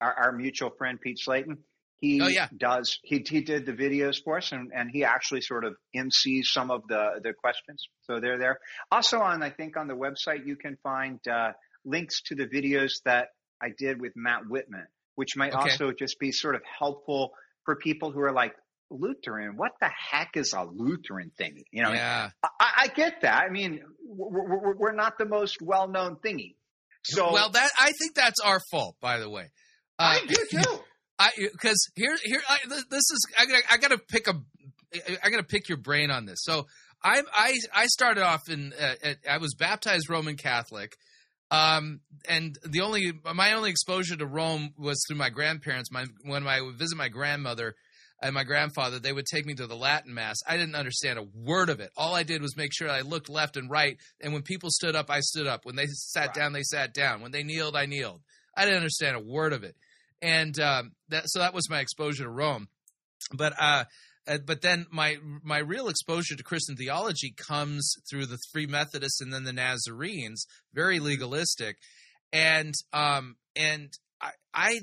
our, 0.00 0.12
our 0.14 0.32
mutual 0.32 0.70
friend 0.70 1.00
Pete 1.00 1.18
Slayton, 1.18 1.58
he 1.98 2.20
Oh, 2.22 2.28
yeah. 2.28 2.48
does 2.56 2.98
he 3.02 3.24
he 3.28 3.40
did 3.40 3.66
the 3.66 3.72
videos 3.72 4.22
for 4.22 4.36
us, 4.36 4.52
and, 4.52 4.70
and 4.74 4.90
he 4.92 5.04
actually 5.04 5.40
sort 5.40 5.64
of 5.64 5.74
MCs 5.96 6.44
some 6.44 6.70
of 6.70 6.82
the 6.88 7.20
the 7.22 7.32
questions. 7.32 7.88
So 8.02 8.20
they're 8.20 8.38
there. 8.38 8.58
Also 8.92 9.20
on 9.20 9.42
I 9.42 9.50
think 9.50 9.76
on 9.76 9.88
the 9.88 9.94
website 9.94 10.46
you 10.46 10.56
can 10.56 10.76
find 10.82 11.18
uh, 11.26 11.52
links 11.84 12.22
to 12.26 12.34
the 12.34 12.46
videos 12.46 12.92
that 13.06 13.28
I 13.62 13.68
did 13.76 14.00
with 14.00 14.12
Matt 14.14 14.42
Whitman, 14.48 14.86
which 15.14 15.36
might 15.36 15.54
Okay. 15.54 15.70
also 15.70 15.92
just 15.92 16.18
be 16.20 16.32
sort 16.32 16.54
of 16.54 16.62
helpful 16.78 17.32
for 17.64 17.76
people 17.76 18.12
who 18.12 18.20
are 18.20 18.32
like 18.32 18.54
Lutheran. 18.90 19.56
What 19.56 19.72
the 19.80 19.88
heck 19.88 20.36
is 20.36 20.52
a 20.52 20.64
Lutheran 20.64 21.30
thing? 21.36 21.64
You 21.70 21.82
know, 21.82 21.92
yeah. 21.92 22.30
I, 22.60 22.72
I 22.82 22.86
get 22.88 23.22
that. 23.22 23.44
I 23.44 23.50
mean, 23.50 23.80
we're, 24.04 24.48
we're, 24.48 24.76
we're 24.76 24.94
not 24.94 25.18
the 25.18 25.26
most 25.26 25.58
well 25.60 25.88
known 25.88 26.16
thingy. 26.16 26.54
So 27.04 27.32
well, 27.32 27.50
that 27.50 27.70
I 27.78 27.92
think 27.92 28.14
that's 28.14 28.40
our 28.44 28.60
fault, 28.70 28.96
by 29.00 29.18
the 29.18 29.30
way. 29.30 29.50
Uh, 29.98 30.18
I 30.20 30.26
do 30.26 30.34
too. 30.50 30.80
I 31.18 31.30
because 31.36 31.88
here 31.94 32.16
here 32.22 32.42
I, 32.48 32.58
this 32.68 32.82
is 32.90 33.26
I 33.38 33.46
gotta 33.46 33.62
I 33.70 33.76
gotta 33.78 33.98
pick 33.98 34.28
a 34.28 34.34
I 35.22 35.30
gotta 35.30 35.44
pick 35.44 35.68
your 35.68 35.78
brain 35.78 36.10
on 36.10 36.26
this. 36.26 36.40
So 36.42 36.66
I 37.02 37.22
I 37.32 37.56
I 37.72 37.86
started 37.86 38.22
off 38.22 38.48
in 38.48 38.72
uh, 38.78 38.94
at, 39.02 39.16
I 39.28 39.38
was 39.38 39.54
baptized 39.54 40.10
Roman 40.10 40.36
Catholic, 40.36 40.96
um, 41.50 42.00
and 42.28 42.58
the 42.64 42.80
only 42.80 43.12
my 43.34 43.52
only 43.52 43.70
exposure 43.70 44.16
to 44.16 44.26
Rome 44.26 44.74
was 44.76 45.02
through 45.06 45.16
my 45.16 45.30
grandparents. 45.30 45.90
My 45.90 46.06
when 46.24 46.46
I 46.46 46.60
would 46.60 46.76
visit 46.76 46.96
my 46.96 47.08
grandmother, 47.08 47.74
and 48.22 48.34
my 48.34 48.44
grandfather, 48.44 48.98
they 48.98 49.12
would 49.12 49.26
take 49.26 49.44
me 49.44 49.54
to 49.54 49.66
the 49.66 49.76
Latin 49.76 50.14
Mass. 50.14 50.38
I 50.48 50.56
didn't 50.56 50.74
understand 50.74 51.18
a 51.18 51.26
word 51.34 51.68
of 51.68 51.80
it. 51.80 51.90
All 51.96 52.14
I 52.14 52.22
did 52.22 52.40
was 52.40 52.56
make 52.56 52.72
sure 52.72 52.88
I 52.88 53.02
looked 53.02 53.28
left 53.28 53.56
and 53.56 53.70
right. 53.70 53.98
And 54.20 54.32
when 54.32 54.42
people 54.42 54.70
stood 54.70 54.96
up, 54.96 55.10
I 55.10 55.20
stood 55.20 55.46
up. 55.46 55.64
When 55.64 55.76
they 55.76 55.86
sat 55.86 56.28
right. 56.28 56.34
down, 56.34 56.52
they 56.52 56.62
sat 56.62 56.94
down. 56.94 57.20
When 57.20 57.32
they 57.32 57.42
kneeled, 57.42 57.76
I 57.76 57.86
kneeled. 57.86 58.22
I 58.56 58.64
didn't 58.64 58.78
understand 58.78 59.16
a 59.16 59.20
word 59.20 59.52
of 59.52 59.64
it. 59.64 59.76
And 60.22 60.58
um, 60.58 60.92
that, 61.10 61.24
so 61.26 61.40
that 61.40 61.52
was 61.52 61.68
my 61.68 61.80
exposure 61.80 62.24
to 62.24 62.30
Rome. 62.30 62.68
But 63.32 63.52
uh, 63.60 63.84
uh, 64.26 64.38
but 64.44 64.60
then 64.60 64.86
my 64.90 65.16
my 65.42 65.58
real 65.58 65.88
exposure 65.88 66.36
to 66.36 66.42
Christian 66.42 66.76
theology 66.76 67.34
comes 67.36 67.94
through 68.08 68.26
the 68.26 68.38
Free 68.52 68.66
Methodists 68.66 69.20
and 69.20 69.32
then 69.32 69.44
the 69.44 69.52
Nazarenes, 69.52 70.46
very 70.74 70.98
legalistic, 70.98 71.76
and 72.32 72.74
um 72.92 73.36
and 73.54 73.90
I 74.20 74.30
I 74.52 74.80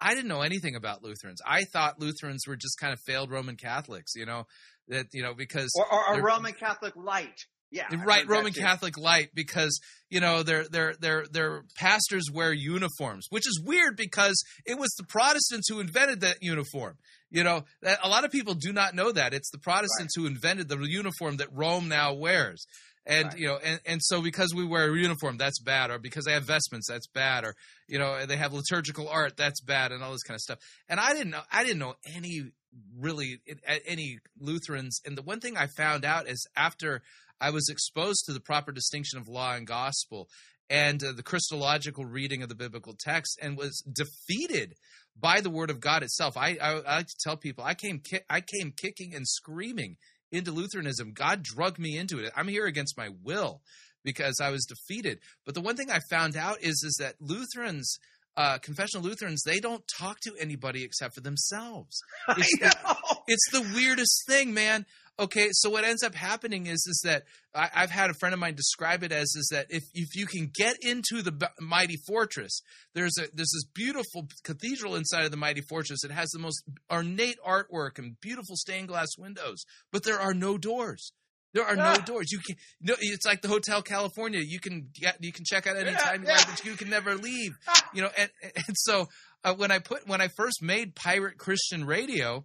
I 0.00 0.14
didn't 0.14 0.28
know 0.28 0.42
anything 0.42 0.76
about 0.76 1.02
Lutherans. 1.02 1.40
I 1.46 1.64
thought 1.64 2.00
Lutherans 2.00 2.46
were 2.46 2.56
just 2.56 2.78
kind 2.78 2.92
of 2.92 3.00
failed 3.06 3.30
Roman 3.30 3.56
Catholics, 3.56 4.12
you 4.14 4.26
know, 4.26 4.46
that 4.88 5.06
you 5.12 5.22
know 5.22 5.34
because 5.34 5.70
or, 5.76 5.86
or 5.92 6.20
a 6.20 6.22
Roman 6.22 6.52
Catholic 6.52 6.94
light. 6.96 7.44
Yeah, 7.70 7.84
right. 8.06 8.26
Roman 8.26 8.54
Catholic 8.54 8.96
light 8.96 9.28
because 9.34 9.78
you 10.08 10.20
know 10.20 10.42
their 10.42 10.66
their 10.68 10.94
their 10.98 11.26
their 11.30 11.64
pastors 11.76 12.24
wear 12.32 12.50
uniforms, 12.50 13.26
which 13.28 13.46
is 13.46 13.60
weird 13.62 13.94
because 13.94 14.42
it 14.64 14.78
was 14.78 14.88
the 14.96 15.04
Protestants 15.04 15.68
who 15.68 15.80
invented 15.80 16.22
that 16.22 16.38
uniform. 16.40 16.96
You 17.30 17.44
know, 17.44 17.64
a 18.02 18.08
lot 18.08 18.24
of 18.24 18.30
people 18.30 18.54
do 18.54 18.72
not 18.72 18.94
know 18.94 19.12
that 19.12 19.34
it's 19.34 19.50
the 19.50 19.58
Protestants 19.58 20.16
right. 20.16 20.22
who 20.22 20.26
invented 20.26 20.68
the 20.68 20.78
uniform 20.78 21.36
that 21.36 21.48
Rome 21.52 21.88
now 21.88 22.14
wears. 22.14 22.64
And 23.08 23.28
right. 23.28 23.38
you 23.38 23.48
know, 23.48 23.58
and, 23.64 23.80
and 23.86 24.02
so 24.02 24.20
because 24.20 24.54
we 24.54 24.66
wear 24.66 24.92
a 24.92 24.96
uniform, 24.96 25.38
that's 25.38 25.60
bad, 25.60 25.90
or 25.90 25.98
because 25.98 26.26
they 26.26 26.34
have 26.34 26.44
vestments, 26.44 26.88
that's 26.88 27.06
bad, 27.06 27.44
or 27.44 27.54
you 27.88 27.98
know, 27.98 28.26
they 28.26 28.36
have 28.36 28.52
liturgical 28.52 29.08
art, 29.08 29.36
that's 29.36 29.62
bad, 29.62 29.92
and 29.92 30.04
all 30.04 30.12
this 30.12 30.22
kind 30.22 30.36
of 30.36 30.42
stuff. 30.42 30.58
And 30.90 31.00
I 31.00 31.14
didn't 31.14 31.30
know, 31.30 31.40
I 31.50 31.64
didn't 31.64 31.78
know 31.78 31.94
any 32.14 32.52
really 32.98 33.40
any 33.86 34.18
Lutherans. 34.38 35.00
And 35.06 35.16
the 35.16 35.22
one 35.22 35.40
thing 35.40 35.56
I 35.56 35.68
found 35.76 36.04
out 36.04 36.28
is 36.28 36.46
after 36.54 37.02
I 37.40 37.50
was 37.50 37.68
exposed 37.70 38.24
to 38.26 38.32
the 38.32 38.40
proper 38.40 38.72
distinction 38.72 39.18
of 39.18 39.26
law 39.26 39.54
and 39.54 39.66
gospel 39.66 40.28
and 40.70 41.02
uh, 41.02 41.12
the 41.12 41.22
Christological 41.22 42.04
reading 42.04 42.42
of 42.42 42.48
the 42.48 42.54
biblical 42.54 42.94
text 42.98 43.38
and 43.40 43.56
was 43.56 43.82
defeated 43.90 44.74
by 45.18 45.40
the 45.40 45.50
word 45.50 45.70
of 45.70 45.80
God 45.80 46.02
itself. 46.02 46.36
I, 46.36 46.58
I, 46.60 46.72
I 46.72 46.96
like 46.96 47.06
to 47.06 47.16
tell 47.22 47.36
people 47.36 47.64
I 47.64 47.74
came 47.74 48.00
ki- 48.00 48.20
I 48.28 48.40
came 48.40 48.72
kicking 48.76 49.14
and 49.14 49.26
screaming 49.26 49.96
into 50.32 50.52
Lutheranism. 50.52 51.12
God 51.12 51.42
drugged 51.42 51.78
me 51.78 51.96
into 51.96 52.18
it. 52.18 52.32
I'm 52.36 52.48
here 52.48 52.66
against 52.66 52.96
my 52.96 53.08
will 53.22 53.62
because 54.04 54.40
I 54.42 54.50
was 54.50 54.64
defeated. 54.64 55.18
But 55.44 55.54
the 55.54 55.60
one 55.60 55.76
thing 55.76 55.90
I 55.90 56.00
found 56.10 56.36
out 56.36 56.62
is 56.62 56.82
is 56.82 56.96
that 57.00 57.14
Lutherans 57.20 57.98
uh, 58.38 58.56
confessional 58.58 59.04
Lutherans, 59.04 59.42
they 59.44 59.58
don't 59.58 59.82
talk 59.98 60.20
to 60.20 60.32
anybody 60.38 60.84
except 60.84 61.14
for 61.14 61.20
themselves. 61.20 62.00
It's, 62.36 62.58
the, 62.60 62.96
it's 63.26 63.50
the 63.50 63.62
weirdest 63.74 64.24
thing, 64.28 64.54
man. 64.54 64.86
Okay, 65.20 65.48
so 65.50 65.68
what 65.68 65.84
ends 65.84 66.04
up 66.04 66.14
happening 66.14 66.66
is 66.66 66.86
is 66.86 67.00
that 67.04 67.24
I, 67.52 67.68
have 67.72 67.90
had 67.90 68.10
a 68.10 68.14
friend 68.14 68.32
of 68.32 68.38
mine 68.38 68.54
describe 68.54 69.02
it 69.02 69.10
as 69.10 69.34
is 69.34 69.48
that 69.50 69.66
if 69.68 69.82
if 69.92 70.14
you 70.14 70.26
can 70.26 70.50
get 70.54 70.76
into 70.80 71.22
the 71.22 71.50
mighty 71.60 71.96
fortress, 72.06 72.60
there's 72.94 73.16
a 73.18 73.22
there's 73.34 73.50
this 73.52 73.64
beautiful 73.74 74.28
cathedral 74.44 74.94
inside 74.94 75.24
of 75.24 75.32
the 75.32 75.36
mighty 75.36 75.62
fortress. 75.62 76.04
It 76.04 76.12
has 76.12 76.28
the 76.30 76.38
most 76.38 76.62
ornate 76.90 77.38
artwork 77.44 77.98
and 77.98 78.20
beautiful 78.20 78.54
stained 78.54 78.88
glass 78.88 79.08
windows, 79.18 79.64
but 79.90 80.04
there 80.04 80.20
are 80.20 80.34
no 80.34 80.56
doors. 80.56 81.12
There 81.54 81.64
are 81.64 81.76
no 81.76 81.96
doors. 81.96 82.30
You 82.30 82.38
can 82.38 82.56
no. 82.80 82.94
It's 83.00 83.26
like 83.26 83.42
the 83.42 83.48
Hotel 83.48 83.82
California. 83.82 84.40
You 84.40 84.60
can 84.60 84.90
get 84.94 85.16
you 85.20 85.32
can 85.32 85.44
check 85.44 85.66
out 85.66 85.76
anytime 85.76 86.22
yeah, 86.22 86.30
you 86.30 86.36
like, 86.36 86.46
but 86.46 86.64
you 86.64 86.74
can 86.74 86.90
never 86.90 87.16
leave. 87.16 87.52
you 87.94 88.02
know, 88.02 88.10
and 88.16 88.30
and 88.42 88.76
so 88.76 89.08
uh, 89.42 89.54
when 89.54 89.70
I 89.72 89.78
put 89.78 90.06
when 90.06 90.20
I 90.20 90.28
first 90.28 90.62
made 90.62 90.94
Pirate 90.94 91.38
Christian 91.38 91.84
Radio, 91.84 92.44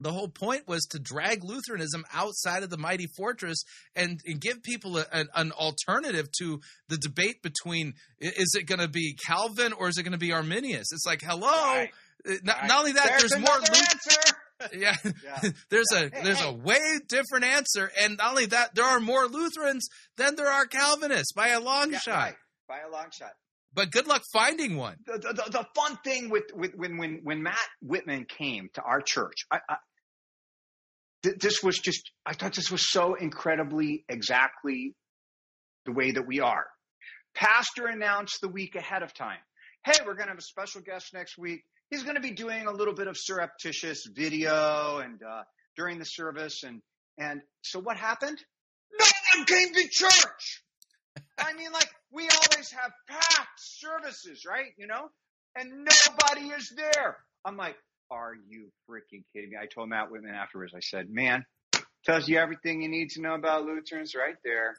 the 0.00 0.12
whole 0.12 0.28
point 0.28 0.66
was 0.66 0.86
to 0.90 0.98
drag 0.98 1.44
Lutheranism 1.44 2.04
outside 2.12 2.62
of 2.62 2.70
the 2.70 2.78
mighty 2.78 3.06
fortress 3.16 3.62
and, 3.94 4.20
and 4.26 4.40
give 4.40 4.62
people 4.62 4.98
a, 4.98 5.06
an, 5.12 5.28
an, 5.34 5.52
alternative 5.52 6.28
to 6.38 6.60
the 6.88 6.96
debate 6.96 7.42
between 7.42 7.94
is 8.18 8.56
it 8.58 8.66
going 8.66 8.80
to 8.80 8.88
be 8.88 9.16
Calvin 9.26 9.72
or 9.72 9.88
is 9.88 9.98
it 9.98 10.02
going 10.02 10.12
to 10.12 10.18
be 10.18 10.32
Arminius? 10.32 10.92
It's 10.92 11.06
like, 11.06 11.22
hello. 11.22 11.48
Right. 11.48 11.90
Uh, 12.26 12.32
not, 12.42 12.56
right. 12.56 12.68
not, 12.68 12.78
only 12.78 12.92
that, 12.92 13.06
there's, 13.18 13.30
there's 13.30 13.42
more. 13.42 13.58
Luth- 13.58 14.34
yeah, 14.74 14.94
yeah. 15.24 15.50
there's 15.70 15.86
yeah. 15.92 16.00
a 16.00 16.22
there's 16.22 16.42
a 16.42 16.52
way 16.52 16.98
different 17.08 17.44
answer, 17.46 17.90
and 17.98 18.18
not 18.18 18.30
only 18.30 18.46
that, 18.46 18.74
there 18.74 18.84
are 18.84 19.00
more 19.00 19.26
Lutherans 19.26 19.88
than 20.16 20.36
there 20.36 20.50
are 20.50 20.66
Calvinists 20.66 21.32
by 21.32 21.48
a 21.48 21.60
long 21.60 21.92
yeah, 21.92 21.98
shot. 21.98 22.14
Right. 22.14 22.34
By 22.68 22.78
a 22.86 22.92
long 22.92 23.06
shot. 23.10 23.32
But 23.72 23.92
good 23.92 24.06
luck 24.06 24.22
finding 24.32 24.76
one. 24.76 24.96
The, 25.06 25.18
the, 25.18 25.50
the, 25.50 25.66
fun 25.74 25.96
thing 26.04 26.28
with, 26.28 26.44
with 26.54 26.74
when, 26.74 26.98
when 26.98 27.20
when 27.22 27.42
Matt 27.42 27.56
Whitman 27.80 28.26
came 28.26 28.68
to 28.74 28.82
our 28.82 29.00
church, 29.00 29.46
I, 29.50 29.60
I, 29.68 29.76
th- 31.22 31.36
this 31.38 31.62
was 31.62 31.78
just 31.78 32.10
I 32.26 32.34
thought 32.34 32.54
this 32.54 32.70
was 32.70 32.90
so 32.90 33.14
incredibly 33.14 34.04
exactly 34.08 34.94
the 35.86 35.92
way 35.92 36.12
that 36.12 36.26
we 36.26 36.40
are. 36.40 36.66
Pastor 37.34 37.86
announced 37.86 38.40
the 38.40 38.48
week 38.48 38.74
ahead 38.74 39.02
of 39.02 39.14
time. 39.14 39.38
Hey, 39.84 39.94
we're 40.04 40.14
going 40.14 40.26
to 40.26 40.32
have 40.32 40.38
a 40.38 40.42
special 40.42 40.82
guest 40.82 41.14
next 41.14 41.38
week 41.38 41.62
he's 41.90 42.04
going 42.04 42.14
to 42.14 42.20
be 42.20 42.30
doing 42.30 42.66
a 42.66 42.72
little 42.72 42.94
bit 42.94 43.08
of 43.08 43.16
surreptitious 43.18 44.06
video 44.06 44.98
and 44.98 45.20
uh, 45.22 45.42
during 45.76 45.98
the 45.98 46.04
service 46.04 46.62
and 46.62 46.80
and 47.18 47.42
so 47.60 47.80
what 47.80 47.98
happened? 47.98 48.38
No 48.98 49.06
one 49.36 49.44
came 49.44 49.74
to 49.74 49.88
church. 49.90 50.62
I 51.38 51.52
mean, 51.52 51.70
like 51.70 51.90
we 52.10 52.22
always 52.22 52.70
have 52.70 52.92
packed 53.08 53.58
services, 53.58 54.44
right? 54.48 54.72
You 54.78 54.86
know, 54.86 55.10
and 55.54 55.70
nobody 55.70 56.46
is 56.54 56.72
there. 56.74 57.18
I'm 57.44 57.58
like, 57.58 57.76
are 58.10 58.34
you 58.48 58.70
freaking 58.88 59.22
kidding 59.32 59.50
me? 59.50 59.56
I 59.60 59.66
told 59.66 59.88
Matt 59.88 60.10
Whitman 60.10 60.34
afterwards. 60.34 60.72
I 60.74 60.80
said, 60.80 61.10
man, 61.10 61.44
tells 62.04 62.28
you 62.28 62.38
everything 62.38 62.82
you 62.82 62.88
need 62.88 63.10
to 63.10 63.20
know 63.20 63.34
about 63.34 63.64
Lutherans 63.64 64.14
right 64.14 64.36
there. 64.44 64.76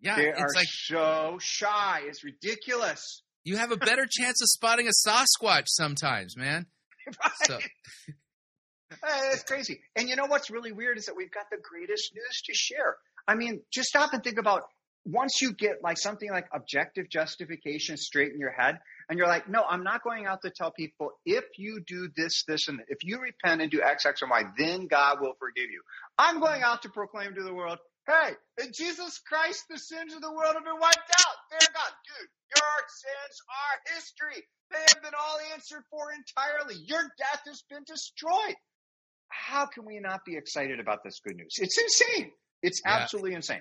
Yeah, 0.00 0.16
they 0.16 0.32
are 0.32 0.48
like, 0.54 0.66
so 0.68 1.38
shy. 1.40 2.02
It's 2.06 2.24
ridiculous. 2.24 3.22
You 3.44 3.56
have 3.56 3.72
a 3.72 3.76
better 3.76 4.06
chance 4.08 4.40
of 4.42 4.48
spotting 4.48 4.88
a 4.88 5.08
Sasquatch 5.08 5.66
sometimes, 5.66 6.36
man. 6.36 6.66
Right. 7.04 7.32
So. 7.46 7.58
That's 9.02 9.42
crazy. 9.42 9.80
And 9.96 10.08
you 10.08 10.14
know 10.14 10.26
what's 10.26 10.50
really 10.50 10.70
weird 10.70 10.98
is 10.98 11.06
that 11.06 11.16
we've 11.16 11.32
got 11.32 11.50
the 11.50 11.56
greatest 11.60 12.14
news 12.14 12.42
to 12.46 12.54
share. 12.54 12.96
I 13.26 13.34
mean, 13.34 13.62
just 13.72 13.88
stop 13.88 14.12
and 14.12 14.22
think 14.22 14.38
about 14.38 14.62
once 15.04 15.40
you 15.40 15.52
get 15.52 15.82
like 15.82 15.98
something 15.98 16.30
like 16.30 16.46
objective 16.52 17.08
justification 17.08 17.96
straight 17.96 18.32
in 18.32 18.38
your 18.38 18.52
head, 18.52 18.78
and 19.12 19.18
you're 19.18 19.28
like, 19.28 19.46
no, 19.46 19.62
I'm 19.68 19.84
not 19.84 20.02
going 20.02 20.24
out 20.24 20.40
to 20.40 20.48
tell 20.48 20.70
people 20.70 21.12
if 21.26 21.44
you 21.58 21.82
do 21.86 22.08
this, 22.16 22.44
this, 22.48 22.68
and 22.68 22.80
if 22.88 23.04
you 23.04 23.20
repent 23.20 23.60
and 23.60 23.70
do 23.70 23.82
X, 23.82 24.06
X, 24.06 24.22
and 24.22 24.30
Y, 24.30 24.44
then 24.56 24.86
God 24.86 25.18
will 25.20 25.34
forgive 25.38 25.68
you. 25.70 25.82
I'm 26.16 26.40
going 26.40 26.62
out 26.62 26.80
to 26.84 26.88
proclaim 26.88 27.34
to 27.34 27.42
the 27.42 27.52
world, 27.52 27.76
hey, 28.08 28.30
in 28.64 28.72
Jesus 28.72 29.20
Christ, 29.28 29.64
the 29.68 29.76
sins 29.76 30.14
of 30.14 30.22
the 30.22 30.32
world 30.32 30.54
have 30.54 30.64
been 30.64 30.80
wiped 30.80 30.96
out. 30.96 31.36
There, 31.50 31.60
God, 31.60 31.92
dude, 32.08 32.28
your 32.56 32.78
sins 32.88 33.36
are 33.52 33.94
history. 33.94 34.42
They 34.70 34.80
have 34.80 35.02
been 35.02 35.12
all 35.12 35.38
answered 35.52 35.84
for 35.90 36.08
entirely. 36.10 36.82
Your 36.86 37.02
death 37.02 37.42
has 37.44 37.62
been 37.68 37.84
destroyed. 37.86 38.56
How 39.28 39.66
can 39.66 39.84
we 39.84 40.00
not 40.00 40.24
be 40.24 40.38
excited 40.38 40.80
about 40.80 41.04
this 41.04 41.20
good 41.20 41.36
news? 41.36 41.56
It's 41.58 41.76
insane. 41.78 42.30
It's 42.62 42.80
yeah. 42.82 42.96
absolutely 42.96 43.34
insane. 43.34 43.60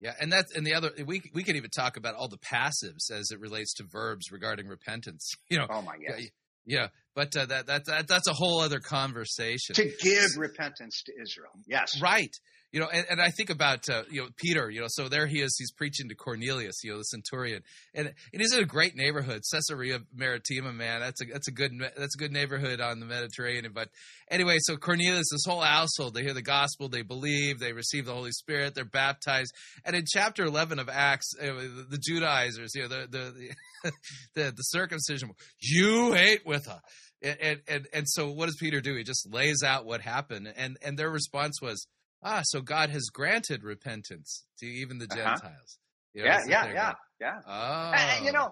Yeah, 0.00 0.12
and 0.20 0.30
that's 0.30 0.54
and 0.54 0.66
the 0.66 0.74
other 0.74 0.90
we 1.06 1.22
we 1.32 1.42
can 1.42 1.56
even 1.56 1.70
talk 1.70 1.96
about 1.96 2.14
all 2.14 2.28
the 2.28 2.38
passives 2.38 3.10
as 3.10 3.30
it 3.30 3.40
relates 3.40 3.72
to 3.74 3.84
verbs 3.84 4.30
regarding 4.30 4.66
repentance. 4.66 5.32
You 5.48 5.58
know, 5.58 5.66
oh 5.70 5.82
my 5.82 5.92
god, 5.92 6.18
yeah, 6.18 6.26
yeah, 6.66 6.88
but 7.14 7.34
uh, 7.36 7.46
that, 7.46 7.66
that 7.66 7.86
that 7.86 8.08
that's 8.08 8.28
a 8.28 8.32
whole 8.34 8.60
other 8.60 8.80
conversation. 8.80 9.74
To 9.76 9.90
give 10.00 10.36
repentance 10.36 11.02
to 11.06 11.12
Israel, 11.22 11.52
yes, 11.66 12.00
right 12.00 12.34
you 12.76 12.82
know, 12.82 12.88
and, 12.92 13.06
and 13.08 13.22
I 13.22 13.30
think 13.30 13.48
about 13.48 13.88
uh, 13.88 14.02
you 14.10 14.20
know 14.20 14.28
Peter, 14.36 14.68
you 14.68 14.82
know, 14.82 14.86
so 14.90 15.08
there 15.08 15.26
he 15.26 15.40
is, 15.40 15.56
he's 15.58 15.72
preaching 15.72 16.10
to 16.10 16.14
Cornelius, 16.14 16.84
you 16.84 16.92
know, 16.92 16.98
the 16.98 17.04
centurion, 17.04 17.62
and 17.94 18.12
he's 18.32 18.52
in 18.52 18.62
a 18.62 18.66
great 18.66 18.94
neighborhood, 18.94 19.44
Caesarea 19.50 20.00
Maritima, 20.14 20.74
man, 20.74 21.00
that's 21.00 21.22
a 21.22 21.24
that's 21.24 21.48
a 21.48 21.52
good 21.52 21.72
that's 21.96 22.14
a 22.14 22.18
good 22.18 22.32
neighborhood 22.32 22.82
on 22.82 23.00
the 23.00 23.06
Mediterranean. 23.06 23.72
But 23.74 23.88
anyway, 24.30 24.58
so 24.60 24.76
Cornelius, 24.76 25.30
this 25.32 25.46
whole 25.46 25.62
household, 25.62 26.12
they 26.12 26.22
hear 26.22 26.34
the 26.34 26.42
gospel, 26.42 26.90
they 26.90 27.00
believe, 27.00 27.60
they 27.60 27.72
receive 27.72 28.04
the 28.04 28.12
Holy 28.12 28.32
Spirit, 28.32 28.74
they're 28.74 28.84
baptized, 28.84 29.54
and 29.86 29.96
in 29.96 30.04
chapter 30.06 30.44
eleven 30.44 30.78
of 30.78 30.90
Acts, 30.90 31.30
uh, 31.40 31.46
the, 31.46 31.86
the, 31.92 31.98
Judaizers, 31.98 32.72
you 32.74 32.82
know, 32.82 32.88
the 32.88 33.06
the 33.10 33.90
the, 34.34 34.50
the 34.54 34.62
circumcision, 34.64 35.30
you 35.60 36.14
ate 36.14 36.44
with 36.44 36.66
her. 36.66 36.82
And, 37.22 37.60
and 37.66 37.88
and 37.94 38.04
so 38.06 38.30
what 38.30 38.46
does 38.46 38.56
Peter 38.60 38.82
do? 38.82 38.94
He 38.94 39.02
just 39.02 39.26
lays 39.32 39.62
out 39.64 39.86
what 39.86 40.02
happened, 40.02 40.52
and 40.54 40.76
and 40.82 40.98
their 40.98 41.08
response 41.08 41.62
was, 41.62 41.86
ah, 42.26 42.42
so 42.44 42.60
God 42.60 42.90
has 42.90 43.04
granted 43.04 43.62
repentance 43.62 44.44
to 44.58 44.66
even 44.66 44.98
the 44.98 45.06
uh-huh. 45.06 45.16
Gentiles. 45.16 45.78
You 46.12 46.22
know, 46.22 46.28
yeah, 46.28 46.40
yeah, 46.48 46.72
yeah, 46.72 46.92
yeah. 47.20 47.40
Oh. 47.46 47.92
And, 47.94 48.24
you 48.24 48.32
know, 48.32 48.50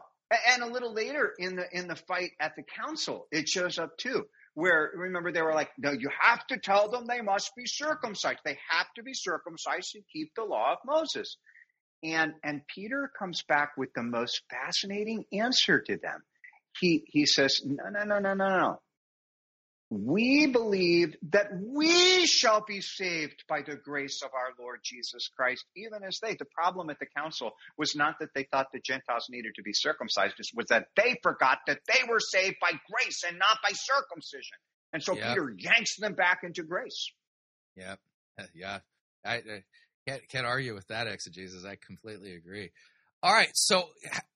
and 0.53 0.63
a 0.63 0.67
little 0.67 0.93
later 0.93 1.33
in 1.39 1.57
the 1.57 1.65
in 1.73 1.89
the 1.89 1.97
fight 1.97 2.31
at 2.41 2.53
the 2.57 2.63
council, 2.63 3.27
it 3.31 3.49
shows 3.49 3.79
up 3.79 3.97
too. 3.99 4.25
Where 4.55 4.93
remember 4.95 5.33
they 5.33 5.43
were 5.43 5.55
like, 5.55 5.71
no, 5.79 5.91
you 5.91 6.09
have 6.21 6.47
to 6.49 6.59
tell 6.59 6.91
them 6.91 7.07
they 7.07 7.21
must 7.21 7.51
be 7.57 7.65
circumcised. 7.67 8.39
They 8.45 8.59
have 8.71 8.87
to 8.97 9.03
be 9.03 9.13
circumcised 9.13 9.95
and 9.95 10.05
keep 10.13 10.33
the 10.37 10.45
law 10.45 10.73
of 10.73 10.79
Moses. 10.87 11.37
And 12.05 12.35
and 12.45 12.61
Peter 12.73 13.11
comes 13.19 13.43
back 13.49 13.71
with 13.77 13.89
the 13.95 14.03
most 14.03 14.43
fascinating 14.51 15.25
answer 15.33 15.81
to 15.81 15.97
them. 15.97 16.21
He 16.81 17.05
he 17.07 17.27
says, 17.27 17.63
no, 17.65 17.89
no, 17.91 18.05
no, 18.05 18.19
no, 18.21 18.35
no, 18.35 18.59
no. 18.59 18.81
We 19.95 20.47
believe 20.47 21.17
that 21.31 21.49
we 21.61 22.27
shall 22.27 22.65
be 22.67 22.81
saved 22.81 23.45
by 23.49 23.63
the 23.63 23.77
grace 23.77 24.23
of 24.23 24.31
our 24.35 24.53
Lord 24.59 24.81
Jesus 24.83 25.29
Christ, 25.29 25.65
even 25.77 26.03
as 26.03 26.19
they. 26.21 26.35
The 26.35 26.45
problem 26.45 26.91
at 26.91 26.99
the 26.99 27.07
council 27.17 27.53
was 27.79 27.95
not 27.95 28.17
that 28.21 28.31
they 28.35 28.45
thought 28.51 28.67
the 28.73 28.81
Gentiles 28.81 29.27
needed 29.31 29.55
to 29.57 29.63
be 29.63 29.73
circumcised, 29.73 30.35
it 30.39 30.47
was 30.55 30.67
that 30.69 30.87
they 30.97 31.17
forgot 31.23 31.59
that 31.67 31.81
they 31.87 32.09
were 32.09 32.21
saved 32.21 32.57
by 32.61 32.71
grace 32.71 33.23
and 33.27 33.39
not 33.39 33.59
by 33.63 33.73
circumcision. 33.73 34.57
And 34.93 35.03
so 35.03 35.15
yep. 35.15 35.29
Peter 35.29 35.55
yanks 35.59 35.97
them 35.97 36.15
back 36.15 36.41
into 36.43 36.63
grace. 36.63 37.11
Yeah, 37.77 37.97
yeah. 38.55 38.79
I, 39.25 39.37
I 39.37 39.65
can't, 40.07 40.29
can't 40.29 40.47
argue 40.47 40.75
with 40.75 40.87
that 40.89 41.07
exegesis. 41.07 41.65
I 41.65 41.77
completely 41.77 42.35
agree. 42.35 42.71
All 43.25 43.33
right, 43.33 43.49
so 43.55 43.85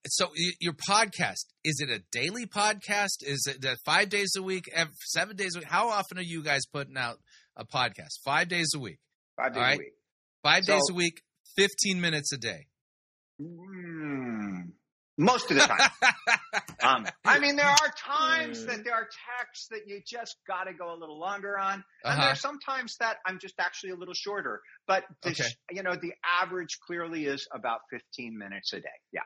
so 0.07 0.31
your 0.61 0.73
podcast 0.73 1.45
is 1.63 1.79
it 1.87 1.91
a 1.91 2.03
daily 2.11 2.47
podcast? 2.47 3.23
Is 3.23 3.47
it 3.47 3.63
five 3.85 4.09
days 4.09 4.31
a 4.35 4.43
week, 4.43 4.65
seven 5.05 5.37
days 5.37 5.57
a 5.57 5.59
week? 5.59 5.69
How 5.69 5.91
often 5.91 6.17
are 6.17 6.23
you 6.23 6.43
guys 6.43 6.63
putting 6.73 6.97
out 6.97 7.19
a 7.55 7.67
podcast? 7.67 8.21
Five 8.25 8.49
days 8.49 8.71
a 8.75 8.79
week. 8.79 8.99
Five 9.37 9.53
days 9.53 9.75
a 9.75 9.77
week. 9.77 9.93
Five 10.43 10.65
so, 10.65 10.73
days 10.73 10.85
a 10.91 10.95
week, 10.95 11.21
fifteen 11.55 12.01
minutes 12.01 12.33
a 12.33 12.39
day. 12.39 12.69
Mm, 13.39 13.98
most 15.19 15.51
of 15.51 15.57
the 15.57 15.65
time. 15.65 15.91
um, 16.83 17.07
I 17.25 17.41
mean, 17.41 17.57
there 17.57 17.67
are 17.67 17.93
times 17.97 18.65
that 18.67 18.85
there 18.85 18.95
are 18.95 19.09
texts 19.37 19.67
that 19.71 19.81
you 19.87 20.01
just 20.07 20.37
got 20.47 20.65
to 20.65 20.73
go 20.73 20.95
a 20.95 20.99
little 20.99 21.19
longer 21.19 21.59
on, 21.59 21.75
and 21.75 21.85
uh-huh. 22.05 22.27
there's 22.27 22.41
sometimes 22.41 22.97
that 23.01 23.17
I'm 23.27 23.39
just 23.41 23.55
actually 23.59 23.91
a 23.91 23.97
little 23.97 24.15
shorter. 24.15 24.63
But 24.87 25.05
okay. 25.27 25.45
you 25.71 25.83
know, 25.83 25.97
the 26.01 26.13
average 26.41 26.79
clearly 26.87 27.27
is 27.27 27.47
about 27.53 27.81
15 27.91 28.39
minutes 28.39 28.73
a 28.73 28.81
day. 28.81 28.89
Yeah. 29.13 29.23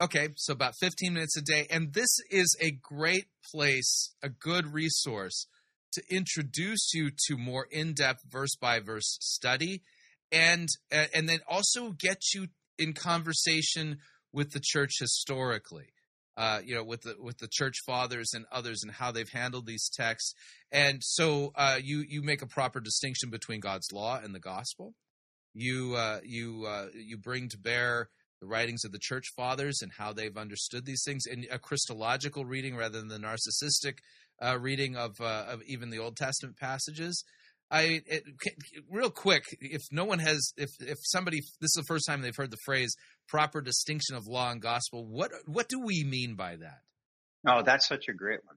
Okay, 0.00 0.28
so 0.36 0.52
about 0.52 0.74
15 0.78 1.12
minutes 1.12 1.36
a 1.36 1.42
day, 1.42 1.66
and 1.70 1.92
this 1.92 2.20
is 2.30 2.56
a 2.60 2.70
great 2.70 3.26
place, 3.52 4.14
a 4.22 4.28
good 4.28 4.72
resource 4.72 5.48
to 5.92 6.02
introduce 6.08 6.94
you 6.94 7.10
to 7.26 7.36
more 7.36 7.66
in-depth 7.68 8.20
verse 8.30 8.54
by 8.60 8.78
verse 8.78 9.18
study, 9.20 9.82
and 10.30 10.68
and 10.92 11.28
then 11.28 11.40
also 11.48 11.90
get 11.90 12.22
you 12.32 12.46
in 12.78 12.92
conversation 12.92 13.98
with 14.32 14.52
the 14.52 14.60
church 14.62 14.92
historically. 14.98 15.88
Uh, 16.36 16.60
you 16.64 16.72
know, 16.72 16.84
with 16.84 17.02
the 17.02 17.16
with 17.18 17.38
the 17.38 17.48
church 17.50 17.74
fathers 17.84 18.32
and 18.32 18.44
others 18.52 18.84
and 18.84 18.92
how 18.92 19.10
they've 19.10 19.30
handled 19.30 19.66
these 19.66 19.90
texts, 19.92 20.34
and 20.70 21.02
so 21.02 21.50
uh, 21.56 21.80
you 21.82 22.04
you 22.08 22.22
make 22.22 22.42
a 22.42 22.46
proper 22.46 22.78
distinction 22.78 23.28
between 23.28 23.58
God's 23.58 23.90
law 23.92 24.20
and 24.22 24.32
the 24.32 24.38
gospel. 24.38 24.94
You 25.52 25.96
uh, 25.96 26.20
you 26.22 26.64
uh, 26.64 26.86
you 26.94 27.18
bring 27.18 27.48
to 27.48 27.58
bear 27.58 28.08
the 28.40 28.46
writings 28.46 28.84
of 28.84 28.92
the 28.92 29.00
church 29.00 29.24
fathers 29.34 29.82
and 29.82 29.90
how 29.98 30.12
they've 30.12 30.36
understood 30.36 30.86
these 30.86 31.02
things, 31.04 31.24
and 31.26 31.44
a 31.50 31.58
Christological 31.58 32.44
reading 32.44 32.76
rather 32.76 33.00
than 33.00 33.08
the 33.08 33.18
narcissistic 33.18 33.98
uh, 34.40 34.58
reading 34.60 34.94
of 34.94 35.20
uh, 35.20 35.46
of 35.48 35.62
even 35.66 35.90
the 35.90 35.98
Old 35.98 36.16
Testament 36.16 36.56
passages. 36.56 37.24
I 37.70 38.02
it, 38.06 38.22
real 38.90 39.10
quick, 39.10 39.44
if 39.60 39.82
no 39.92 40.04
one 40.04 40.18
has, 40.20 40.52
if 40.56 40.70
if 40.80 40.98
somebody, 41.02 41.40
this 41.60 41.76
is 41.76 41.82
the 41.82 41.86
first 41.86 42.06
time 42.06 42.22
they've 42.22 42.34
heard 42.34 42.50
the 42.50 42.56
phrase 42.64 42.94
proper 43.28 43.60
distinction 43.60 44.16
of 44.16 44.26
law 44.26 44.50
and 44.50 44.60
gospel. 44.62 45.04
What 45.06 45.30
what 45.46 45.68
do 45.68 45.80
we 45.80 46.04
mean 46.04 46.34
by 46.34 46.56
that? 46.56 46.80
Oh, 47.46 47.62
that's 47.62 47.86
such 47.86 48.08
a 48.08 48.14
great 48.14 48.40
one, 48.44 48.56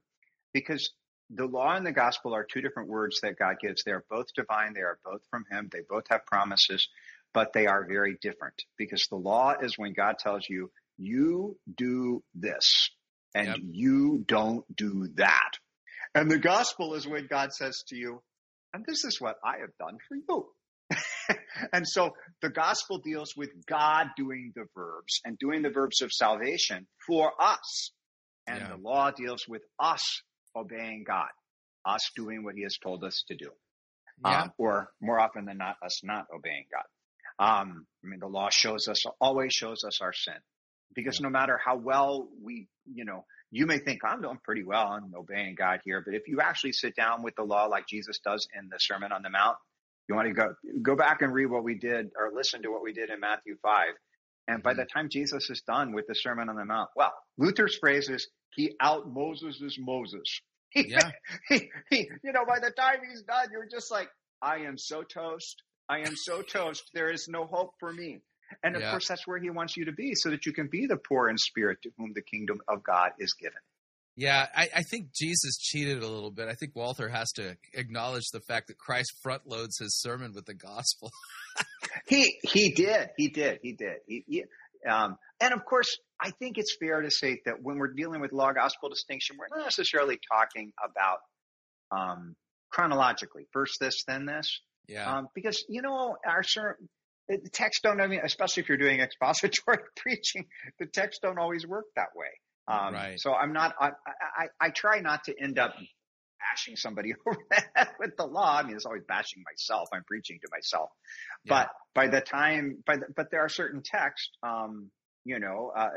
because 0.54 0.90
the 1.28 1.46
law 1.46 1.74
and 1.74 1.86
the 1.86 1.92
gospel 1.92 2.34
are 2.34 2.44
two 2.44 2.60
different 2.60 2.88
words 2.88 3.20
that 3.22 3.38
God 3.38 3.56
gives. 3.60 3.84
They 3.84 3.92
are 3.92 4.04
both 4.10 4.26
divine. 4.34 4.72
They 4.74 4.80
are 4.80 4.98
both 5.04 5.20
from 5.30 5.44
Him. 5.50 5.68
They 5.70 5.80
both 5.88 6.04
have 6.10 6.26
promises, 6.26 6.88
but 7.34 7.52
they 7.52 7.66
are 7.66 7.86
very 7.86 8.16
different. 8.20 8.54
Because 8.78 9.06
the 9.10 9.16
law 9.16 9.54
is 9.60 9.76
when 9.76 9.92
God 9.92 10.18
tells 10.18 10.48
you 10.48 10.70
you 10.96 11.58
do 11.74 12.22
this 12.34 12.90
and 13.34 13.48
yep. 13.48 13.56
you 13.62 14.24
don't 14.26 14.64
do 14.74 15.08
that. 15.14 15.52
And 16.14 16.30
the 16.30 16.38
gospel 16.38 16.94
is 16.94 17.06
when 17.06 17.26
God 17.26 17.52
says 17.52 17.82
to 17.88 17.96
you, 17.96 18.22
and 18.72 18.84
this 18.86 19.04
is 19.04 19.20
what 19.20 19.36
I 19.44 19.58
have 19.60 19.76
done 19.78 19.98
for 20.08 20.16
you. 20.16 20.46
and 21.72 21.86
so 21.86 22.10
the 22.40 22.50
gospel 22.50 22.98
deals 22.98 23.34
with 23.36 23.50
God 23.66 24.08
doing 24.16 24.52
the 24.54 24.64
verbs 24.74 25.20
and 25.24 25.38
doing 25.38 25.62
the 25.62 25.70
verbs 25.70 26.02
of 26.02 26.10
salvation 26.12 26.86
for 27.06 27.32
us. 27.40 27.92
And 28.46 28.60
yeah. 28.60 28.68
the 28.68 28.76
law 28.76 29.10
deals 29.10 29.44
with 29.48 29.62
us 29.78 30.02
obeying 30.56 31.04
God, 31.06 31.28
us 31.86 32.10
doing 32.16 32.44
what 32.44 32.54
he 32.56 32.62
has 32.62 32.76
told 32.82 33.04
us 33.04 33.24
to 33.28 33.36
do. 33.36 33.50
Yeah. 34.24 34.42
Um, 34.42 34.52
or 34.58 34.88
more 35.00 35.20
often 35.20 35.44
than 35.44 35.58
not, 35.58 35.76
us 35.84 36.00
not 36.04 36.26
obeying 36.34 36.66
God. 36.70 36.84
Um, 37.44 37.86
I 38.04 38.08
mean, 38.08 38.20
the 38.20 38.26
law 38.26 38.48
shows 38.50 38.88
us, 38.88 39.02
always 39.20 39.52
shows 39.52 39.84
us 39.84 40.00
our 40.00 40.12
sin. 40.12 40.36
Because 40.94 41.18
yeah. 41.20 41.24
no 41.24 41.30
matter 41.30 41.58
how 41.64 41.76
well 41.76 42.28
we, 42.42 42.68
you 42.92 43.04
know, 43.04 43.24
you 43.52 43.66
may 43.66 43.78
think 43.78 44.00
I'm 44.02 44.22
doing 44.22 44.38
pretty 44.42 44.64
well 44.64 44.86
on 44.86 45.12
obeying 45.14 45.54
God 45.54 45.80
here, 45.84 46.02
but 46.04 46.14
if 46.14 46.26
you 46.26 46.40
actually 46.40 46.72
sit 46.72 46.96
down 46.96 47.22
with 47.22 47.36
the 47.36 47.42
law 47.42 47.66
like 47.66 47.86
Jesus 47.86 48.18
does 48.18 48.48
in 48.58 48.70
the 48.70 48.78
Sermon 48.78 49.12
on 49.12 49.22
the 49.22 49.28
Mount, 49.28 49.58
you 50.08 50.14
want 50.14 50.26
to 50.26 50.34
go 50.34 50.54
go 50.80 50.96
back 50.96 51.20
and 51.20 51.32
read 51.32 51.46
what 51.46 51.62
we 51.62 51.76
did 51.76 52.10
or 52.18 52.32
listen 52.34 52.62
to 52.62 52.70
what 52.70 52.82
we 52.82 52.94
did 52.94 53.10
in 53.10 53.20
Matthew 53.20 53.56
5. 53.62 53.88
And 54.48 54.62
by 54.62 54.72
mm-hmm. 54.72 54.80
the 54.80 54.86
time 54.86 55.08
Jesus 55.10 55.50
is 55.50 55.60
done 55.60 55.92
with 55.92 56.06
the 56.08 56.14
Sermon 56.14 56.48
on 56.48 56.56
the 56.56 56.64
Mount, 56.64 56.88
well, 56.96 57.12
Luther's 57.36 57.76
phrase 57.76 58.08
is 58.08 58.26
he 58.54 58.74
out 58.80 59.12
Moses' 59.12 59.60
is 59.60 59.78
Moses. 59.78 60.40
Yeah. 60.74 61.10
he, 61.50 61.68
he, 61.90 62.08
you 62.24 62.32
know, 62.32 62.46
by 62.48 62.58
the 62.58 62.70
time 62.70 63.00
he's 63.06 63.20
done, 63.24 63.48
you're 63.52 63.68
just 63.70 63.90
like, 63.90 64.08
I 64.40 64.60
am 64.60 64.78
so 64.78 65.02
toast. 65.02 65.62
I 65.86 65.98
am 65.98 66.16
so 66.16 66.40
toast. 66.40 66.82
There 66.94 67.10
is 67.10 67.28
no 67.28 67.44
hope 67.44 67.74
for 67.78 67.92
me. 67.92 68.20
And 68.62 68.76
of 68.76 68.82
yeah. 68.82 68.90
course, 68.90 69.08
that's 69.08 69.26
where 69.26 69.38
he 69.38 69.50
wants 69.50 69.76
you 69.76 69.86
to 69.86 69.92
be 69.92 70.14
so 70.14 70.30
that 70.30 70.46
you 70.46 70.52
can 70.52 70.68
be 70.68 70.86
the 70.86 70.96
poor 70.96 71.28
in 71.28 71.38
spirit 71.38 71.78
to 71.82 71.90
whom 71.98 72.12
the 72.14 72.22
kingdom 72.22 72.60
of 72.68 72.82
God 72.82 73.10
is 73.18 73.34
given. 73.34 73.58
Yeah, 74.14 74.46
I, 74.54 74.68
I, 74.76 74.82
think 74.82 75.06
Jesus 75.14 75.56
cheated 75.56 76.02
a 76.02 76.06
little 76.06 76.30
bit. 76.30 76.46
I 76.48 76.52
think 76.52 76.76
Walther 76.76 77.08
has 77.08 77.32
to 77.32 77.56
acknowledge 77.72 78.24
the 78.30 78.40
fact 78.40 78.68
that 78.68 78.76
Christ 78.76 79.10
front 79.22 79.46
loads 79.46 79.78
his 79.78 79.98
sermon 79.98 80.32
with 80.34 80.44
the 80.44 80.54
gospel. 80.54 81.10
he 82.06 82.38
he 82.42 82.72
did, 82.72 83.08
he 83.16 83.28
did, 83.28 83.60
he 83.62 83.72
did. 83.72 83.96
He, 84.06 84.24
he, 84.28 84.44
um, 84.86 85.16
and 85.40 85.54
of 85.54 85.64
course, 85.64 85.96
I 86.20 86.30
think 86.30 86.58
it's 86.58 86.76
fair 86.78 87.00
to 87.00 87.10
say 87.10 87.40
that 87.46 87.62
when 87.62 87.78
we're 87.78 87.94
dealing 87.94 88.20
with 88.20 88.32
law 88.32 88.52
gospel 88.52 88.90
distinction, 88.90 89.36
we're 89.38 89.56
not 89.56 89.64
necessarily 89.64 90.18
talking 90.30 90.72
about 90.84 91.18
um, 91.90 92.36
chronologically 92.70 93.46
first 93.52 93.78
this, 93.80 94.04
then 94.06 94.26
this. 94.26 94.60
Yeah. 94.88 95.10
Um, 95.10 95.28
because 95.34 95.64
you 95.68 95.80
know 95.80 96.16
our 96.26 96.42
the 97.38 97.50
text 97.50 97.82
don't, 97.82 98.00
I 98.00 98.06
mean, 98.06 98.20
especially 98.22 98.62
if 98.62 98.68
you're 98.68 98.78
doing 98.78 99.00
expository 99.00 99.78
preaching, 99.96 100.46
the 100.78 100.86
text 100.86 101.22
don't 101.22 101.38
always 101.38 101.66
work 101.66 101.86
that 101.96 102.08
way. 102.14 102.28
Um, 102.68 102.94
right. 102.94 103.20
So 103.20 103.32
I'm 103.34 103.52
not, 103.52 103.74
I, 103.80 103.90
I, 104.06 104.46
I 104.60 104.70
try 104.70 105.00
not 105.00 105.24
to 105.24 105.34
end 105.40 105.58
up 105.58 105.74
bashing 106.50 106.76
somebody 106.76 107.14
over 107.26 107.38
with 107.98 108.16
the 108.16 108.26
law. 108.26 108.58
I 108.58 108.62
mean, 108.62 108.76
it's 108.76 108.86
always 108.86 109.04
bashing 109.06 109.42
myself. 109.44 109.88
I'm 109.92 110.04
preaching 110.04 110.38
to 110.42 110.48
myself. 110.50 110.90
Yeah. 111.44 111.64
But 111.64 111.70
by 111.94 112.08
the 112.08 112.20
time, 112.20 112.82
by 112.86 112.96
the, 112.96 113.06
but 113.14 113.30
there 113.30 113.40
are 113.40 113.48
certain 113.48 113.82
texts, 113.82 114.30
um, 114.42 114.90
you 115.24 115.38
know, 115.38 115.72
uh, 115.74 115.90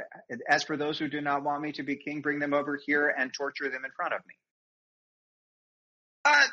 as 0.47 0.63
for 0.63 0.77
those 0.77 0.99
who 0.99 1.07
do 1.07 1.21
not 1.21 1.43
want 1.43 1.61
me 1.61 1.71
to 1.73 1.83
be 1.83 1.95
king, 1.95 2.21
bring 2.21 2.39
them 2.39 2.53
over 2.53 2.79
here 2.85 3.13
and 3.15 3.33
torture 3.33 3.69
them 3.69 3.83
in 3.83 3.91
front 3.95 4.13
of 4.13 4.21
me. 4.27 4.35
Uh, 6.25 6.47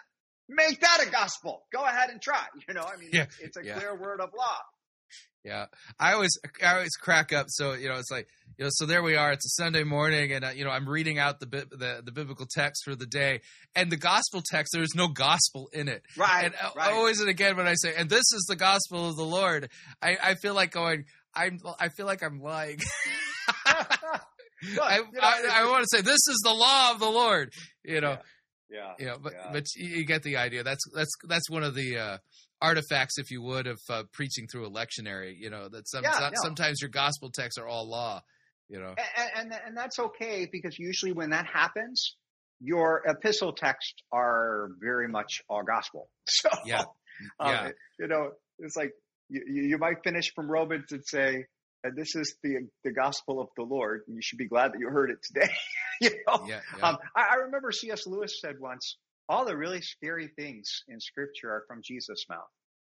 make 0.49 0.81
that 0.81 1.05
a 1.07 1.11
gospel. 1.11 1.65
Go 1.73 1.85
ahead 1.85 2.11
and 2.11 2.21
try. 2.21 2.45
You 2.69 2.75
know, 2.75 2.83
I 2.83 2.97
mean, 2.97 3.11
yeah. 3.13 3.23
it's, 3.23 3.41
it's 3.41 3.57
a 3.57 3.65
yeah. 3.65 3.75
clear 3.75 3.95
word 3.95 4.21
of 4.21 4.31
law. 4.37 4.59
Yeah, 5.45 5.67
I 5.99 6.13
always 6.13 6.39
I 6.65 6.75
always 6.75 6.95
crack 7.01 7.33
up. 7.33 7.47
So 7.49 7.73
you 7.73 7.89
know, 7.89 7.97
it's 7.97 8.11
like 8.13 8.29
you 8.57 8.65
know, 8.65 8.71
so 8.73 8.87
there 8.87 9.03
we 9.03 9.17
are. 9.17 9.33
It's 9.33 9.45
a 9.45 9.63
Sunday 9.63 9.83
morning, 9.83 10.33
and 10.33 10.45
uh, 10.45 10.51
you 10.51 10.65
know, 10.65 10.71
I'm 10.71 10.89
reading 10.89 11.19
out 11.19 11.41
the, 11.41 11.47
the 11.47 12.03
the 12.05 12.13
biblical 12.13 12.47
text 12.49 12.85
for 12.85 12.95
the 12.95 13.07
day, 13.07 13.41
and 13.75 13.91
the 13.91 13.97
gospel 13.97 14.41
text. 14.49 14.73
There 14.73 14.85
is 14.85 14.95
no 14.95 15.09
gospel 15.09 15.69
in 15.73 15.89
it. 15.89 16.03
Right. 16.17 16.45
And 16.45 16.55
uh, 16.55 16.71
right. 16.77 16.93
always 16.93 17.21
and 17.21 17.29
again, 17.29 17.57
when 17.57 17.67
I 17.67 17.75
say, 17.75 17.93
and 17.97 18.09
this 18.09 18.21
is 18.33 18.47
the 18.49 18.55
gospel 18.55 19.09
of 19.09 19.17
the 19.17 19.25
Lord, 19.25 19.69
I 20.01 20.17
I 20.23 20.35
feel 20.35 20.55
like 20.55 20.71
going. 20.71 21.07
I'm 21.35 21.59
I 21.81 21.89
feel 21.89 22.07
like 22.07 22.23
I'm 22.23 22.41
lying. 22.41 22.79
I, 23.67 23.87
you 24.63 24.77
know, 24.77 24.83
I, 24.83 25.49
I, 25.51 25.71
want 25.71 25.83
to 25.83 25.97
say 25.97 26.03
this 26.03 26.29
is 26.29 26.41
the 26.45 26.53
law 26.53 26.93
of 26.93 27.01
the 27.01 27.11
Lord. 27.11 27.53
You 27.85 28.01
know. 28.01 28.19
Yeah. 28.73 28.95
Yeah. 28.99 29.15
but 29.23 29.33
yeah. 29.33 29.51
but 29.53 29.65
you 29.77 30.05
get 30.07 30.23
the 30.23 30.37
idea. 30.37 30.63
That's 30.63 30.85
that's 30.95 31.13
that's 31.29 31.51
one 31.51 31.63
of 31.63 31.75
the. 31.75 31.99
Uh, 31.99 32.19
artifacts, 32.63 33.19
if 33.19 33.31
you 33.31 33.43
would, 33.43 33.67
of 33.67 33.81
uh, 33.91 34.05
preaching 34.13 34.47
through 34.47 34.67
a 34.67 34.71
lectionary. 34.71 35.35
You 35.37 35.51
know 35.51 35.69
that 35.69 35.89
some, 35.89 36.05
yeah, 36.05 36.31
sometimes 36.37 36.79
your 36.81 36.91
gospel 36.91 37.31
texts 37.31 37.59
are 37.59 37.67
all 37.67 37.89
law. 37.89 38.23
You 38.69 38.79
know, 38.79 38.95
and, 39.19 39.53
and 39.53 39.61
and 39.67 39.77
that's 39.77 39.99
okay 39.99 40.49
because 40.51 40.79
usually 40.79 41.13
when 41.13 41.31
that 41.31 41.47
happens, 41.47 42.17
your 42.61 43.03
epistle 43.07 43.53
texts 43.53 43.95
are 44.13 44.71
very 44.81 45.09
much 45.09 45.43
all 45.49 45.63
gospel. 45.63 46.09
So 46.27 46.49
yeah, 46.65 46.85
um, 47.41 47.51
yeah. 47.51 47.69
you 47.99 48.07
know, 48.07 48.31
it's 48.59 48.77
like 48.77 48.93
you, 49.29 49.43
you 49.47 49.79
might 49.79 49.97
finish 50.03 50.33
from 50.35 50.51
Romans 50.51 50.93
and 50.93 51.03
say, 51.05 51.45
and 51.85 51.97
this 51.97 52.15
is 52.15 52.37
the 52.43 52.69
the 52.85 52.93
gospel 52.93 53.41
of 53.41 53.49
the 53.57 53.63
Lord, 53.63 54.03
and 54.07 54.17
you 54.17 54.23
should 54.23 54.39
be 54.39 54.49
glad 54.49 54.73
that 54.73 54.79
you 54.79 54.89
heard 54.89 55.11
it 55.11 55.19
today. 55.23 55.53
you 56.01 56.11
know, 56.27 56.47
yeah, 56.47 56.61
yeah. 56.77 56.89
Um, 56.89 56.99
I, 57.17 57.27
I 57.33 57.35
remember 57.47 57.73
C.S. 57.73 58.07
Lewis 58.07 58.41
said 58.41 58.57
once, 58.61 58.97
all 59.29 59.45
the 59.45 59.57
really 59.57 59.81
scary 59.81 60.29
things 60.29 60.83
in 60.89 61.01
scripture 61.01 61.51
are 61.51 61.65
from 61.67 61.81
Jesus' 61.83 62.25
mouth. 62.29 62.41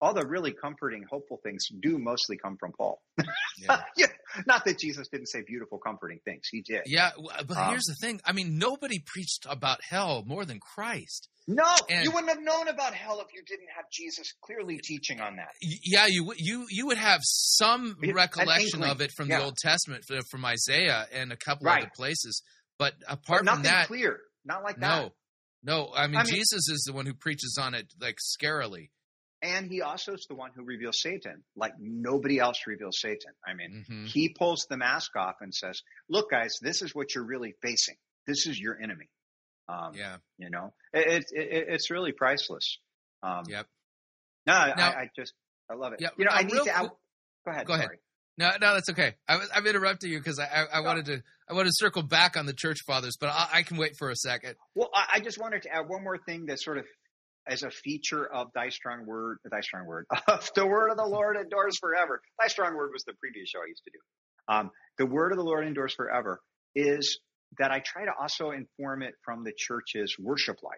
All 0.03 0.13
the 0.13 0.25
really 0.27 0.51
comforting, 0.51 1.05
hopeful 1.09 1.39
things 1.43 1.67
do 1.81 1.97
mostly 1.97 2.35
come 2.35 2.57
from 2.57 2.73
Paul. 2.73 3.01
Yeah. 3.57 3.83
yeah. 3.97 4.07
Not 4.45 4.65
that 4.65 4.77
Jesus 4.77 5.07
didn't 5.07 5.27
say 5.27 5.43
beautiful, 5.47 5.77
comforting 5.77 6.19
things. 6.25 6.41
He 6.51 6.61
did. 6.61 6.81
Yeah. 6.87 7.11
But 7.47 7.55
um, 7.55 7.69
here's 7.69 7.85
the 7.85 7.95
thing. 8.01 8.19
I 8.25 8.33
mean, 8.33 8.57
nobody 8.57 9.01
preached 9.05 9.45
about 9.49 9.79
hell 9.81 10.21
more 10.25 10.43
than 10.43 10.59
Christ. 10.59 11.29
No, 11.47 11.63
and, 11.89 12.03
you 12.03 12.11
wouldn't 12.11 12.29
have 12.29 12.41
known 12.41 12.67
about 12.67 12.93
hell 12.93 13.21
if 13.21 13.27
you 13.33 13.43
didn't 13.47 13.69
have 13.73 13.85
Jesus 13.93 14.33
clearly 14.41 14.77
teaching 14.83 15.21
on 15.21 15.37
that. 15.37 15.49
Yeah, 15.61 16.07
you 16.09 16.33
you 16.37 16.65
you 16.69 16.87
would 16.87 16.97
have 16.97 17.21
some 17.23 17.95
recollection 18.13 18.83
of 18.83 18.99
it 18.99 19.11
from 19.15 19.29
yeah. 19.29 19.39
the 19.39 19.45
Old 19.45 19.57
Testament, 19.57 20.03
from 20.29 20.43
Isaiah 20.43 21.05
and 21.13 21.31
a 21.31 21.37
couple 21.37 21.67
right. 21.67 21.83
other 21.83 21.91
places. 21.95 22.43
But 22.77 22.93
apart 23.07 23.45
but 23.45 23.53
from 23.53 23.63
that, 23.63 23.87
clear, 23.87 24.19
not 24.43 24.63
like 24.63 24.79
that. 24.79 25.11
No, 25.63 25.85
no. 25.87 25.91
I 25.95 26.07
mean, 26.07 26.17
I 26.17 26.23
mean, 26.23 26.33
Jesus 26.33 26.69
is 26.69 26.83
the 26.85 26.93
one 26.93 27.05
who 27.05 27.13
preaches 27.13 27.57
on 27.61 27.73
it 27.73 27.87
like 28.01 28.17
scarily. 28.19 28.89
And 29.43 29.69
he 29.69 29.81
also 29.81 30.13
is 30.13 30.25
the 30.29 30.35
one 30.35 30.51
who 30.55 30.63
reveals 30.63 31.01
Satan, 31.01 31.43
like 31.57 31.73
nobody 31.77 32.39
else 32.39 32.61
reveals 32.65 33.01
Satan. 33.01 33.33
I 33.45 33.53
mean, 33.53 33.83
mm-hmm. 33.83 34.05
he 34.05 34.29
pulls 34.29 34.67
the 34.69 34.77
mask 34.77 35.17
off 35.17 35.35
and 35.41 35.53
says, 35.53 35.81
"Look, 36.09 36.31
guys, 36.31 36.59
this 36.61 36.81
is 36.81 36.95
what 36.95 37.13
you're 37.13 37.25
really 37.25 37.53
facing. 37.61 37.97
This 38.25 38.47
is 38.47 38.57
your 38.57 38.81
enemy." 38.81 39.09
Um, 39.67 39.91
yeah, 39.95 40.15
you 40.37 40.49
know, 40.49 40.73
it, 40.93 41.25
it, 41.31 41.65
it's 41.67 41.91
really 41.91 42.13
priceless. 42.13 42.79
Um, 43.21 43.43
yep. 43.49 43.67
No, 44.47 44.53
now, 44.77 44.91
I, 44.91 45.01
I, 45.01 45.09
just 45.13 45.33
I 45.69 45.75
love 45.75 45.91
it. 45.91 45.99
Yeah, 46.01 46.09
you 46.17 46.23
know, 46.23 46.31
I 46.33 46.43
need 46.43 46.53
real, 46.53 46.65
to. 46.65 46.77
I, 46.77 46.83
go 46.83 46.91
ahead. 47.47 47.67
Go 47.67 47.73
ahead. 47.73 47.85
Sorry. 47.85 47.97
No, 48.37 48.49
no, 48.59 48.73
that's 48.73 48.89
okay. 48.89 49.13
I 49.27 49.37
was, 49.37 49.49
I'm 49.53 49.67
interrupting 49.67 50.09
you 50.09 50.17
because 50.17 50.39
I, 50.39 50.45
I, 50.45 50.65
I 50.75 50.79
wanted 50.79 51.05
to 51.05 51.23
I 51.49 51.53
wanted 51.53 51.69
to 51.69 51.75
circle 51.75 52.01
back 52.01 52.35
on 52.35 52.45
the 52.45 52.53
church 52.53 52.79
fathers, 52.87 53.17
but 53.19 53.27
I, 53.27 53.47
I 53.53 53.63
can 53.63 53.77
wait 53.77 53.95
for 53.97 54.09
a 54.09 54.15
second. 54.15 54.55
Well, 54.73 54.89
I, 54.93 55.15
I, 55.15 55.19
just 55.19 55.39
wanted 55.39 55.63
to 55.63 55.69
add 55.69 55.87
one 55.87 56.03
more 56.03 56.17
thing 56.17 56.47
that 56.47 56.59
sort 56.59 56.77
of 56.77 56.85
as 57.47 57.63
a 57.63 57.69
feature 57.69 58.25
of 58.25 58.47
Thy 58.53 58.69
Strong 58.69 59.05
Word, 59.05 59.37
Thy 59.49 59.61
Strong 59.61 59.85
Word, 59.85 60.05
of 60.27 60.49
the 60.55 60.65
Word 60.65 60.89
of 60.89 60.97
the 60.97 61.05
Lord 61.05 61.37
endures 61.37 61.77
forever. 61.79 62.21
Thy 62.39 62.47
Strong 62.47 62.75
Word 62.75 62.91
was 62.93 63.03
the 63.03 63.13
previous 63.19 63.49
show 63.49 63.59
I 63.59 63.67
used 63.67 63.83
to 63.85 63.91
do. 63.91 63.99
Um, 64.53 64.71
the 64.97 65.05
Word 65.05 65.31
of 65.31 65.37
the 65.37 65.43
Lord 65.43 65.65
endures 65.65 65.93
forever 65.93 66.41
is 66.75 67.19
that 67.59 67.71
I 67.71 67.79
try 67.79 68.05
to 68.05 68.11
also 68.19 68.51
inform 68.51 69.03
it 69.03 69.13
from 69.23 69.43
the 69.43 69.53
church's 69.55 70.15
worship 70.19 70.63
life. 70.63 70.73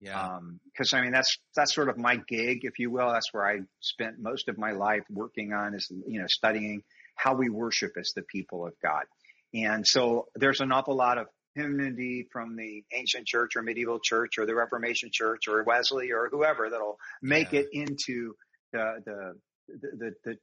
Yeah. 0.00 0.38
Because 0.72 0.92
um, 0.94 1.00
I 1.00 1.02
mean 1.02 1.12
that's 1.12 1.38
that's 1.54 1.74
sort 1.74 1.90
of 1.90 1.98
my 1.98 2.16
gig, 2.16 2.60
if 2.62 2.78
you 2.78 2.90
will. 2.90 3.12
That's 3.12 3.32
where 3.32 3.46
I 3.46 3.60
spent 3.80 4.18
most 4.18 4.48
of 4.48 4.56
my 4.56 4.72
life 4.72 5.02
working 5.10 5.52
on 5.52 5.74
is 5.74 5.90
you 6.06 6.20
know 6.20 6.26
studying 6.26 6.82
how 7.16 7.34
we 7.34 7.50
worship 7.50 7.92
as 7.98 8.12
the 8.16 8.22
people 8.22 8.66
of 8.66 8.72
God. 8.82 9.04
And 9.52 9.86
so 9.86 10.28
there's 10.36 10.60
an 10.60 10.72
awful 10.72 10.96
lot 10.96 11.18
of 11.18 11.26
hymnody 11.60 12.26
from 12.32 12.56
the 12.56 12.84
ancient 12.92 13.26
church 13.26 13.56
or 13.56 13.62
medieval 13.62 13.98
church 14.02 14.38
or 14.38 14.46
the 14.46 14.54
Reformation 14.54 15.10
church 15.12 15.48
or 15.48 15.62
Wesley 15.64 16.12
or 16.12 16.28
whoever 16.30 16.70
that'll 16.70 16.98
make 17.22 17.52
yeah. 17.52 17.60
it 17.60 17.68
into 17.72 18.34
the 18.72 19.02
the 19.04 19.34
the 19.68 20.14
the 20.24 20.36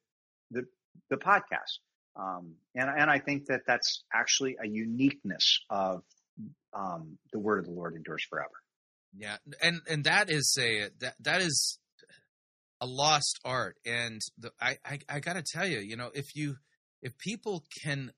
the, 0.52 0.64
the 1.10 1.18
podcast. 1.18 1.80
Um, 2.16 2.56
and, 2.76 2.90
and 2.90 3.12
I 3.12 3.20
think 3.20 3.46
that 3.48 3.62
that's 3.68 4.04
actually 4.14 4.58
a 4.62 4.68
uniqueness 4.68 5.60
of 5.70 6.02
um, 6.74 7.18
the 7.32 7.40
word 7.40 7.60
of 7.60 7.66
the 7.66 7.72
Lord 7.72 7.96
endures 7.96 8.26
forever. 8.30 8.50
Yeah, 9.16 9.38
and 9.62 9.82
and 9.90 10.04
that 10.04 10.30
is 10.30 10.58
a 10.60 10.90
that 11.00 11.16
that 11.22 11.42
is 11.42 11.80
a 12.82 12.86
lost 12.86 13.40
art, 13.44 13.78
and 13.86 14.20
the, 14.38 14.52
I 14.62 14.78
I, 14.86 15.00
I 15.10 15.20
got 15.20 15.34
to 15.34 15.44
tell 15.44 15.68
you, 15.68 15.80
you 15.80 15.96
know, 15.96 16.12
if 16.14 16.36
you 16.36 16.58
if 17.02 17.18
people 17.18 17.64
can 17.84 18.12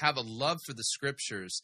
have 0.00 0.16
a 0.16 0.22
love 0.22 0.58
for 0.64 0.72
the 0.72 0.82
scriptures, 0.84 1.62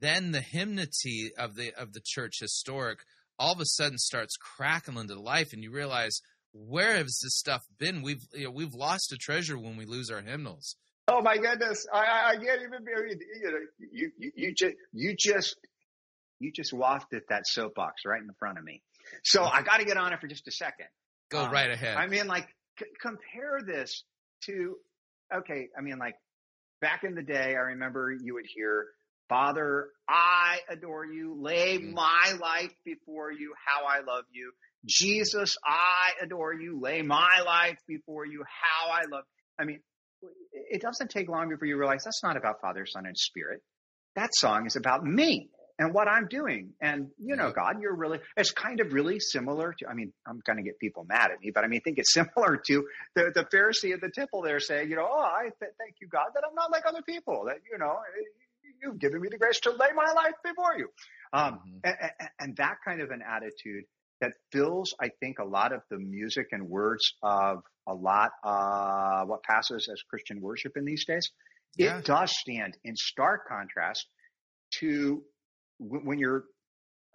then 0.00 0.32
the 0.32 0.40
hymnody 0.40 1.30
of 1.38 1.54
the 1.56 1.72
of 1.74 1.92
the 1.92 2.00
church 2.04 2.38
historic 2.40 3.00
all 3.38 3.52
of 3.54 3.60
a 3.60 3.66
sudden 3.66 3.98
starts 3.98 4.36
crackling 4.36 5.08
to 5.08 5.18
life, 5.18 5.52
and 5.52 5.62
you 5.62 5.70
realize 5.70 6.20
where 6.52 6.96
has 6.96 7.20
this 7.22 7.38
stuff 7.38 7.62
been? 7.78 8.02
We've 8.02 8.22
you 8.34 8.44
know, 8.44 8.50
we've 8.50 8.74
lost 8.74 9.12
a 9.12 9.16
treasure 9.16 9.58
when 9.58 9.76
we 9.76 9.86
lose 9.86 10.10
our 10.10 10.20
hymnals. 10.20 10.76
Oh 11.08 11.22
my 11.22 11.38
goodness! 11.38 11.86
I, 11.92 12.32
I 12.32 12.36
can't 12.36 12.62
even 12.62 12.84
be. 12.84 13.16
You 13.42 13.50
know, 13.50 13.58
you, 13.78 14.10
you, 14.18 14.32
you 14.36 14.54
just 14.54 14.74
you 14.92 15.16
just 15.18 15.56
you 16.38 16.52
just 16.52 16.72
wafted 16.72 17.22
that 17.30 17.46
soapbox 17.46 18.02
right 18.04 18.20
in 18.20 18.30
front 18.38 18.58
of 18.58 18.64
me. 18.64 18.82
So 19.24 19.42
I 19.42 19.62
got 19.62 19.78
to 19.78 19.84
get 19.84 19.96
on 19.96 20.12
it 20.12 20.20
for 20.20 20.26
just 20.26 20.46
a 20.46 20.52
second. 20.52 20.86
Go 21.30 21.44
um, 21.44 21.50
right 21.50 21.70
ahead. 21.70 21.96
I 21.96 22.06
mean, 22.06 22.26
like 22.26 22.48
c- 22.78 22.86
compare 23.00 23.60
this 23.66 24.04
to 24.44 24.76
okay. 25.34 25.68
I 25.76 25.80
mean, 25.80 25.98
like 25.98 26.14
back 26.80 27.04
in 27.04 27.14
the 27.14 27.22
day, 27.22 27.54
I 27.56 27.60
remember 27.60 28.12
you 28.12 28.34
would 28.34 28.46
hear, 28.46 28.86
"Father, 29.30 29.88
I 30.06 30.58
adore 30.68 31.06
you. 31.06 31.40
Lay 31.40 31.78
mm. 31.78 31.94
my 31.94 32.34
life 32.38 32.74
before 32.84 33.32
you. 33.32 33.54
How 33.66 33.86
I 33.86 34.00
love 34.00 34.24
you." 34.30 34.52
Jesus, 34.84 35.56
I 35.64 36.12
adore 36.22 36.52
you. 36.52 36.78
Lay 36.80 37.00
my 37.00 37.40
life 37.46 37.78
before 37.86 38.26
you. 38.26 38.44
How 38.44 38.90
I 38.90 39.02
love. 39.10 39.24
I 39.58 39.64
mean, 39.64 39.80
it 40.52 40.82
doesn't 40.82 41.10
take 41.10 41.28
long 41.28 41.48
before 41.48 41.66
you 41.66 41.78
realize 41.78 42.04
that's 42.04 42.22
not 42.22 42.36
about 42.36 42.60
Father, 42.60 42.84
Son, 42.86 43.06
and 43.06 43.16
Spirit. 43.16 43.62
That 44.16 44.30
song 44.34 44.66
is 44.66 44.76
about 44.76 45.04
me 45.04 45.50
and 45.80 45.94
what 45.94 46.08
I'm 46.08 46.28
doing. 46.28 46.74
And, 46.80 47.08
you 47.18 47.36
know, 47.36 47.52
God, 47.52 47.80
you're 47.80 47.96
really, 47.96 48.20
it's 48.36 48.50
kind 48.50 48.80
of 48.80 48.92
really 48.92 49.18
similar 49.18 49.74
to, 49.78 49.88
I 49.88 49.94
mean, 49.94 50.12
I'm 50.26 50.40
going 50.44 50.58
to 50.58 50.62
get 50.62 50.78
people 50.78 51.06
mad 51.08 51.30
at 51.32 51.40
me, 51.40 51.52
but 51.54 51.64
I 51.64 51.68
mean, 51.68 51.80
I 51.80 51.82
think 51.82 51.98
it's 51.98 52.12
similar 52.20 52.60
to 52.66 52.86
the, 53.14 53.32
the 53.34 53.44
Pharisee 53.44 53.94
at 53.94 54.00
the 54.00 54.10
temple 54.10 54.42
there 54.42 54.60
saying, 54.60 54.90
you 54.90 54.96
know, 54.96 55.08
oh, 55.10 55.22
I 55.22 55.44
th- 55.44 55.72
thank 55.78 55.96
you, 56.00 56.08
God, 56.08 56.28
that 56.34 56.42
I'm 56.46 56.54
not 56.54 56.70
like 56.70 56.84
other 56.86 57.02
people, 57.02 57.44
that, 57.46 57.58
you 57.70 57.78
know, 57.78 57.96
you've 58.82 58.98
given 58.98 59.20
me 59.20 59.28
the 59.30 59.38
grace 59.38 59.60
to 59.60 59.70
lay 59.70 59.88
my 59.94 60.12
life 60.12 60.34
before 60.44 60.76
you. 60.76 60.88
Um, 61.32 61.54
mm-hmm. 61.54 61.78
and, 61.84 62.30
and, 62.40 62.56
that 62.56 62.76
kind 62.84 63.00
of 63.00 63.10
an 63.10 63.22
attitude 63.22 63.84
that 64.20 64.32
fills, 64.52 64.94
I 65.00 65.10
think, 65.20 65.38
a 65.38 65.44
lot 65.44 65.72
of 65.72 65.82
the 65.90 65.98
music 65.98 66.48
and 66.52 66.68
words 66.68 67.14
of 67.22 67.62
a 67.86 67.94
lot 67.94 68.32
uh, 68.44 69.24
what 69.24 69.42
passes 69.42 69.88
as 69.90 70.02
Christian 70.08 70.40
worship 70.40 70.76
in 70.76 70.84
these 70.84 71.04
days. 71.04 71.30
Yeah. 71.76 71.98
It 71.98 72.04
does 72.04 72.32
stand 72.36 72.76
in 72.84 72.96
stark 72.96 73.48
contrast 73.48 74.06
to 74.80 75.22
when 75.78 76.18
you're 76.18 76.44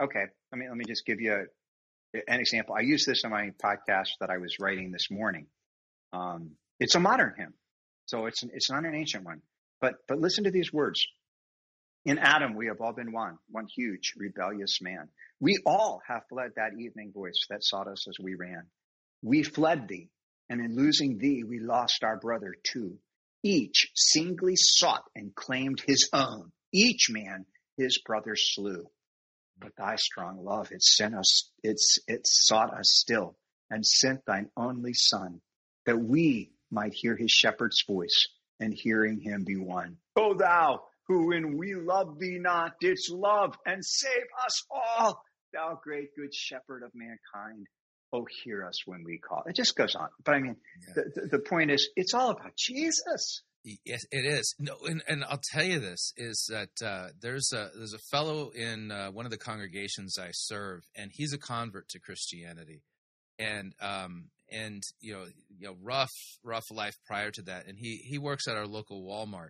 okay. 0.02 0.26
Let 0.52 0.60
me 0.60 0.68
let 0.68 0.78
me 0.78 0.86
just 0.88 1.06
give 1.06 1.20
you 1.20 1.34
a, 1.34 2.20
an 2.28 2.40
example. 2.40 2.76
I 2.76 2.82
use 2.82 3.06
this 3.06 3.24
in 3.24 3.32
my 3.32 3.52
podcast 3.64 4.10
that 4.22 4.30
I 4.30 4.38
was 4.38 4.58
writing 4.60 4.92
this 4.92 5.12
morning. 5.12 5.48
Um, 6.14 6.52
it's 6.80 6.96
a 6.96 7.00
modern 7.00 7.34
hymn, 7.38 7.54
so 8.06 8.26
it's 8.26 8.44
it's 8.44 8.70
not 8.70 8.86
an 8.86 8.96
ancient 8.96 9.26
one. 9.26 9.42
But 9.82 9.96
but 10.08 10.20
listen 10.20 10.46
to 10.46 10.52
these 10.52 10.72
words. 10.72 11.06
In 12.06 12.20
Adam, 12.20 12.54
we 12.54 12.68
have 12.68 12.82
all 12.82 12.94
been 12.94 13.12
one, 13.12 13.40
one 13.50 13.66
huge 13.76 14.14
rebellious 14.16 14.80
man. 14.80 15.10
We 15.40 15.58
all 15.66 16.02
have 16.08 16.22
fled 16.30 16.52
that 16.56 16.80
evening 16.80 17.12
voice 17.12 17.48
that 17.50 17.64
sought 17.64 17.88
us 17.88 18.08
as 18.08 18.18
we 18.22 18.36
ran. 18.36 18.68
We 19.24 19.42
fled 19.42 19.88
thee, 19.88 20.10
and 20.48 20.62
in 20.62 20.76
losing 20.76 21.18
thee, 21.18 21.44
we 21.44 21.60
lost 21.60 22.04
our 22.04 22.18
brother 22.18 22.54
too. 22.64 23.00
Each 23.44 23.92
singly 23.96 24.54
sought 24.56 25.04
and 25.16 25.34
claimed 25.34 25.82
his 25.86 26.10
own. 26.14 26.52
Each 26.72 27.10
man 27.10 27.48
his 27.76 28.00
brother 28.06 28.36
slew. 28.36 28.86
But 29.58 29.76
thy 29.76 29.96
strong 29.96 30.44
love, 30.44 30.72
it 30.72 30.84
sent 30.84 31.16
us, 31.16 31.50
it's, 31.64 31.98
it 32.08 32.22
sought 32.26 32.72
us 32.72 32.92
still 32.92 33.36
and 33.72 33.86
sent 33.86 34.26
thine 34.26 34.50
only 34.56 34.94
son 34.94 35.42
that 35.86 35.98
we 35.98 36.52
might 36.70 36.94
hear 36.94 37.16
his 37.16 37.32
shepherd's 37.32 37.84
voice 37.88 38.28
and 38.60 38.74
hearing 38.74 39.20
him 39.22 39.44
be 39.44 39.58
one. 39.58 39.98
O 40.16 40.34
thou 40.34 40.82
who 41.08 41.28
when 41.28 41.58
we 41.58 41.76
love 41.76 42.20
thee 42.20 42.38
not 42.40 42.80
didst 42.80 43.12
love 43.12 43.56
and 43.66 43.84
save 43.84 44.26
us 44.46 44.64
all. 44.70 45.22
Thou 45.54 45.80
great 45.82 46.16
good 46.16 46.34
shepherd 46.34 46.84
of 46.84 46.92
mankind. 46.94 47.68
Oh, 48.12 48.26
hear 48.44 48.66
us 48.66 48.86
when 48.86 49.04
we 49.04 49.18
call. 49.18 49.44
It 49.46 49.56
just 49.56 49.76
goes 49.76 49.96
on. 49.96 50.08
But 50.24 50.36
I 50.36 50.40
mean, 50.40 50.56
yeah. 50.88 51.04
the, 51.16 51.28
the, 51.34 51.40
point 51.40 51.72
is, 51.72 51.90
it's 51.96 52.14
all 52.14 52.30
about 52.30 52.56
Jesus. 52.56 53.42
Yes, 53.84 54.02
it 54.12 54.26
is. 54.26 54.56
No, 54.60 54.76
and, 54.86 55.02
and 55.08 55.24
I'll 55.24 55.42
tell 55.52 55.64
you 55.64 55.80
this 55.80 56.14
is 56.18 56.50
that 56.52 56.86
uh, 56.86 57.10
there's 57.20 57.52
a 57.52 57.72
there's 57.76 57.94
a 57.94 58.00
fellow 58.12 58.50
in 58.50 58.92
uh, 58.92 59.10
one 59.10 59.26
of 59.26 59.32
the 59.32 59.38
congregations 59.38 60.18
I 60.20 60.30
serve, 60.34 60.82
and 60.96 61.10
he's 61.12 61.34
a 61.34 61.40
convert 61.40 61.90
to 61.90 62.00
Christianity, 62.00 62.84
and 63.40 63.74
um 63.82 64.26
and 64.52 64.84
you 65.00 65.14
know 65.14 65.26
you 65.50 65.68
know 65.68 65.76
rough 65.82 66.12
rough 66.44 66.66
life 66.72 66.96
prior 67.08 67.32
to 67.32 67.42
that, 67.44 67.66
and 67.68 67.78
he 67.80 67.98
he 68.08 68.20
works 68.20 68.48
at 68.48 68.56
our 68.56 68.68
local 68.68 69.04
Walmart, 69.04 69.50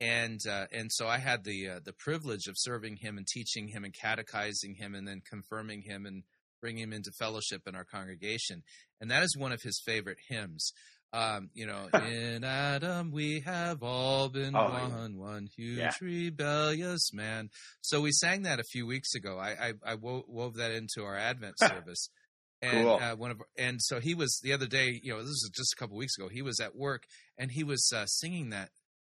and 0.00 0.40
uh, 0.48 0.66
and 0.72 0.90
so 0.90 1.06
I 1.06 1.18
had 1.18 1.44
the 1.44 1.68
uh, 1.68 1.80
the 1.84 1.92
privilege 1.92 2.46
of 2.46 2.54
serving 2.56 2.96
him 2.96 3.18
and 3.18 3.26
teaching 3.26 3.68
him 3.68 3.84
and 3.84 3.94
catechizing 3.94 4.74
him 4.76 4.94
and 4.94 5.06
then 5.06 5.20
confirming 5.28 5.82
him 5.82 6.06
and 6.06 6.22
bringing 6.60 6.84
him 6.84 6.92
into 6.92 7.10
fellowship 7.18 7.62
in 7.66 7.74
our 7.74 7.84
congregation. 7.84 8.62
And 9.00 9.10
that 9.10 9.22
is 9.22 9.36
one 9.36 9.52
of 9.52 9.62
his 9.62 9.80
favorite 9.84 10.18
hymns. 10.28 10.72
Um, 11.12 11.50
you 11.54 11.66
know, 11.66 11.88
in 12.08 12.44
Adam 12.44 13.10
we 13.10 13.40
have 13.40 13.82
all 13.82 14.28
been 14.28 14.56
oh, 14.56 14.70
one, 14.70 15.18
one 15.18 15.48
huge 15.54 15.78
yeah. 15.78 15.92
rebellious 16.00 17.12
man. 17.12 17.50
So 17.82 18.00
we 18.00 18.12
sang 18.12 18.42
that 18.42 18.60
a 18.60 18.64
few 18.64 18.86
weeks 18.86 19.14
ago. 19.14 19.38
I 19.38 19.50
I, 19.50 19.72
I 19.84 19.94
wove, 19.96 20.24
wove 20.28 20.54
that 20.54 20.72
into 20.72 21.02
our 21.04 21.16
Advent 21.16 21.56
service. 21.60 22.08
And 22.62 22.84
cool. 22.84 22.98
uh, 23.00 23.16
one 23.16 23.30
of 23.30 23.42
and 23.58 23.80
so 23.80 24.00
he 24.00 24.14
was 24.14 24.38
the 24.42 24.52
other 24.52 24.66
day. 24.66 24.98
You 25.02 25.12
know, 25.12 25.20
this 25.20 25.28
is 25.28 25.50
just 25.54 25.72
a 25.74 25.76
couple 25.76 25.96
weeks 25.96 26.16
ago. 26.18 26.28
He 26.28 26.42
was 26.42 26.60
at 26.60 26.76
work 26.76 27.04
and 27.38 27.50
he 27.50 27.64
was 27.64 27.90
uh, 27.94 28.04
singing 28.04 28.50
that 28.50 28.68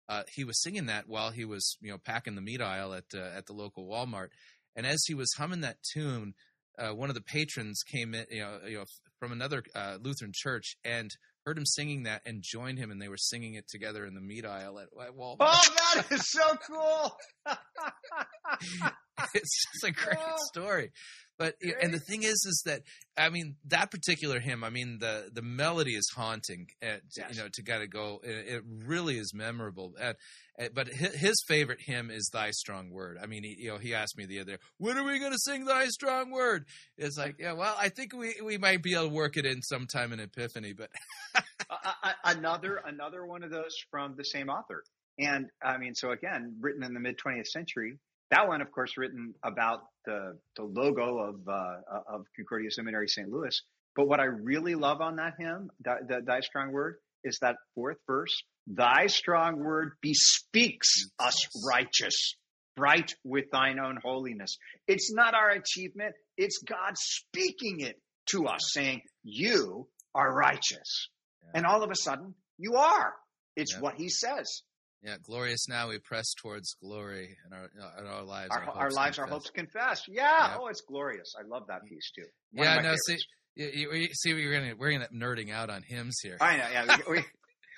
uh, 0.08 0.24
he 0.34 0.44
was 0.44 0.62
singing 0.62 0.86
that 0.88 1.08
while 1.08 1.32
he 1.32 1.46
was 1.46 1.78
you 1.82 1.92
know 1.92 1.98
packing 1.98 2.36
the 2.36 2.42
meat 2.42 2.62
aisle 2.62 2.94
at 2.94 3.06
uh, 3.14 3.38
at 3.38 3.46
the 3.46 3.54
local 3.54 3.88
Walmart, 3.88 4.30
and 4.76 4.86
as 4.86 5.04
he 5.08 5.14
was 5.14 5.34
humming 5.38 5.62
that 5.62 5.78
tune, 5.94 6.34
uh, 6.78 6.90
one 6.90 7.10
of 7.10 7.16
the 7.16 7.22
patrons 7.22 7.84
came 7.84 8.14
in 8.14 8.26
you 8.30 8.42
know 8.42 8.60
you 8.68 8.78
know 8.78 8.86
from 9.20 9.32
another 9.32 9.64
uh, 9.76 9.98
Lutheran 10.02 10.32
church 10.34 10.76
and 10.84 11.12
heard 11.46 11.58
him 11.58 11.66
singing 11.66 12.04
that 12.04 12.22
and 12.26 12.42
joined 12.44 12.78
him, 12.78 12.92
and 12.92 13.02
they 13.02 13.10
were 13.10 13.18
singing 13.18 13.54
it 13.54 13.68
together 13.68 14.06
in 14.06 14.16
the 14.16 14.22
meat 14.22 14.46
aisle 14.46 14.80
at, 14.80 14.88
at 15.02 15.16
Walmart. 15.16 15.38
Oh, 15.40 15.76
that 15.96 16.12
is 16.12 16.30
so 16.30 16.58
cool! 16.68 17.18
it's 19.34 19.66
just 19.74 19.84
a 19.84 19.92
great 19.92 20.20
story. 20.52 20.92
But 21.38 21.56
and 21.82 21.94
the 21.94 22.00
thing 22.00 22.24
is, 22.24 22.46
is 22.46 22.64
that 22.66 22.82
I 23.18 23.30
mean 23.30 23.56
that 23.66 23.92
particular 23.92 24.40
hymn. 24.40 24.64
I 24.64 24.70
mean 24.70 25.00
the 25.00 25.30
the 25.34 25.42
melody 25.42 25.92
is 25.92 26.10
haunting. 26.16 26.68
At, 26.82 27.02
yes. 27.16 27.36
You 27.36 27.42
know, 27.42 27.50
to 27.54 27.62
gotta 27.62 27.88
go. 27.88 28.22
It, 28.24 28.48
it 28.48 28.64
really 28.66 29.18
is 29.18 29.34
memorable. 29.34 29.94
At, 30.00 30.16
at, 30.58 30.74
but 30.74 30.88
his, 30.88 31.14
his, 31.14 31.36
favorite 31.48 31.80
hymn 31.82 32.10
is 32.10 32.30
"Thy 32.32 32.52
Strong 32.52 32.92
Word." 32.92 33.18
I 33.22 33.26
mean, 33.26 33.44
he, 33.44 33.58
you 33.60 33.72
know, 33.72 33.78
he 33.78 33.94
asked 33.94 34.18
me 34.18 34.26
the 34.26 34.40
other, 34.40 34.60
"When 34.78 34.98
are 34.98 35.04
we 35.04 35.20
going 35.20 35.34
to 35.34 35.40
sing 35.40 35.66
Thy 35.66 35.88
Strong 35.88 36.32
Word?" 36.32 36.66
It's 36.98 37.18
like, 37.18 37.36
yeah, 37.38 37.52
well, 37.52 37.76
I 37.78 37.90
think 37.90 38.14
we 38.14 38.36
we 38.42 38.58
might 38.58 38.82
be 38.82 38.94
able 38.94 39.10
to 39.10 39.14
work 39.14 39.36
it 39.36 39.46
in 39.46 39.62
sometime 39.62 40.14
in 40.14 40.22
Epiphany. 40.22 40.72
But 40.72 40.90
uh, 41.70 42.12
another 42.24 42.80
another 42.86 43.26
one 43.26 43.44
of 43.44 43.52
those 43.52 43.76
from 43.92 44.16
the 44.16 44.24
same 44.24 44.48
author. 44.48 44.84
And 45.20 45.48
I 45.62 45.78
mean, 45.78 45.96
so 45.96 46.12
again, 46.12 46.56
written 46.62 46.84
in 46.84 46.94
the 46.94 47.00
mid 47.02 47.18
20th 47.18 47.48
century, 47.48 47.98
that 48.32 48.48
one, 48.48 48.62
of 48.62 48.72
course, 48.72 48.98
written 48.98 49.34
about 49.44 49.82
the, 50.06 50.38
the 50.56 50.64
logo 50.64 51.20
of, 51.20 51.36
uh, 51.48 52.00
of 52.08 52.26
Concordia 52.36 52.72
Seminary 52.72 53.08
St. 53.08 53.30
Louis. 53.30 53.62
But 53.96 54.08
what 54.08 54.20
I 54.20 54.26
really 54.26 54.76
love 54.76 55.02
on 55.02 55.18
that 55.18 55.34
hymn, 55.40 55.70
that, 55.84 56.08
that 56.10 56.26
thy 56.26 56.42
strong 56.42 56.72
word, 56.72 56.98
is 57.24 57.40
that 57.42 57.56
fourth 57.74 57.98
verse. 58.06 58.44
Thy 58.68 59.08
strong 59.08 59.64
word 59.64 59.94
bespeaks 60.02 61.08
us 61.20 61.48
righteous, 61.68 62.36
bright 62.76 63.14
with 63.24 63.46
thine 63.52 63.80
own 63.80 64.00
holiness. 64.04 64.58
It's 64.88 65.14
not 65.14 65.34
our 65.34 65.52
achievement. 65.52 66.16
It's 66.38 66.62
God 66.68 66.96
speaking 66.98 67.80
it 67.82 68.00
to 68.28 68.48
us 68.48 68.72
saying, 68.74 69.02
you 69.24 69.88
are 70.14 70.34
righteous. 70.34 71.10
Yeah. 71.44 71.52
And 71.56 71.66
all 71.66 71.84
of 71.84 71.92
a 71.92 71.96
sudden 71.96 72.36
you 72.58 72.76
are. 72.76 73.14
It's 73.56 73.74
yeah. 73.74 73.82
what 73.82 73.96
he 73.96 74.10
says. 74.10 74.64
Yeah, 75.06 75.18
glorious 75.22 75.68
now 75.70 75.90
we 75.90 76.00
press 76.00 76.34
towards 76.34 76.76
glory 76.82 77.38
in 77.46 77.54
our 77.54 77.70
in 78.00 78.08
our 78.08 78.24
lives. 78.24 78.50
Our, 78.52 78.64
our, 78.64 78.70
our 78.70 78.92
lives, 78.92 79.18
confess. 79.18 79.20
our 79.20 79.28
hopes 79.28 79.50
confess. 79.52 80.02
Yeah. 80.08 80.58
Oh, 80.60 80.68
it's 80.68 80.82
glorious. 80.82 81.36
I 81.40 81.48
love 81.48 81.68
that 81.68 81.86
piece 81.88 82.12
too. 82.16 82.26
One 82.54 82.66
yeah. 82.66 82.82
No. 82.82 82.96
See, 83.06 83.18
you, 83.56 83.94
you, 83.94 84.08
see, 84.14 84.34
we're 84.34 84.52
gonna 84.52 84.74
we're 84.76 84.92
gonna 84.94 85.08
nerding 85.14 85.52
out 85.52 85.70
on 85.70 85.84
hymns 85.84 86.18
here. 86.24 86.38
I 86.42 86.58
know. 86.58 86.66
Yeah. 86.72 86.98
we, 87.08 87.24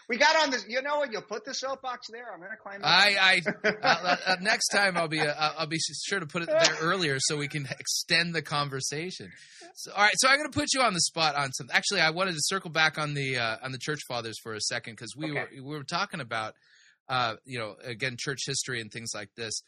we 0.07 0.17
got 0.17 0.37
on 0.37 0.51
this. 0.51 0.65
You 0.69 0.81
know 0.81 0.99
what? 0.99 1.11
You'll 1.11 1.21
put 1.21 1.43
the 1.43 1.53
soapbox 1.53 2.07
there. 2.09 2.31
I'm 2.33 2.39
going 2.39 2.51
to 2.51 2.57
climb. 2.57 2.79
I, 2.81 3.41
I 3.43 3.67
uh, 3.83 4.15
uh, 4.25 4.35
next 4.39 4.69
time 4.69 4.95
I'll 4.95 5.09
be 5.09 5.19
uh, 5.19 5.33
I'll 5.57 5.67
be 5.67 5.79
sure 6.05 6.21
to 6.21 6.27
put 6.27 6.43
it 6.43 6.47
there 6.47 6.77
earlier 6.81 7.17
so 7.19 7.35
we 7.35 7.49
can 7.49 7.67
extend 7.77 8.33
the 8.33 8.41
conversation. 8.41 9.31
So, 9.75 9.91
all 9.91 10.01
right, 10.01 10.13
so 10.15 10.29
I'm 10.29 10.37
going 10.37 10.49
to 10.49 10.57
put 10.57 10.69
you 10.73 10.81
on 10.81 10.93
the 10.93 11.01
spot 11.01 11.35
on 11.35 11.51
some. 11.51 11.67
Actually, 11.73 12.01
I 12.01 12.11
wanted 12.11 12.31
to 12.31 12.41
circle 12.41 12.69
back 12.69 12.97
on 12.97 13.15
the 13.15 13.37
uh, 13.37 13.57
on 13.61 13.73
the 13.73 13.77
church 13.77 13.99
fathers 14.07 14.37
for 14.41 14.53
a 14.53 14.61
second 14.61 14.93
because 14.93 15.13
we 15.15 15.31
okay. 15.31 15.33
were 15.57 15.63
we 15.63 15.75
were 15.75 15.83
talking 15.83 16.21
about 16.21 16.53
uh, 17.09 17.35
you 17.45 17.59
know, 17.59 17.75
again, 17.83 18.15
church 18.17 18.41
history 18.45 18.81
and 18.81 18.91
things 18.91 19.11
like 19.13 19.29
this. 19.35 19.61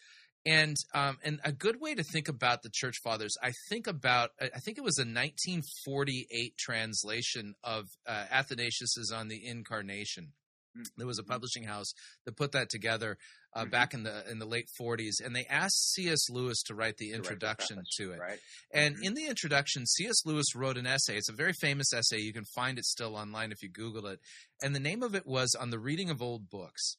And 0.46 0.78
um, 0.94 1.18
and 1.24 1.40
a 1.44 1.52
good 1.52 1.82
way 1.82 1.96
to 1.96 2.04
think 2.04 2.30
about 2.30 2.64
the 2.64 2.70
church 2.74 2.96
fathers, 3.04 3.36
I 3.44 3.52
think 3.70 3.88
about, 3.88 4.30
I 4.40 4.60
think 4.60 4.78
it 4.78 4.84
was 4.84 4.98
a 4.98 5.02
1948 5.02 6.58
translation 6.58 7.56
of 7.62 7.86
uh, 8.08 8.26
Athanasius's 8.32 9.12
on 9.14 9.28
the 9.28 9.46
Incarnation. 9.46 10.32
Mm-hmm. 10.78 10.84
There 10.98 11.08
was 11.08 11.20
a 11.20 11.24
publishing 11.24 11.64
house 11.64 11.94
that 12.26 12.38
put 12.38 12.52
that 12.54 12.70
together 12.70 13.18
uh, 13.54 13.62
mm-hmm. 13.62 13.70
back 13.70 13.94
in 13.94 14.04
the 14.04 14.30
in 14.30 14.40
the 14.40 14.46
late 14.46 14.68
40s, 14.80 15.24
and 15.24 15.36
they 15.36 15.46
asked 15.50 15.94
C.S. 15.94 16.30
Lewis 16.30 16.62
to 16.64 16.76
write 16.76 16.98
the 16.98 17.12
introduction 17.12 17.78
write 17.78 17.86
the 17.98 18.06
to 18.06 18.12
it. 18.14 18.20
Right. 18.20 18.40
And 18.74 18.96
mm-hmm. 18.96 19.04
in 19.04 19.14
the 19.16 19.28
introduction, 19.28 19.86
C.S. 19.86 20.26
Lewis 20.26 20.56
wrote 20.56 20.78
an 20.78 20.86
essay. 20.86 21.18
It's 21.18 21.30
a 21.30 21.34
very 21.36 21.54
famous 21.60 21.92
essay. 21.94 22.20
You 22.20 22.34
can 22.34 22.46
find 22.56 22.78
it 22.78 22.86
still 22.86 23.16
online 23.16 23.52
if 23.52 23.62
you 23.62 23.70
Google 23.70 24.08
it. 24.08 24.20
And 24.62 24.76
the 24.76 24.80
name 24.80 25.04
of 25.04 25.16
it 25.16 25.26
was 25.26 25.56
"On 25.60 25.70
the 25.70 25.80
Reading 25.80 26.10
of 26.10 26.22
Old 26.22 26.50
Books." 26.50 26.96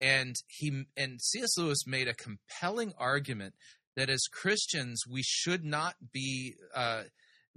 And 0.00 0.34
he 0.48 0.84
and 0.96 1.20
C.S. 1.20 1.56
Lewis 1.58 1.86
made 1.86 2.08
a 2.08 2.14
compelling 2.14 2.92
argument 2.98 3.54
that 3.96 4.10
as 4.10 4.22
Christians 4.30 5.02
we 5.08 5.22
should 5.22 5.64
not 5.64 5.96
be 6.12 6.54
uh, 6.74 7.04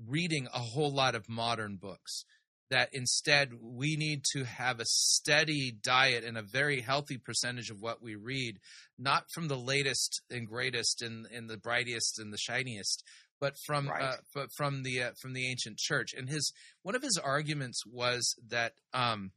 reading 0.07 0.47
a 0.53 0.59
whole 0.59 0.93
lot 0.93 1.15
of 1.15 1.29
modern 1.29 1.77
books. 1.77 2.25
That 2.69 2.89
instead 2.93 3.49
we 3.61 3.97
need 3.97 4.23
to 4.31 4.45
have 4.45 4.79
a 4.79 4.85
steady 4.85 5.73
diet 5.73 6.23
and 6.23 6.37
a 6.37 6.41
very 6.41 6.79
healthy 6.79 7.17
percentage 7.17 7.69
of 7.69 7.81
what 7.81 8.01
we 8.01 8.15
read, 8.15 8.59
not 8.97 9.25
from 9.33 9.49
the 9.49 9.57
latest 9.57 10.21
and 10.29 10.47
greatest 10.47 11.01
and, 11.01 11.25
and 11.35 11.49
the 11.49 11.57
brightest 11.57 12.17
and 12.17 12.31
the 12.31 12.37
shiniest, 12.37 13.03
but 13.41 13.55
from 13.65 13.89
right. 13.89 14.01
uh, 14.01 14.15
but 14.33 14.47
from 14.55 14.83
the 14.83 15.03
uh, 15.03 15.11
from 15.21 15.33
the 15.33 15.49
ancient 15.49 15.79
church. 15.79 16.13
And 16.17 16.29
his 16.29 16.53
one 16.81 16.95
of 16.95 17.01
his 17.01 17.19
arguments 17.21 17.83
was 17.85 18.35
that 18.47 18.71
um, 18.93 19.31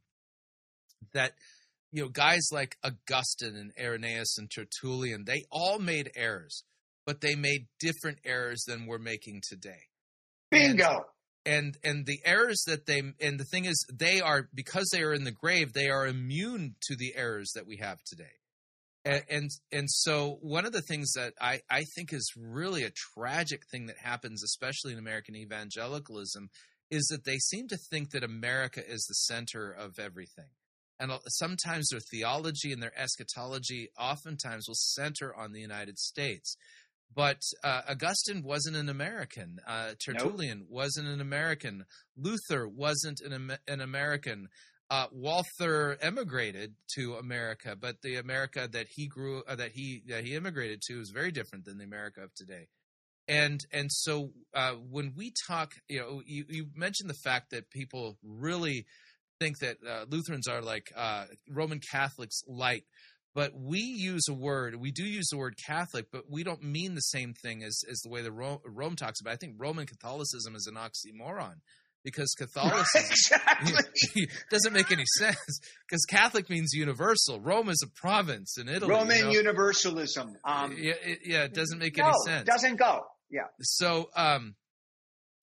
that 1.13 1.33
you 1.95 2.01
know, 2.01 2.09
guys 2.09 2.49
like 2.51 2.75
Augustine 2.83 3.55
and 3.55 3.71
Irenaeus 3.79 4.37
and 4.37 4.51
Tertullian, 4.53 5.23
they 5.23 5.45
all 5.49 5.79
made 5.79 6.11
errors, 6.13 6.65
but 7.05 7.21
they 7.21 7.35
made 7.35 7.67
different 7.79 8.19
errors 8.25 8.65
than 8.67 8.85
we're 8.85 8.99
making 8.99 9.41
today. 9.47 9.79
Bingo. 10.51 11.05
And, 11.45 11.77
and 11.85 11.95
and 11.95 12.05
the 12.05 12.19
errors 12.25 12.63
that 12.67 12.85
they 12.85 13.01
and 13.21 13.39
the 13.39 13.45
thing 13.45 13.63
is 13.63 13.85
they 13.93 14.19
are 14.19 14.49
because 14.53 14.89
they 14.91 15.03
are 15.03 15.13
in 15.13 15.23
the 15.23 15.31
grave 15.31 15.71
they 15.71 15.87
are 15.87 16.05
immune 16.05 16.75
to 16.87 16.97
the 16.97 17.13
errors 17.15 17.51
that 17.55 17.67
we 17.67 17.77
have 17.77 17.99
today 18.03 18.33
and, 19.05 19.23
and 19.29 19.49
and, 19.71 19.89
so 19.89 20.39
one 20.41 20.65
of 20.65 20.71
the 20.71 20.81
things 20.81 21.11
that 21.13 21.33
I, 21.39 21.59
I 21.69 21.83
think 21.95 22.13
is 22.13 22.33
really 22.35 22.83
a 22.83 22.91
tragic 23.13 23.61
thing 23.71 23.85
that 23.85 23.99
happens 23.99 24.43
especially 24.43 24.93
in 24.93 24.97
american 24.97 25.35
evangelicalism 25.35 26.49
is 26.89 27.05
that 27.11 27.25
they 27.25 27.37
seem 27.37 27.67
to 27.67 27.77
think 27.91 28.09
that 28.11 28.23
america 28.23 28.81
is 28.83 29.05
the 29.05 29.13
center 29.13 29.69
of 29.69 29.99
everything 29.99 30.49
and 30.99 31.11
sometimes 31.27 31.89
their 31.89 31.99
theology 31.99 32.71
and 32.71 32.81
their 32.81 32.97
eschatology 32.97 33.89
oftentimes 33.99 34.67
will 34.67 34.75
center 34.75 35.35
on 35.35 35.51
the 35.51 35.59
United 35.59 35.97
States. 35.97 36.55
But 37.13 37.41
uh, 37.63 37.81
Augustine 37.89 38.43
wasn't 38.43 38.75
an 38.75 38.89
American. 38.89 39.59
Uh, 39.65 39.91
Tertullian 40.03 40.59
nope. 40.59 40.67
wasn't 40.69 41.07
an 41.07 41.21
American. 41.21 41.85
Luther 42.17 42.67
wasn't 42.67 43.21
an, 43.21 43.57
an 43.67 43.81
American. 43.81 44.49
Uh, 44.89 45.07
Walther 45.11 45.97
emigrated 46.01 46.75
to 46.95 47.15
America, 47.15 47.75
but 47.79 47.95
the 48.03 48.17
America 48.17 48.67
that 48.71 48.87
he 48.89 49.07
grew 49.07 49.43
uh, 49.47 49.55
that 49.55 49.71
he 49.71 50.03
that 50.07 50.23
he 50.23 50.35
immigrated 50.35 50.81
to 50.83 50.99
is 50.99 51.09
very 51.09 51.31
different 51.31 51.65
than 51.65 51.77
the 51.77 51.85
America 51.85 52.21
of 52.21 52.33
today. 52.35 52.67
And 53.27 53.59
and 53.71 53.91
so 53.91 54.31
uh, 54.53 54.73
when 54.73 55.13
we 55.15 55.33
talk, 55.47 55.73
you 55.87 55.99
know, 55.99 56.21
you, 56.25 56.45
you 56.47 56.67
mentioned 56.75 57.09
the 57.09 57.15
fact 57.23 57.49
that 57.51 57.71
people 57.71 58.19
really 58.23 58.85
think 59.39 59.59
that 59.59 59.77
uh, 59.87 60.05
Lutherans 60.09 60.47
are 60.47 60.61
like 60.61 60.91
uh, 60.95 61.25
Roman 61.49 61.79
Catholics 61.91 62.41
light, 62.47 62.83
but 63.33 63.51
we 63.53 63.79
use 63.79 64.23
a 64.29 64.33
word. 64.33 64.75
We 64.75 64.91
do 64.91 65.03
use 65.03 65.27
the 65.31 65.37
word 65.37 65.55
Catholic, 65.65 66.07
but 66.11 66.23
we 66.29 66.43
don't 66.43 66.63
mean 66.63 66.95
the 66.95 67.01
same 67.01 67.33
thing 67.33 67.63
as 67.63 67.81
as 67.89 67.99
the 67.99 68.09
way 68.09 68.21
the 68.21 68.31
Rome, 68.31 68.59
Rome 68.65 68.95
talks 68.95 69.19
about. 69.21 69.31
It. 69.31 69.33
I 69.33 69.37
think 69.37 69.55
Roman 69.57 69.85
Catholicism 69.85 70.55
is 70.55 70.67
an 70.67 70.75
oxymoron 70.75 71.55
because 72.05 72.33
Catholicism 72.37 73.01
exactly. 73.11 74.29
doesn't 74.51 74.71
make 74.71 74.91
any 74.91 75.03
sense. 75.17 75.59
Because 75.89 76.05
Catholic 76.05 76.49
means 76.49 76.71
universal. 76.73 77.41
Rome 77.41 77.67
is 77.67 77.83
a 77.85 77.99
province 77.99 78.57
in 78.57 78.69
Italy. 78.69 78.91
Roman 78.91 79.17
you 79.17 79.23
know? 79.25 79.31
universalism. 79.31 80.37
Um, 80.45 80.77
yeah, 80.79 80.93
it, 81.03 81.19
yeah, 81.25 81.43
it 81.43 81.53
doesn't 81.53 81.79
make 81.79 81.97
no, 81.97 82.05
any 82.05 82.13
sense. 82.25 82.41
It 82.43 82.47
doesn't 82.47 82.77
go. 82.77 83.01
Yeah. 83.29 83.47
So, 83.59 84.09
um, 84.15 84.55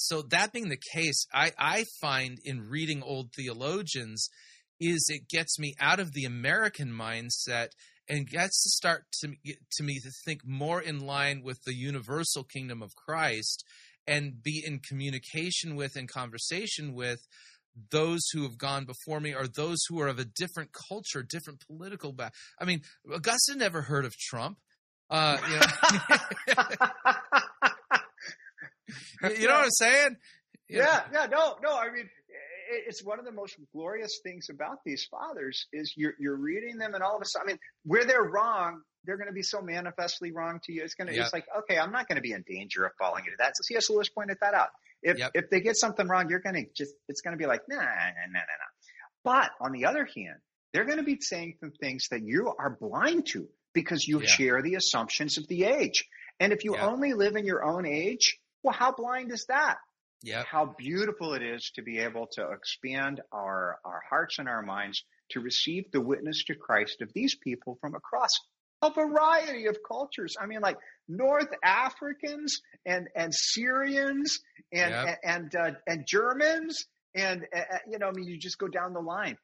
so 0.03 0.23
that 0.23 0.53
being 0.53 0.69
the 0.69 0.77
case, 0.93 1.27
I, 1.33 1.53
I 1.57 1.85
find 2.01 2.39
in 2.45 2.69
reading 2.69 3.03
old 3.03 3.33
theologians 3.37 4.29
is 4.81 5.07
it 5.09 5.29
gets 5.29 5.61
me 5.61 5.75
out 5.81 6.01
of 6.01 6.13
the 6.13 6.25
American 6.25 6.89
mindset 6.89 7.69
and 8.09 8.29
gets 8.29 8.63
to 8.65 8.71
start 8.71 9.05
to, 9.21 9.29
to 9.77 9.85
me 9.85 10.01
to 10.01 10.11
think 10.25 10.41
more 10.45 10.83
in 10.83 11.07
line 11.07 11.43
with 11.45 11.63
the 11.65 11.75
universal 11.75 12.43
kingdom 12.43 12.83
of 12.83 12.97
Christ 12.97 13.65
and 14.05 14.43
be 14.43 14.61
in 14.67 14.81
communication 14.81 15.77
with 15.77 15.95
and 15.95 16.09
conversation 16.09 16.95
with 16.95 17.21
those 17.93 18.23
who 18.33 18.43
have 18.43 18.59
gone 18.59 18.85
before 18.85 19.21
me 19.21 19.33
or 19.33 19.47
those 19.47 19.79
who 19.89 20.01
are 20.01 20.09
of 20.09 20.19
a 20.19 20.25
different 20.25 20.71
culture, 20.73 21.23
different 21.23 21.63
political 21.65 22.13
back. 22.13 22.35
I 22.61 22.65
mean, 22.65 22.81
Augustine 23.11 23.59
never 23.59 23.83
heard 23.83 24.05
of 24.05 24.17
Trump. 24.19 24.59
Uh, 25.09 25.39
you 25.49 26.55
know. 26.57 26.67
you 29.23 29.47
know 29.47 29.55
what 29.55 29.65
I'm 29.65 29.71
saying? 29.71 30.17
Yeah, 30.69 31.03
yeah, 31.13 31.27
no, 31.27 31.57
no. 31.63 31.77
I 31.77 31.91
mean, 31.93 32.09
it's 32.87 33.05
one 33.05 33.19
of 33.19 33.25
the 33.25 33.33
most 33.33 33.57
glorious 33.73 34.21
things 34.23 34.49
about 34.51 34.79
these 34.85 35.07
fathers 35.11 35.67
is 35.73 35.93
you're 35.97 36.15
you're 36.19 36.37
reading 36.37 36.79
them, 36.79 36.95
and 36.95 37.03
all 37.03 37.17
of 37.17 37.23
a 37.23 37.27
sudden, 37.27 37.49
I 37.49 37.53
mean, 37.53 37.59
where 37.85 38.05
they're 38.05 38.23
wrong, 38.23 38.83
they're 39.05 39.17
going 39.17 39.29
to 39.29 39.35
be 39.35 39.43
so 39.43 39.61
manifestly 39.61 40.33
wrong 40.33 40.61
to 40.65 40.73
you. 40.73 40.83
It's 40.83 40.95
going 40.95 41.09
to, 41.09 41.15
yep. 41.15 41.25
it's 41.25 41.33
like, 41.33 41.45
okay, 41.61 41.79
I'm 41.79 41.93
not 41.93 42.09
going 42.09 42.17
to 42.17 42.23
be 42.23 42.33
in 42.33 42.45
danger 42.49 42.85
of 42.85 42.93
falling 42.99 43.25
into 43.25 43.37
that. 43.39 43.57
So 43.57 43.63
C.S. 43.63 43.91
Lewis 43.91 44.09
pointed 44.09 44.39
that 44.41 44.55
out. 44.55 44.69
If 45.03 45.19
yep. 45.19 45.33
if 45.35 45.51
they 45.51 45.61
get 45.61 45.77
something 45.77 46.07
wrong, 46.07 46.29
you're 46.31 46.41
going 46.41 46.55
to 46.55 46.65
just, 46.77 46.95
it's 47.09 47.21
going 47.21 47.37
to 47.37 47.39
be 47.39 47.47
like, 47.47 47.63
nah, 47.69 47.77
nah, 47.77 47.85
nah, 47.85 48.33
nah, 48.33 48.39
nah. 48.39 48.71
But 49.25 49.51
on 49.61 49.73
the 49.73 49.87
other 49.87 50.09
hand, 50.17 50.39
they're 50.73 50.85
going 50.85 50.99
to 50.99 51.05
be 51.05 51.19
saying 51.21 51.57
some 51.61 51.73
things 51.73 52.09
that 52.11 52.23
you 52.23 52.53
are 52.59 52.79
blind 52.81 53.27
to 53.33 53.49
because 53.75 54.07
you 54.07 54.21
yeah. 54.21 54.27
share 54.27 54.63
the 54.63 54.75
assumptions 54.75 55.39
of 55.39 55.47
the 55.49 55.65
age. 55.65 56.05
And 56.41 56.53
if 56.53 56.65
you 56.65 56.75
yeah. 56.77 56.87
only 56.87 57.13
live 57.13 57.37
in 57.37 57.45
your 57.45 57.65
own 57.65 57.87
age, 57.87 58.39
well, 58.63 58.75
how 58.75 58.93
blind 58.93 59.33
is 59.33 59.47
that? 59.47 59.79
Yeah. 60.23 60.45
How 60.45 60.75
beautiful 60.79 61.35
it 61.35 61.43
is 61.43 61.73
to 61.75 61.83
be 61.83 61.99
able 61.99 62.29
to 62.33 62.51
expand 62.53 63.21
our, 63.33 63.79
our 63.85 64.01
hearts 64.09 64.39
and 64.39 64.49
our 64.49 64.63
minds 64.63 65.03
to 65.31 65.41
receive 65.41 65.91
the 65.93 66.01
witness 66.01 66.45
to 66.45 66.55
Christ 66.55 67.01
of 67.01 67.13
these 67.13 67.35
people 67.35 67.77
from 67.81 67.95
across 67.95 68.31
a 68.83 68.91
variety 68.91 69.67
of 69.67 69.79
cultures. 69.87 70.37
I 70.41 70.47
mean, 70.47 70.61
like 70.61 70.77
North 71.09 71.51
Africans 71.65 72.61
and 72.85 73.09
and 73.15 73.33
Syrians 73.33 74.41
and 74.73 74.91
yep. 74.91 75.19
and 75.23 75.55
and, 75.55 75.57
uh, 75.57 75.79
and 75.87 76.05
Germans 76.07 76.87
and 77.15 77.47
uh, 77.55 77.79
you 77.89 77.99
know, 77.99 78.09
I 78.09 78.13
mean, 78.13 78.27
you 78.27 78.39
just 78.39 78.59
go 78.59 78.69
down 78.69 78.93
the 78.93 79.01
line 79.01 79.39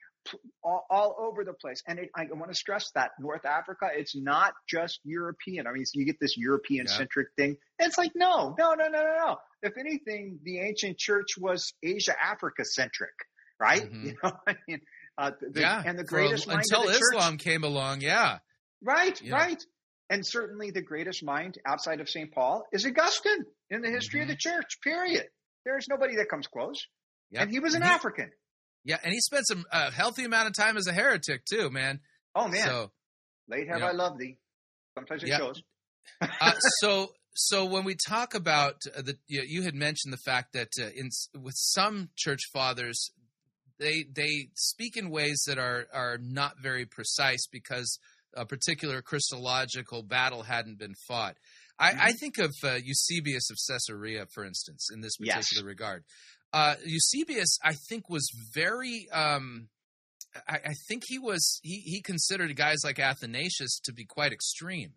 all, 0.62 0.86
all 0.90 1.16
over 1.18 1.44
the 1.44 1.52
place. 1.52 1.82
And 1.86 1.98
it, 1.98 2.10
I 2.14 2.26
want 2.30 2.50
to 2.50 2.54
stress 2.54 2.90
that 2.94 3.12
North 3.18 3.44
Africa, 3.44 3.88
it's 3.92 4.16
not 4.16 4.52
just 4.68 5.00
European. 5.04 5.66
I 5.66 5.72
mean, 5.72 5.84
so 5.84 5.98
you 5.98 6.06
get 6.06 6.20
this 6.20 6.36
European 6.36 6.86
centric 6.86 7.28
yeah. 7.36 7.44
thing. 7.44 7.56
It's 7.78 7.98
like, 7.98 8.12
no, 8.14 8.54
no, 8.58 8.74
no, 8.74 8.88
no, 8.88 9.02
no, 9.02 9.16
no. 9.26 9.36
If 9.62 9.76
anything, 9.78 10.38
the 10.42 10.60
ancient 10.60 10.98
church 10.98 11.36
was 11.38 11.72
Asia 11.82 12.14
Africa 12.20 12.64
centric, 12.64 13.14
right? 13.60 13.82
Mm-hmm. 13.82 14.06
You 14.06 14.16
know, 14.22 14.32
I 14.48 14.56
mean, 14.66 14.80
uh, 15.16 15.30
the, 15.40 15.60
yeah. 15.60 15.82
And 15.84 15.98
the 15.98 16.04
greatest 16.04 16.44
For, 16.46 16.52
until 16.52 16.88
Islam 16.88 17.34
church, 17.34 17.44
came 17.44 17.64
along, 17.64 18.00
yeah. 18.00 18.38
Right, 18.82 19.20
yeah. 19.20 19.34
right. 19.34 19.62
And 20.10 20.26
certainly 20.26 20.70
the 20.70 20.82
greatest 20.82 21.22
mind 21.22 21.58
outside 21.66 22.00
of 22.00 22.08
St. 22.08 22.32
Paul 22.32 22.64
is 22.72 22.86
Augustine 22.86 23.44
in 23.70 23.82
the 23.82 23.90
history 23.90 24.20
mm-hmm. 24.20 24.30
of 24.30 24.36
the 24.36 24.40
church, 24.40 24.78
period. 24.82 25.26
There's 25.64 25.86
nobody 25.88 26.16
that 26.16 26.28
comes 26.30 26.46
close. 26.46 26.86
Yep. 27.30 27.42
And 27.42 27.50
he 27.50 27.60
was 27.60 27.74
an 27.74 27.82
mm-hmm. 27.82 27.90
African. 27.90 28.30
Yeah, 28.84 28.98
and 29.02 29.12
he 29.12 29.20
spent 29.20 29.46
some 29.46 29.64
a 29.70 29.90
healthy 29.90 30.24
amount 30.24 30.48
of 30.48 30.54
time 30.54 30.76
as 30.76 30.86
a 30.86 30.92
heretic 30.92 31.44
too, 31.44 31.70
man. 31.70 32.00
Oh 32.34 32.48
man. 32.48 32.66
So 32.66 32.90
late 33.48 33.68
have 33.68 33.82
I 33.82 33.92
loved 33.92 34.18
thee. 34.18 34.38
Sometimes 34.94 35.22
it 35.22 35.28
shows. 35.28 35.62
uh, 36.20 36.52
so 36.80 37.08
so 37.34 37.64
when 37.66 37.84
we 37.84 37.94
talk 37.94 38.34
about 38.34 38.76
uh, 38.96 39.02
the 39.02 39.16
you, 39.26 39.38
know, 39.38 39.44
you, 39.46 39.62
had 39.62 39.74
mentioned 39.74 40.12
the 40.12 40.18
fact 40.24 40.54
that 40.54 40.68
uh, 40.80 40.86
in 40.94 41.10
with 41.40 41.54
some 41.56 42.10
church 42.16 42.40
fathers 42.52 43.10
they 43.78 44.04
they 44.12 44.48
speak 44.54 44.96
in 44.96 45.10
ways 45.10 45.42
that 45.46 45.58
are 45.58 45.86
are 45.92 46.18
not 46.20 46.54
very 46.60 46.84
precise 46.84 47.46
because 47.50 47.98
a 48.34 48.44
particular 48.44 49.02
Christological 49.02 50.02
battle 50.02 50.42
hadn't 50.42 50.78
been 50.78 50.94
fought. 51.06 51.36
I, 51.78 51.90
mm-hmm. 51.90 52.00
I 52.00 52.12
think 52.12 52.38
of 52.38 52.52
uh, 52.64 52.78
Eusebius 52.82 53.50
of 53.50 53.56
Caesarea, 53.68 54.26
for 54.34 54.44
instance, 54.44 54.88
in 54.92 55.00
this 55.00 55.16
particular 55.16 55.62
yes. 55.62 55.62
regard. 55.62 56.04
Uh, 56.52 56.76
Eusebius, 56.84 57.58
I 57.62 57.74
think, 57.74 58.08
was 58.08 58.30
very. 58.54 59.08
Um, 59.12 59.68
I, 60.48 60.56
I, 60.56 60.74
think 60.88 61.04
he 61.06 61.18
was 61.18 61.60
he 61.62 61.80
he 61.84 62.00
considered 62.00 62.54
guys 62.56 62.78
like 62.84 62.98
Athanasius 62.98 63.80
to 63.84 63.92
be 63.92 64.04
quite 64.04 64.32
extreme. 64.32 64.92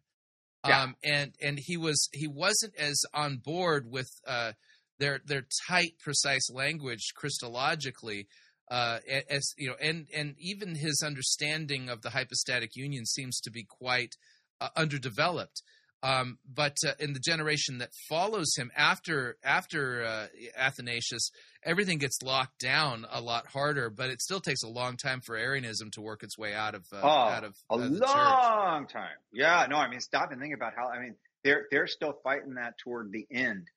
Yeah. 0.67 0.83
Um, 0.83 0.95
and 1.03 1.33
and 1.41 1.59
he 1.59 1.77
was 1.77 2.09
he 2.13 2.27
wasn't 2.27 2.75
as 2.77 3.01
on 3.13 3.37
board 3.37 3.87
with 3.89 4.09
uh, 4.27 4.53
their 4.99 5.21
their 5.25 5.45
tight, 5.67 5.93
precise 5.99 6.49
language 6.51 7.13
Christologically. 7.17 8.27
Uh, 8.69 8.99
as 9.29 9.53
you 9.57 9.67
know, 9.67 9.75
and 9.81 10.07
and 10.15 10.35
even 10.39 10.75
his 10.75 11.03
understanding 11.05 11.89
of 11.89 12.01
the 12.03 12.11
hypostatic 12.11 12.75
union 12.75 13.05
seems 13.05 13.41
to 13.41 13.51
be 13.51 13.65
quite 13.67 14.15
uh, 14.61 14.69
underdeveloped. 14.77 15.61
Um, 16.03 16.39
but 16.51 16.77
uh, 16.85 16.93
in 16.99 17.13
the 17.13 17.19
generation 17.19 17.77
that 17.77 17.91
follows 18.09 18.55
him 18.57 18.71
after 18.75 19.37
after 19.43 20.03
uh, 20.03 20.27
Athanasius, 20.57 21.29
everything 21.63 21.99
gets 21.99 22.21
locked 22.23 22.59
down 22.59 23.05
a 23.11 23.21
lot 23.21 23.45
harder. 23.47 23.89
But 23.91 24.09
it 24.09 24.21
still 24.21 24.39
takes 24.39 24.63
a 24.63 24.67
long 24.67 24.97
time 24.97 25.21
for 25.21 25.35
Arianism 25.35 25.91
to 25.91 26.01
work 26.01 26.23
its 26.23 26.37
way 26.37 26.53
out 26.53 26.73
of 26.73 26.85
uh, 26.91 27.01
oh, 27.03 27.07
out 27.07 27.43
of 27.43 27.55
a 27.69 27.77
long 27.77 28.83
church. 28.83 28.93
time. 28.93 29.15
Yeah, 29.31 29.67
no, 29.69 29.77
I 29.77 29.89
mean 29.89 29.99
stop 29.99 30.31
and 30.31 30.41
think 30.41 30.55
about 30.55 30.73
how. 30.75 30.87
I 30.87 30.99
mean 30.99 31.15
they're 31.43 31.67
they're 31.69 31.87
still 31.87 32.13
fighting 32.23 32.55
that 32.55 32.77
toward 32.79 33.11
the 33.11 33.27
end 33.31 33.67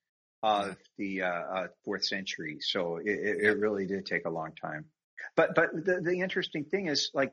of 0.42 0.68
yeah. 0.68 0.74
the 0.98 1.22
uh, 1.22 1.28
uh, 1.28 1.66
fourth 1.84 2.04
century. 2.04 2.58
So 2.60 2.96
it, 2.96 3.06
it, 3.06 3.38
yeah. 3.42 3.50
it, 3.50 3.58
really 3.58 3.86
did 3.86 4.06
take 4.06 4.26
a 4.26 4.30
long 4.30 4.52
time. 4.60 4.86
But 5.36 5.54
but 5.54 5.72
the 5.72 6.00
the 6.02 6.20
interesting 6.20 6.64
thing 6.64 6.86
is 6.88 7.10
like, 7.14 7.32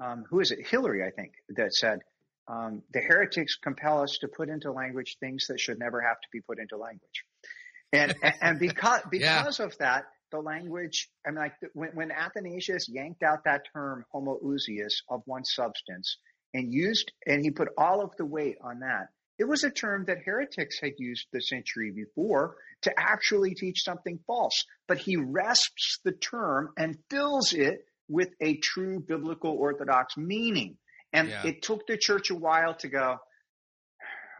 um, 0.00 0.24
who 0.30 0.40
is 0.40 0.50
it? 0.50 0.66
Hilary, 0.66 1.04
I 1.04 1.10
think, 1.10 1.32
that 1.50 1.74
said 1.74 2.00
um, 2.48 2.82
the 2.92 3.00
heretics 3.00 3.56
compel 3.56 4.02
us 4.02 4.18
to 4.20 4.28
put 4.28 4.48
into 4.48 4.72
language 4.72 5.16
things 5.20 5.46
that 5.48 5.60
should 5.60 5.78
never 5.78 6.00
have 6.00 6.18
to 6.20 6.28
be 6.32 6.40
put 6.40 6.58
into 6.58 6.76
language. 6.76 7.24
And, 7.92 8.14
and 8.40 8.58
because, 8.60 9.02
because 9.10 9.58
yeah. 9.58 9.66
of 9.66 9.76
that, 9.78 10.04
the 10.30 10.40
language, 10.40 11.08
I 11.26 11.30
mean, 11.30 11.38
like 11.38 11.54
when, 11.74 11.90
when 11.90 12.10
Athanasius 12.10 12.88
yanked 12.88 13.22
out 13.22 13.44
that 13.44 13.62
term 13.72 14.04
homoousios 14.14 14.94
of 15.08 15.22
one 15.26 15.44
substance 15.44 16.18
and 16.54 16.72
used, 16.72 17.12
and 17.26 17.42
he 17.42 17.50
put 17.50 17.68
all 17.76 18.02
of 18.02 18.10
the 18.16 18.26
weight 18.26 18.56
on 18.62 18.80
that, 18.80 19.08
it 19.38 19.44
was 19.44 19.62
a 19.62 19.70
term 19.70 20.04
that 20.06 20.18
heretics 20.24 20.80
had 20.80 20.94
used 20.98 21.26
the 21.32 21.40
century 21.40 21.92
before 21.92 22.56
to 22.82 22.92
actually 22.98 23.54
teach 23.54 23.84
something 23.84 24.18
false. 24.26 24.64
But 24.88 24.98
he 24.98 25.16
wrests 25.16 26.00
the 26.04 26.12
term 26.12 26.70
and 26.76 26.98
fills 27.08 27.52
it 27.52 27.84
with 28.08 28.30
a 28.40 28.56
true 28.56 29.00
biblical 29.00 29.52
orthodox 29.52 30.16
meaning. 30.16 30.76
And 31.12 31.28
yeah. 31.28 31.46
it 31.46 31.62
took 31.62 31.86
the 31.86 31.96
church 31.96 32.30
a 32.30 32.34
while 32.34 32.74
to 32.76 32.88
go, 32.88 33.16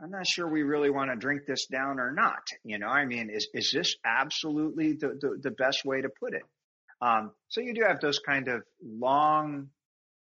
I'm 0.02 0.10
not 0.10 0.26
sure 0.26 0.48
we 0.48 0.62
really 0.62 0.90
want 0.90 1.10
to 1.10 1.16
drink 1.16 1.42
this 1.46 1.66
down 1.66 1.98
or 1.98 2.12
not. 2.12 2.46
You 2.64 2.78
know, 2.78 2.88
I 2.88 3.04
mean, 3.04 3.30
is, 3.32 3.48
is 3.52 3.72
this 3.74 3.96
absolutely 4.04 4.92
the, 4.92 5.18
the, 5.20 5.38
the 5.42 5.50
best 5.50 5.84
way 5.84 6.00
to 6.02 6.08
put 6.20 6.34
it? 6.34 6.42
Um, 7.00 7.32
so 7.48 7.60
you 7.60 7.74
do 7.74 7.82
have 7.86 8.00
those 8.00 8.18
kind 8.18 8.48
of 8.48 8.62
long, 8.82 9.68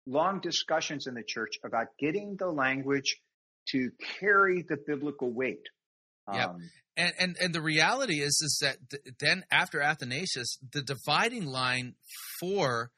long 0.07 0.41
discussions 0.41 1.07
in 1.07 1.15
the 1.15 1.25
church 1.27 1.59
about 1.65 1.87
getting 1.99 2.37
the 2.37 2.49
language 2.49 3.17
to 3.71 3.91
carry 4.21 4.65
the 4.69 4.77
biblical 4.87 5.33
weight. 5.33 5.63
Yeah. 6.33 6.47
Um, 6.47 6.57
and, 6.97 7.13
and, 7.19 7.37
and 7.41 7.55
the 7.55 7.63
reality 7.63 8.21
is, 8.21 8.41
is 8.43 8.59
that 8.61 8.77
th- 8.91 9.03
then 9.21 9.45
after 9.51 9.81
Athanasius, 9.81 10.59
the 10.73 10.83
dividing 10.83 11.47
line 11.47 11.95
for 12.41 12.91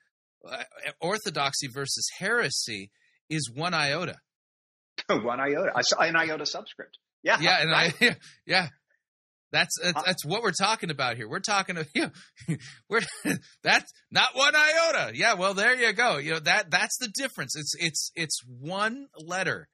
uh, 0.51 0.63
orthodoxy 1.01 1.69
versus 1.73 2.09
heresy 2.19 2.91
is 3.31 3.51
one 3.51 3.73
iota. 3.73 4.17
one 5.09 5.41
iota, 5.41 5.73
I 5.75 5.83
saw 5.83 6.01
an 6.01 6.17
iota 6.17 6.45
subscript. 6.45 6.99
Yeah, 7.23 7.39
yeah, 7.41 7.63
and 7.63 7.75
I, 7.75 7.93
yeah. 8.47 8.69
That's 9.53 9.77
that's, 9.83 10.03
that's 10.05 10.25
what 10.25 10.43
we're 10.43 10.53
talking 10.53 10.91
about 10.91 11.17
here. 11.17 11.29
We're 11.29 11.41
talking 11.41 11.75
to 11.75 11.87
you. 11.95 12.11
Know, 12.49 12.57
we're 12.89 13.01
that's 13.65 13.93
not 14.11 14.35
one 14.35 14.55
iota. 14.55 15.13
Yeah, 15.15 15.35
well, 15.35 15.55
there 15.55 15.75
you 15.75 15.93
go. 15.93 16.19
You 16.19 16.33
know 16.33 16.39
that 16.41 16.71
that's 16.71 16.99
the 16.99 17.09
difference. 17.09 17.57
It's 17.57 17.75
it's 17.79 18.13
it's 18.15 18.41
one 18.47 19.09
letter. 19.19 19.69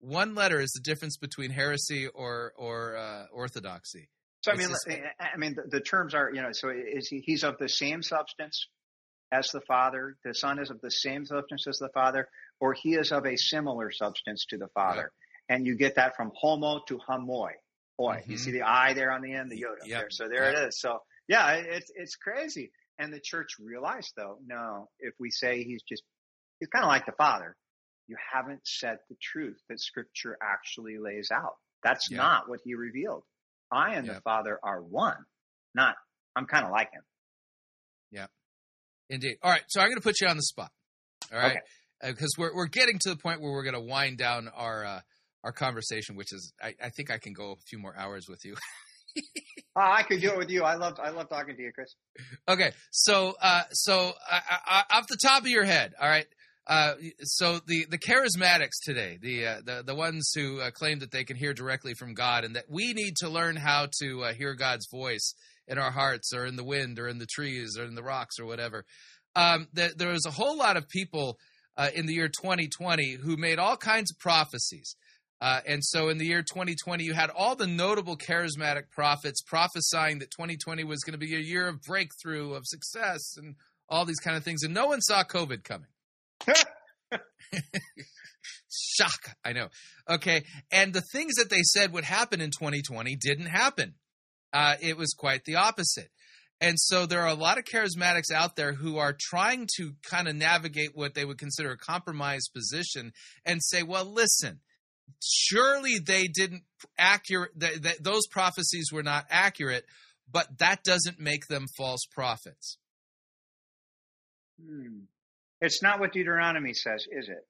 One 0.00 0.34
letter 0.34 0.60
is 0.60 0.70
the 0.70 0.80
difference 0.80 1.18
between 1.18 1.50
heresy 1.50 2.06
or 2.06 2.52
or 2.56 2.96
uh, 2.96 3.24
orthodoxy. 3.32 4.08
So 4.42 4.52
I 4.52 4.54
mean, 4.54 4.68
just, 4.68 4.88
I 4.88 5.36
mean, 5.36 5.56
the, 5.56 5.78
the, 5.78 5.80
terms 5.80 6.14
are 6.14 6.30
you 6.32 6.40
know. 6.40 6.52
So 6.52 6.70
is 6.70 7.08
he? 7.08 7.18
He's 7.18 7.44
of 7.44 7.58
the 7.58 7.68
same 7.68 8.02
substance 8.02 8.68
as 9.32 9.50
the 9.50 9.60
Father. 9.60 10.16
The 10.24 10.34
Son 10.34 10.58
is 10.58 10.70
of 10.70 10.80
the 10.80 10.90
same 10.90 11.26
substance 11.26 11.66
as 11.66 11.78
the 11.78 11.90
Father 11.90 12.28
or 12.60 12.74
he 12.74 12.94
is 12.94 13.12
of 13.12 13.26
a 13.26 13.36
similar 13.36 13.90
substance 13.90 14.46
to 14.50 14.58
the 14.58 14.68
Father. 14.68 15.12
And 15.48 15.66
you 15.66 15.76
get 15.76 15.94
that 15.94 16.16
from 16.16 16.32
homo 16.34 16.80
to 16.88 16.98
homoi. 16.98 17.52
Boy, 17.96 18.16
mm-hmm. 18.16 18.30
you 18.30 18.38
see 18.38 18.52
the 18.52 18.62
I 18.62 18.92
there 18.92 19.10
on 19.10 19.22
the 19.22 19.32
end, 19.32 19.50
the 19.50 19.64
iota 19.64 19.88
yep. 19.88 20.00
there. 20.00 20.10
So 20.10 20.28
there 20.28 20.50
yep. 20.50 20.54
it 20.54 20.68
is. 20.68 20.80
So 20.80 21.02
yeah, 21.26 21.52
it's 21.54 21.90
it's 21.94 22.16
crazy. 22.16 22.70
And 22.98 23.12
the 23.12 23.20
church 23.20 23.52
realized 23.58 24.12
though, 24.16 24.38
no, 24.46 24.88
if 25.00 25.14
we 25.18 25.30
say 25.30 25.64
he's 25.64 25.82
just 25.82 26.02
he's 26.60 26.68
kind 26.68 26.84
of 26.84 26.88
like 26.88 27.06
the 27.06 27.12
Father, 27.12 27.56
you 28.06 28.16
haven't 28.32 28.60
said 28.64 28.98
the 29.08 29.16
truth 29.20 29.58
that 29.68 29.80
Scripture 29.80 30.36
actually 30.42 30.98
lays 30.98 31.30
out. 31.32 31.54
That's 31.82 32.10
yep. 32.10 32.18
not 32.18 32.48
what 32.48 32.60
he 32.64 32.74
revealed. 32.74 33.24
I 33.70 33.94
and 33.94 34.08
the 34.08 34.20
Father 34.22 34.58
are 34.62 34.80
one. 34.80 35.16
Not 35.74 35.96
I'm 36.36 36.46
kind 36.46 36.64
of 36.64 36.70
like 36.70 36.92
him. 36.92 37.02
Indeed. 39.10 39.36
All 39.42 39.50
right. 39.50 39.62
So 39.68 39.80
I'm 39.80 39.88
going 39.88 39.96
to 39.96 40.02
put 40.02 40.20
you 40.20 40.28
on 40.28 40.36
the 40.36 40.42
spot. 40.42 40.70
All 41.32 41.38
right. 41.38 41.52
Okay 41.52 41.60
because 42.02 42.34
uh, 42.38 42.42
we're 42.42 42.54
we're 42.54 42.66
getting 42.66 42.98
to 43.00 43.10
the 43.10 43.16
point 43.16 43.40
where 43.40 43.52
we're 43.52 43.62
going 43.62 43.74
to 43.74 43.80
wind 43.80 44.18
down 44.18 44.48
our 44.54 44.84
uh, 44.84 45.00
our 45.44 45.52
conversation, 45.52 46.16
which 46.16 46.32
is 46.32 46.52
I, 46.62 46.74
I, 46.82 46.90
think 46.90 47.10
I 47.10 47.18
can 47.18 47.32
go 47.32 47.52
a 47.52 47.56
few 47.68 47.78
more 47.78 47.94
hours 47.96 48.28
with 48.28 48.44
you. 48.44 48.54
oh, 49.76 49.80
I 49.80 50.02
could 50.02 50.20
do 50.20 50.30
it 50.30 50.38
with 50.38 50.50
you. 50.50 50.62
I 50.62 50.74
love 50.74 50.98
I 51.02 51.10
love 51.10 51.28
talking 51.28 51.56
to 51.56 51.62
you, 51.62 51.72
Chris. 51.72 51.94
Okay, 52.48 52.72
so 52.90 53.34
uh, 53.40 53.62
so 53.72 54.12
uh, 54.30 54.82
off 54.90 55.06
the 55.08 55.18
top 55.22 55.42
of 55.42 55.48
your 55.48 55.64
head, 55.64 55.94
all 56.00 56.08
right. 56.08 56.26
Uh, 56.66 56.94
so 57.22 57.60
the 57.66 57.86
the 57.88 57.98
charismatics 57.98 58.82
today, 58.84 59.18
the 59.20 59.46
uh, 59.46 59.60
the 59.64 59.82
the 59.86 59.94
ones 59.94 60.30
who 60.34 60.60
claim 60.72 60.98
that 60.98 61.10
they 61.10 61.24
can 61.24 61.36
hear 61.36 61.54
directly 61.54 61.94
from 61.94 62.14
God, 62.14 62.44
and 62.44 62.56
that 62.56 62.66
we 62.68 62.92
need 62.92 63.16
to 63.16 63.28
learn 63.28 63.56
how 63.56 63.88
to 64.00 64.34
hear 64.36 64.54
God's 64.54 64.86
voice 64.90 65.34
in 65.68 65.78
our 65.78 65.90
hearts, 65.90 66.32
or 66.34 66.46
in 66.46 66.56
the 66.56 66.64
wind, 66.64 66.98
or 66.98 67.08
in 67.08 67.18
the 67.18 67.26
trees, 67.26 67.76
or 67.78 67.84
in 67.84 67.94
the 67.94 68.02
rocks, 68.02 68.38
or 68.38 68.46
whatever. 68.46 68.84
Um, 69.36 69.68
there, 69.72 69.90
there 69.96 70.10
was 70.10 70.26
a 70.26 70.30
whole 70.30 70.56
lot 70.56 70.76
of 70.76 70.88
people 70.88 71.38
uh, 71.76 71.90
in 71.94 72.06
the 72.06 72.14
year 72.14 72.28
2020 72.28 73.18
who 73.22 73.36
made 73.36 73.58
all 73.58 73.76
kinds 73.76 74.10
of 74.10 74.18
prophecies. 74.18 74.96
Uh, 75.40 75.60
and 75.66 75.84
so 75.84 76.08
in 76.08 76.18
the 76.18 76.26
year 76.26 76.42
2020, 76.42 77.04
you 77.04 77.14
had 77.14 77.30
all 77.30 77.54
the 77.54 77.66
notable 77.66 78.16
charismatic 78.16 78.90
prophets 78.90 79.40
prophesying 79.40 80.18
that 80.18 80.32
2020 80.32 80.82
was 80.82 81.00
going 81.04 81.12
to 81.12 81.18
be 81.18 81.36
a 81.36 81.38
year 81.38 81.68
of 81.68 81.80
breakthrough, 81.82 82.54
of 82.54 82.66
success, 82.66 83.36
and 83.36 83.54
all 83.88 84.04
these 84.04 84.18
kind 84.18 84.36
of 84.36 84.42
things. 84.42 84.64
And 84.64 84.74
no 84.74 84.86
one 84.86 85.00
saw 85.00 85.22
COVID 85.22 85.62
coming. 85.62 85.86
Shock, 88.70 89.36
I 89.44 89.52
know. 89.52 89.68
Okay. 90.08 90.42
And 90.72 90.92
the 90.92 91.04
things 91.12 91.34
that 91.36 91.50
they 91.50 91.62
said 91.62 91.92
would 91.92 92.04
happen 92.04 92.40
in 92.40 92.50
2020 92.50 93.16
didn't 93.16 93.46
happen. 93.46 93.94
Uh, 94.52 94.76
it 94.80 94.96
was 94.96 95.14
quite 95.16 95.44
the 95.44 95.56
opposite. 95.56 96.08
And 96.60 96.74
so 96.78 97.06
there 97.06 97.20
are 97.20 97.28
a 97.28 97.34
lot 97.34 97.58
of 97.58 97.64
charismatics 97.64 98.32
out 98.34 98.56
there 98.56 98.72
who 98.72 98.98
are 98.98 99.14
trying 99.18 99.68
to 99.76 99.92
kind 100.02 100.26
of 100.26 100.34
navigate 100.34 100.90
what 100.94 101.14
they 101.14 101.24
would 101.24 101.38
consider 101.38 101.70
a 101.70 101.78
compromised 101.78 102.50
position 102.54 103.12
and 103.44 103.62
say, 103.62 103.82
well, 103.84 104.04
listen, 104.04 104.60
surely 105.22 105.98
they 106.04 106.26
didn't 106.26 106.62
accurate, 106.98 107.58
th- 107.58 107.82
th- 107.82 107.98
those 107.98 108.26
prophecies 108.26 108.90
were 108.92 109.04
not 109.04 109.26
accurate, 109.30 109.84
but 110.30 110.58
that 110.58 110.82
doesn't 110.82 111.20
make 111.20 111.46
them 111.48 111.66
false 111.76 112.04
prophets. 112.12 112.78
Hmm. 114.60 115.04
It's 115.60 115.82
not 115.82 116.00
what 116.00 116.12
Deuteronomy 116.12 116.74
says, 116.74 117.06
is 117.10 117.28
it? 117.28 117.46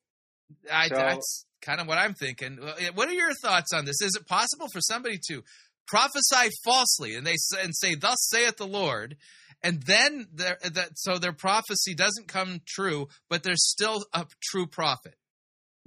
I, 0.73 0.89
so, 0.89 0.95
that's 0.95 1.47
kind 1.61 1.81
of 1.81 1.87
what 1.87 1.99
I'm 1.99 2.15
thinking. 2.15 2.59
What 2.95 3.09
are 3.09 3.13
your 3.13 3.33
thoughts 3.43 3.73
on 3.73 3.85
this? 3.85 4.01
Is 4.01 4.17
it 4.19 4.27
possible 4.27 4.67
for 4.73 4.81
somebody 4.81 5.19
to 5.29 5.43
prophesy 5.89 6.51
falsely 6.65 7.17
and 7.17 7.27
they 7.27 7.37
say, 7.37 7.63
and 7.63 7.75
say, 7.75 7.95
"Thus 7.97 8.19
saith 8.29 8.57
the 8.57 8.67
Lord," 8.67 9.17
and 9.63 9.83
then 9.83 10.29
that 10.35 10.91
so 10.95 11.19
their 11.19 11.33
prophecy 11.33 11.95
doesn't 11.95 12.29
come 12.29 12.61
true, 12.67 13.09
but 13.29 13.43
they're 13.43 13.57
still 13.57 14.05
a 14.13 14.27
true 14.41 14.67
prophet? 14.67 15.17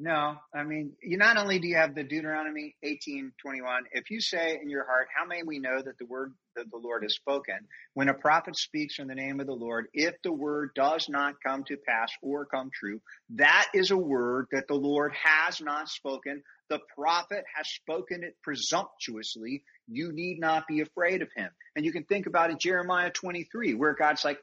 No, 0.03 0.35
I 0.51 0.63
mean, 0.63 0.93
you 1.03 1.17
not 1.17 1.37
only 1.37 1.59
do 1.59 1.67
you 1.67 1.75
have 1.75 1.93
the 1.93 2.03
Deuteronomy 2.03 2.75
18, 2.81 3.33
21, 3.39 3.83
if 3.91 4.09
you 4.09 4.19
say 4.19 4.57
in 4.59 4.67
your 4.67 4.83
heart, 4.83 5.07
how 5.15 5.27
may 5.27 5.43
we 5.43 5.59
know 5.59 5.79
that 5.79 5.99
the 5.99 6.07
word 6.07 6.33
that 6.55 6.71
the 6.71 6.79
Lord 6.79 7.03
has 7.03 7.13
spoken? 7.13 7.67
When 7.93 8.09
a 8.09 8.15
prophet 8.15 8.57
speaks 8.57 8.97
in 8.97 9.07
the 9.07 9.13
name 9.13 9.39
of 9.39 9.45
the 9.45 9.53
Lord, 9.53 9.89
if 9.93 10.15
the 10.23 10.33
word 10.33 10.71
does 10.73 11.07
not 11.07 11.35
come 11.45 11.63
to 11.65 11.77
pass 11.77 12.09
or 12.23 12.47
come 12.47 12.71
true, 12.73 12.99
that 13.35 13.67
is 13.75 13.91
a 13.91 13.97
word 13.97 14.47
that 14.51 14.67
the 14.67 14.73
Lord 14.73 15.13
has 15.13 15.61
not 15.61 15.87
spoken. 15.87 16.41
The 16.69 16.79
prophet 16.95 17.43
has 17.55 17.67
spoken 17.69 18.23
it 18.23 18.37
presumptuously. 18.41 19.61
You 19.91 20.11
need 20.11 20.39
not 20.39 20.67
be 20.67 20.81
afraid 20.81 21.21
of 21.21 21.29
him. 21.35 21.49
And 21.75 21.85
you 21.85 21.91
can 21.91 22.03
think 22.03 22.27
about 22.27 22.51
it, 22.51 22.59
Jeremiah 22.59 23.09
23, 23.11 23.73
where 23.75 23.93
God's 23.93 24.23
like, 24.23 24.39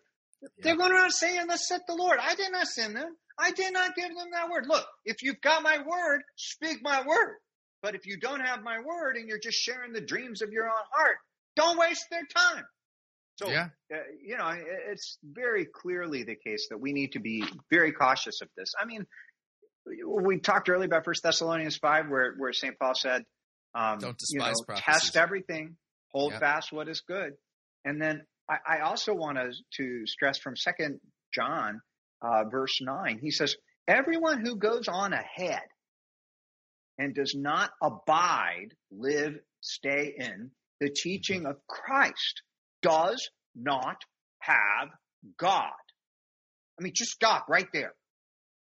they're 0.63 0.77
going 0.77 0.93
around 0.93 1.11
saying, 1.11 1.47
Let's 1.49 1.67
set 1.69 1.87
the 1.87 1.95
Lord. 1.95 2.19
I 2.23 2.35
did 2.35 2.53
not 2.53 2.69
send 2.69 2.97
them. 2.97 3.17
I 3.39 3.51
did 3.53 3.73
not 3.73 3.95
give 3.95 4.09
them 4.09 4.29
that 4.33 4.51
word. 4.51 4.67
Look, 4.67 4.87
if 5.05 5.23
you've 5.23 5.41
got 5.41 5.63
my 5.63 5.79
word, 5.79 6.23
speak 6.37 6.79
my 6.83 7.03
word. 7.03 7.37
But 7.83 7.95
if 7.95 8.07
you 8.07 8.19
don't 8.19 8.41
have 8.41 8.63
my 8.63 8.79
word 8.81 9.17
and 9.17 9.29
you're 9.29 9.39
just 9.39 9.59
sharing 9.59 9.93
the 9.93 10.01
dreams 10.01 10.43
of 10.43 10.51
your 10.51 10.65
own 10.65 10.85
heart, 10.93 11.17
don't 11.55 11.79
waste 11.79 12.07
their 12.11 12.27
time. 12.35 12.65
So, 13.37 13.51
yeah. 13.51 13.69
Uh, 13.93 13.99
you 14.25 14.37
know, 14.37 14.53
it's 14.91 15.19
very 15.23 15.65
clearly 15.65 16.25
the 16.25 16.35
case 16.35 16.69
that 16.71 16.81
we 16.81 16.93
need 16.93 17.13
to 17.13 17.21
be 17.21 17.45
very 17.71 17.93
cautious 17.93 18.41
of 18.41 18.49
this. 18.57 18.73
I 18.81 18.85
mean, 18.85 19.07
we 20.05 20.39
talked 20.39 20.69
earlier 20.69 20.87
about 20.87 21.05
First 21.05 21.23
Thessalonians 21.23 21.77
five, 21.77 22.09
where 22.09 22.35
where 22.37 22.53
Saint 22.53 22.79
Paul 22.79 22.95
said, 22.95 23.25
um, 23.75 23.99
"Don't 23.99 24.19
despise 24.19 24.55
you 24.67 24.75
know, 24.75 24.81
Test 24.81 25.17
everything, 25.17 25.77
hold 26.13 26.35
fast 26.35 26.73
what 26.73 26.89
is 26.89 27.01
good." 27.01 27.33
And 27.85 28.01
then 28.01 28.23
I, 28.49 28.57
I 28.77 28.81
also 28.81 29.15
want 29.15 29.39
to, 29.39 29.53
to 29.77 30.07
stress 30.07 30.39
from 30.39 30.57
Second 30.57 31.01
John 31.35 31.81
uh, 32.23 32.45
verse 32.51 32.81
9. 32.81 33.19
He 33.23 33.31
says, 33.31 33.57
Everyone 33.87 34.45
who 34.45 34.57
goes 34.57 34.89
on 34.89 35.13
ahead 35.13 35.63
and 36.99 37.15
does 37.15 37.35
not 37.37 37.71
abide, 37.83 38.75
live, 38.91 39.35
stay 39.61 40.15
in 40.19 40.51
the 40.81 40.91
teaching 40.91 41.47
of 41.47 41.57
Christ 41.67 42.43
does 42.83 43.31
not 43.57 43.97
have 44.41 44.89
God. 45.39 45.73
I 46.79 46.83
mean, 46.83 46.93
just 46.95 47.11
stop 47.11 47.47
right 47.49 47.67
there. 47.73 47.95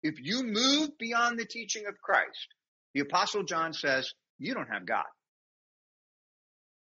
If 0.02 0.14
you 0.18 0.42
move 0.42 0.90
beyond 0.98 1.38
the 1.38 1.44
teaching 1.44 1.84
of 1.86 1.94
Christ, 2.02 2.46
the 2.94 3.00
Apostle 3.00 3.42
John 3.42 3.72
says, 3.72 4.10
you 4.40 4.54
don't 4.54 4.68
have 4.68 4.84
God. 4.86 5.04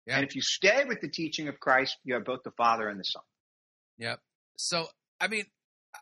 Yeah. 0.05 0.17
And 0.17 0.25
if 0.25 0.35
you 0.35 0.41
stay 0.41 0.83
with 0.85 0.99
the 1.01 1.09
teaching 1.09 1.47
of 1.47 1.59
Christ, 1.59 1.97
you 2.03 2.15
have 2.15 2.25
both 2.25 2.41
the 2.43 2.51
Father 2.51 2.89
and 2.89 2.99
the 2.99 3.03
Son. 3.03 3.23
Yep. 3.97 4.19
So, 4.57 4.87
I 5.19 5.27
mean, 5.27 5.45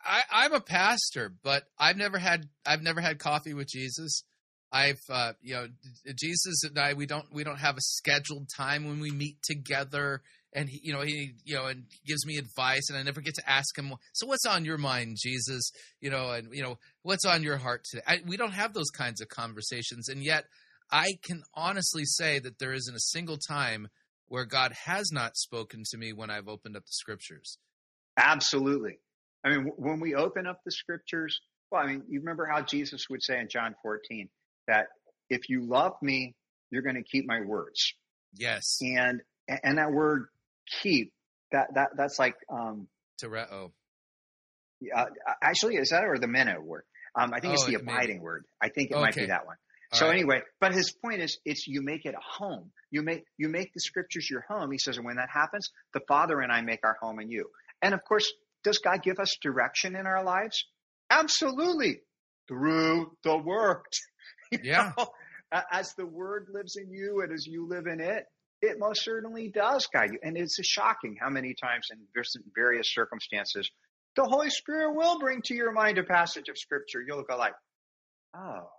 I, 0.06 0.46
am 0.46 0.54
a 0.54 0.60
pastor, 0.60 1.34
but 1.44 1.64
I've 1.78 1.98
never 1.98 2.18
had 2.18 2.50
I've 2.66 2.82
never 2.82 3.02
had 3.02 3.20
coffee 3.20 3.54
with 3.54 3.68
Jesus. 3.68 4.24
I've 4.72 5.02
uh, 5.10 5.34
you 5.42 5.54
know 5.54 5.68
Jesus 6.20 6.64
and 6.64 6.78
I 6.80 6.94
we 6.94 7.06
don't 7.06 7.32
we 7.32 7.44
don't 7.44 7.60
have 7.60 7.78
a 7.78 7.82
scheduled 7.82 8.48
time 8.56 8.86
when 8.86 9.00
we 9.00 9.12
meet 9.12 9.38
together, 9.44 10.22
and 10.52 10.68
he, 10.68 10.82
you 10.84 10.94
know 10.94 11.02
he 11.02 11.36
you 11.46 11.56
know 11.56 11.68
and 11.68 11.86
gives 12.06 12.26
me 12.26 12.38
advice, 12.38 12.90
and 12.90 12.98
I 12.98 13.04
never 13.04 13.22
get 13.22 13.36
to 13.36 13.50
ask 13.50 13.78
him. 13.78 13.94
So 14.14 14.26
what's 14.26 14.46
on 14.46 14.66
your 14.66 14.80
mind, 14.80 15.18
Jesus? 15.22 15.72
You 16.02 16.10
know, 16.10 16.32
and 16.32 16.54
you 16.54 16.64
know 16.64 16.80
what's 17.04 17.26
on 17.26 17.44
your 17.44 17.58
heart 17.58 17.86
today? 17.90 18.04
I, 18.08 18.22
we 18.26 18.36
don't 18.36 18.54
have 18.54 18.74
those 18.74 18.90
kinds 18.90 19.22
of 19.22 19.30
conversations, 19.30 20.10
and 20.10 20.24
yet 20.24 20.46
I 20.94 21.18
can 21.24 21.42
honestly 21.56 22.06
say 22.06 22.38
that 22.38 22.60
there 22.60 22.72
isn't 22.72 22.96
a 22.96 23.00
single 23.00 23.38
time 23.38 23.88
where 24.28 24.46
God 24.46 24.74
has 24.86 25.12
not 25.12 25.36
spoken 25.36 25.84
to 25.90 25.98
me 25.98 26.14
when 26.14 26.30
I've 26.30 26.48
opened 26.48 26.78
up 26.78 26.84
the 26.84 26.92
scriptures. 26.92 27.58
Absolutely. 28.16 29.00
I 29.44 29.50
mean, 29.50 29.72
when 29.76 30.00
we 30.00 30.14
open 30.14 30.46
up 30.46 30.60
the 30.64 30.72
scriptures, 30.72 31.42
well, 31.72 31.82
I 31.82 31.88
mean, 31.88 32.04
you 32.08 32.20
remember 32.20 32.46
how 32.46 32.62
Jesus 32.62 33.08
would 33.10 33.24
say 33.24 33.40
in 33.40 33.50
John 33.50 33.74
14 33.82 34.30
that 34.68 34.86
if 35.32 35.50
you 35.50 35.68
love 35.68 35.94
me, 36.04 36.36
you're 36.70 36.84
going 36.84 36.96
to 36.96 37.04
keep 37.04 37.26
my 37.26 37.42
words. 37.42 37.96
Yes. 38.36 38.78
And, 38.82 39.22
and 39.48 39.80
that 39.80 39.92
word 39.92 40.28
keep, 40.84 41.12
that, 41.52 41.74
that, 41.74 41.90
that's 41.98 42.20
like, 42.20 42.36
um, 42.52 42.88
Tereo. 43.22 43.72
Uh, 44.96 45.06
actually, 45.42 45.76
is 45.78 45.90
that 45.90 46.04
or 46.04 46.20
the 46.20 46.28
meno 46.28 46.62
word? 46.62 46.84
Um, 47.16 47.34
I 47.34 47.40
think 47.40 47.52
oh, 47.52 47.54
it's 47.56 47.66
the 47.66 47.76
abiding 47.76 48.22
word. 48.22 48.46
I 48.62 48.70
think 48.70 48.92
it 48.92 48.96
okay. 48.96 49.02
might 49.02 49.16
be 49.16 49.26
that 49.26 49.48
one. 49.48 49.56
All 49.94 50.00
so 50.00 50.06
right. 50.08 50.16
anyway, 50.16 50.42
but 50.60 50.74
his 50.74 50.92
point 50.92 51.22
is, 51.22 51.38
it's 51.46 51.68
you 51.68 51.82
make 51.82 52.06
it 52.06 52.16
a 52.16 52.44
home. 52.44 52.72
You 52.92 53.04
make 53.04 53.24
you 53.38 53.50
make 53.50 53.74
the 53.74 53.80
scriptures 53.80 54.30
your 54.30 54.44
home. 54.48 54.72
He 54.72 54.78
says, 54.78 54.98
and 54.98 55.06
when 55.06 55.18
that 55.18 55.30
happens, 55.32 55.70
the 55.94 56.02
Father 56.08 56.40
and 56.40 56.52
I 56.52 56.62
make 56.62 56.80
our 56.84 56.98
home 57.02 57.20
in 57.20 57.30
you. 57.30 57.46
And 57.82 57.94
of 57.94 58.04
course, 58.04 58.32
does 58.64 58.80
God 58.80 59.04
give 59.04 59.20
us 59.20 59.38
direction 59.42 59.96
in 59.96 60.06
our 60.06 60.24
lives? 60.24 60.66
Absolutely. 61.10 62.02
Through 62.48 63.12
the 63.24 63.38
word. 63.38 63.84
yeah. 64.64 64.92
Know, 64.98 65.08
as 65.72 65.94
the 65.96 66.06
word 66.06 66.48
lives 66.52 66.76
in 66.76 66.92
you 66.92 67.22
and 67.22 67.32
as 67.32 67.46
you 67.46 67.68
live 67.68 67.86
in 67.86 68.00
it, 68.00 68.26
it 68.62 68.80
most 68.80 69.04
certainly 69.04 69.50
does 69.50 69.88
guide 69.94 70.10
you. 70.12 70.20
And 70.24 70.38
it's 70.38 70.58
shocking 70.66 71.18
how 71.22 71.30
many 71.30 71.54
times 71.62 71.88
in 71.92 72.00
various 72.56 72.92
circumstances 72.92 73.70
the 74.16 74.24
Holy 74.24 74.50
Spirit 74.50 74.96
will 74.96 75.20
bring 75.20 75.42
to 75.46 75.56
your 75.56 75.72
mind 75.72 75.98
a 75.98 76.04
passage 76.04 76.50
of 76.50 76.58
scripture. 76.58 77.02
You'll 77.06 77.24
go 77.24 77.36
like, 77.36 77.54
oh, 78.36 78.70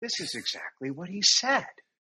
this 0.00 0.20
is 0.20 0.34
exactly 0.34 0.90
what 0.90 1.08
he 1.08 1.22
said. 1.22 1.66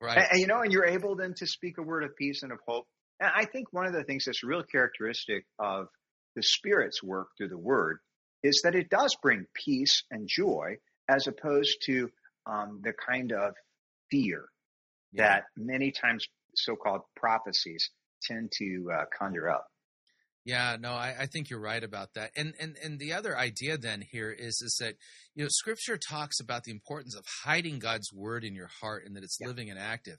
Right. 0.01 0.17
And, 0.17 0.27
and, 0.31 0.39
you 0.39 0.47
know, 0.47 0.61
and 0.61 0.71
you're 0.71 0.85
able 0.85 1.15
then 1.15 1.33
to 1.37 1.47
speak 1.47 1.77
a 1.77 1.83
word 1.83 2.03
of 2.03 2.15
peace 2.15 2.43
and 2.43 2.51
of 2.51 2.59
hope. 2.67 2.85
And 3.19 3.31
I 3.33 3.45
think 3.45 3.67
one 3.71 3.85
of 3.85 3.93
the 3.93 4.03
things 4.03 4.25
that's 4.25 4.43
real 4.43 4.63
characteristic 4.63 5.45
of 5.59 5.87
the 6.35 6.43
Spirit's 6.43 7.01
work 7.03 7.27
through 7.37 7.49
the 7.49 7.57
Word 7.57 7.99
is 8.43 8.61
that 8.63 8.75
it 8.75 8.89
does 8.89 9.15
bring 9.21 9.45
peace 9.53 10.03
and 10.11 10.27
joy 10.27 10.77
as 11.09 11.27
opposed 11.27 11.77
to 11.85 12.09
um, 12.45 12.81
the 12.83 12.93
kind 13.07 13.31
of 13.31 13.53
fear 14.11 14.45
yeah. 15.11 15.27
that 15.27 15.43
many 15.55 15.91
times 15.91 16.25
so-called 16.55 17.01
prophecies 17.15 17.89
tend 18.23 18.51
to 18.57 18.89
uh, 18.93 19.03
conjure 19.17 19.49
up. 19.49 19.67
Yeah, 20.45 20.75
no, 20.77 20.91
I, 20.91 21.15
I, 21.21 21.25
think 21.27 21.49
you're 21.49 21.61
right 21.61 21.83
about 21.83 22.15
that. 22.15 22.31
And 22.35 22.53
and 22.59 22.75
and 22.83 22.99
the 22.99 23.13
other 23.13 23.37
idea 23.37 23.77
then 23.77 24.03
here 24.11 24.29
is 24.29 24.61
is 24.61 24.75
that 24.81 24.95
you 25.35 25.43
know 25.43 25.49
Scripture 25.49 25.97
talks 25.97 26.41
about 26.41 26.63
the 26.65 26.71
importance 26.71 27.15
of 27.15 27.23
hiding 27.45 27.79
God's 27.79 28.11
word 28.13 28.43
in 28.43 28.53
your 28.53 28.69
heart 28.81 29.05
and 29.05 29.15
that 29.15 29.23
it's 29.23 29.37
yeah. 29.39 29.47
living 29.47 29.69
and 29.69 29.79
active. 29.79 30.17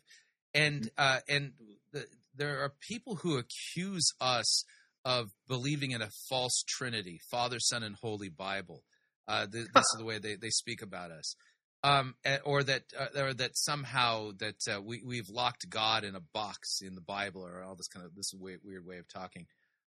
And 0.55 0.85
mm-hmm. 0.85 0.89
uh, 0.97 1.19
and 1.29 1.53
the, 1.93 2.07
there 2.35 2.61
are 2.61 2.73
people 2.81 3.17
who 3.17 3.37
accuse 3.37 4.13
us 4.21 4.65
of 5.05 5.29
believing 5.49 5.91
in 5.91 6.03
a 6.03 6.09
false 6.29 6.65
Trinity, 6.67 7.21
Father, 7.31 7.61
Son, 7.61 7.83
and 7.83 7.97
Holy 8.01 8.31
Bible. 8.31 8.83
Uh, 9.29 9.47
this, 9.51 9.69
this 9.75 9.85
is 9.95 9.97
the 9.99 10.05
way 10.05 10.19
they, 10.19 10.37
they 10.37 10.51
speak 10.51 10.83
about 10.83 11.11
us. 11.11 11.37
Um, 11.83 12.15
or 12.47 12.63
that, 12.63 12.85
uh, 12.99 13.21
or 13.21 13.35
that 13.35 13.59
somehow 13.59 14.31
that 14.39 14.57
uh, 14.75 14.81
we 14.81 15.03
we've 15.05 15.29
locked 15.29 15.69
God 15.69 16.03
in 16.03 16.15
a 16.15 16.23
box 16.33 16.81
in 16.81 16.95
the 16.95 17.03
Bible, 17.03 17.45
or 17.45 17.63
all 17.63 17.75
this 17.75 17.89
kind 17.89 18.07
of 18.07 18.15
this 18.15 18.33
weird, 18.33 18.61
weird 18.65 18.87
way 18.87 18.97
of 18.97 19.07
talking. 19.07 19.47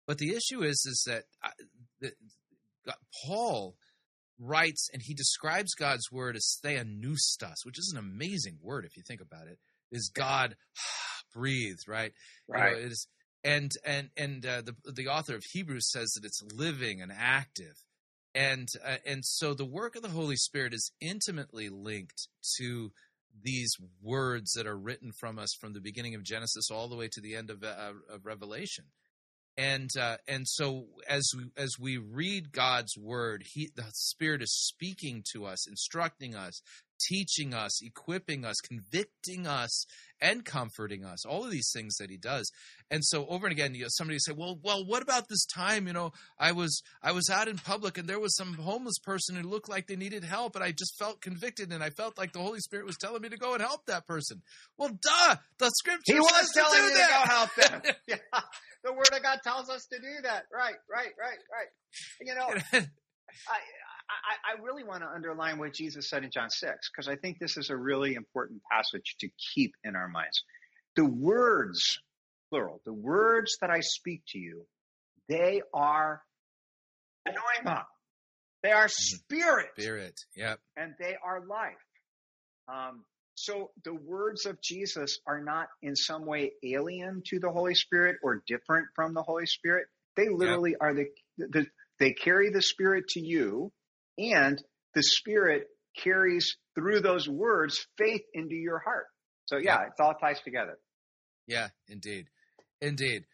But 0.05 0.17
the 0.17 0.31
issue 0.31 0.63
is, 0.63 0.85
is 0.85 1.03
that 1.07 1.23
uh, 1.43 1.49
the, 2.01 2.11
Paul 3.25 3.75
writes 4.39 4.89
and 4.91 5.01
he 5.01 5.13
describes 5.13 5.73
God's 5.73 6.11
word 6.11 6.35
as 6.35 6.59
theopneustos, 6.63 7.63
which 7.63 7.79
is 7.79 7.93
an 7.93 7.99
amazing 7.99 8.57
word 8.61 8.85
if 8.85 8.97
you 8.97 9.03
think 9.07 9.21
about 9.21 9.47
it. 9.47 9.59
Is 9.91 10.11
God 10.13 10.55
breathed, 11.33 11.87
right? 11.87 12.11
Right. 12.47 12.71
You 12.71 12.77
know, 12.77 12.85
it 12.85 12.91
is 12.91 13.07
and 13.43 13.71
and 13.85 14.09
and 14.15 14.45
uh, 14.45 14.61
the 14.61 14.75
the 14.91 15.07
author 15.07 15.35
of 15.35 15.43
Hebrews 15.51 15.91
says 15.91 16.13
that 16.13 16.25
it's 16.25 16.41
living 16.55 17.01
and 17.01 17.11
active, 17.11 17.75
and 18.33 18.67
uh, 18.85 18.97
and 19.05 19.23
so 19.25 19.53
the 19.53 19.65
work 19.65 19.95
of 19.95 20.01
the 20.01 20.09
Holy 20.09 20.37
Spirit 20.37 20.73
is 20.73 20.91
intimately 21.01 21.69
linked 21.69 22.27
to 22.57 22.91
these 23.41 23.75
words 24.01 24.53
that 24.53 24.67
are 24.67 24.77
written 24.77 25.11
from 25.19 25.39
us 25.39 25.53
from 25.59 25.73
the 25.73 25.81
beginning 25.81 26.15
of 26.15 26.23
Genesis 26.23 26.69
all 26.71 26.87
the 26.87 26.95
way 26.95 27.07
to 27.11 27.19
the 27.19 27.35
end 27.35 27.49
of, 27.49 27.63
uh, 27.63 27.93
of 28.07 28.25
Revelation. 28.25 28.85
And 29.55 29.89
uh, 29.99 30.17
and 30.27 30.47
so 30.47 30.87
as 31.07 31.29
we, 31.37 31.43
as 31.55 31.73
we 31.79 31.97
read 31.97 32.51
God's 32.51 32.97
word, 32.97 33.43
he 33.53 33.69
the 33.75 33.85
Spirit 33.93 34.41
is 34.41 34.51
speaking 34.51 35.23
to 35.33 35.45
us, 35.45 35.67
instructing 35.67 36.35
us, 36.35 36.61
teaching 37.07 37.53
us, 37.53 37.81
equipping 37.83 38.45
us, 38.45 38.55
convicting 38.61 39.45
us, 39.45 39.85
and 40.23 40.45
comforting 40.45 41.03
us. 41.03 41.25
All 41.25 41.43
of 41.43 41.51
these 41.51 41.69
things 41.73 41.97
that 41.97 42.09
he 42.09 42.17
does. 42.17 42.49
And 42.89 43.03
so 43.03 43.27
over 43.27 43.45
and 43.45 43.51
again, 43.51 43.75
you 43.75 43.83
know, 43.83 43.87
somebody 43.89 44.17
say, 44.19 44.31
"Well, 44.31 44.57
well, 44.63 44.85
what 44.85 45.03
about 45.03 45.27
this 45.27 45.45
time? 45.45 45.85
You 45.85 45.93
know, 45.93 46.13
I 46.39 46.53
was 46.53 46.81
I 47.03 47.11
was 47.11 47.29
out 47.29 47.47
in 47.47 47.57
public 47.57 47.97
and 47.97 48.07
there 48.07 48.19
was 48.19 48.35
some 48.35 48.53
homeless 48.53 48.97
person 48.99 49.35
who 49.35 49.43
looked 49.47 49.69
like 49.69 49.87
they 49.87 49.97
needed 49.97 50.23
help, 50.23 50.55
and 50.55 50.63
I 50.63 50.71
just 50.71 50.97
felt 50.97 51.21
convicted, 51.21 51.71
and 51.71 51.83
I 51.83 51.89
felt 51.89 52.17
like 52.17 52.31
the 52.31 52.39
Holy 52.39 52.59
Spirit 52.59 52.85
was 52.85 52.97
telling 52.97 53.21
me 53.21 53.29
to 53.29 53.37
go 53.37 53.53
and 53.53 53.61
help 53.61 53.85
that 53.87 54.07
person." 54.07 54.41
Well, 54.77 54.89
duh, 54.89 55.35
the 55.59 55.69
scripture 55.69 56.13
he 56.13 56.19
was 56.19 56.51
telling 56.55 56.79
to 56.79 56.85
you 56.85 56.97
that. 56.97 57.07
to 57.07 57.29
go 57.29 57.35
help 57.35 57.55
them. 57.55 57.95
yeah, 58.07 58.41
the 58.83 58.93
Word 58.93 59.11
of 59.11 59.21
God 59.21 59.39
tells 59.43 59.69
us 59.69 59.85
to 59.91 59.99
do 59.99 60.21
that. 60.23 60.45
Right, 60.53 60.75
right, 60.89 61.11
right, 61.19 61.39
right. 61.51 61.67
You 62.21 62.35
know, 62.35 62.47
I, 63.49 63.59
I, 64.09 64.53
I 64.53 64.61
really 64.61 64.83
want 64.83 65.01
to 65.01 65.09
underline 65.09 65.57
what 65.57 65.73
Jesus 65.73 66.09
said 66.09 66.23
in 66.23 66.31
John 66.31 66.49
6, 66.49 66.89
because 66.91 67.07
I 67.07 67.15
think 67.15 67.39
this 67.39 67.57
is 67.57 67.69
a 67.69 67.75
really 67.75 68.15
important 68.15 68.61
passage 68.71 69.15
to 69.19 69.29
keep 69.53 69.73
in 69.83 69.95
our 69.95 70.07
minds. 70.07 70.43
The 70.95 71.05
words, 71.05 71.99
plural, 72.49 72.81
the 72.85 72.93
words 72.93 73.57
that 73.61 73.69
I 73.69 73.79
speak 73.81 74.23
to 74.29 74.39
you, 74.39 74.65
they 75.27 75.61
are 75.73 76.21
pneuma. 77.25 77.85
They 78.61 78.71
are 78.71 78.87
spirit. 78.87 79.71
Spirit, 79.77 80.19
yep. 80.35 80.59
And 80.77 80.93
they 80.99 81.15
are 81.23 81.45
life. 81.45 81.73
Um, 82.67 83.03
so 83.35 83.71
the 83.83 83.93
words 83.93 84.45
of 84.45 84.61
Jesus 84.61 85.19
are 85.27 85.41
not 85.41 85.67
in 85.81 85.95
some 85.95 86.25
way 86.25 86.51
alien 86.63 87.23
to 87.27 87.39
the 87.39 87.49
Holy 87.49 87.75
Spirit 87.75 88.17
or 88.23 88.43
different 88.47 88.87
from 88.95 89.13
the 89.13 89.23
Holy 89.23 89.45
Spirit. 89.45 89.87
They 90.15 90.29
literally 90.29 90.71
yep. 90.71 90.79
are 90.81 90.93
the, 90.93 91.05
the, 91.37 91.65
they 91.99 92.11
carry 92.11 92.51
the 92.51 92.61
Spirit 92.61 93.07
to 93.09 93.19
you 93.19 93.71
and 94.17 94.61
the 94.95 95.03
Spirit 95.03 95.67
carries 96.01 96.55
through 96.75 97.01
those 97.01 97.27
words 97.27 97.85
faith 97.97 98.21
into 98.33 98.55
your 98.55 98.79
heart. 98.79 99.05
So 99.45 99.57
yeah, 99.57 99.79
yeah. 99.79 99.87
it 99.87 100.01
all 100.01 100.13
ties 100.13 100.39
together. 100.41 100.77
Yeah, 101.47 101.67
indeed, 101.87 102.27
indeed. 102.81 103.25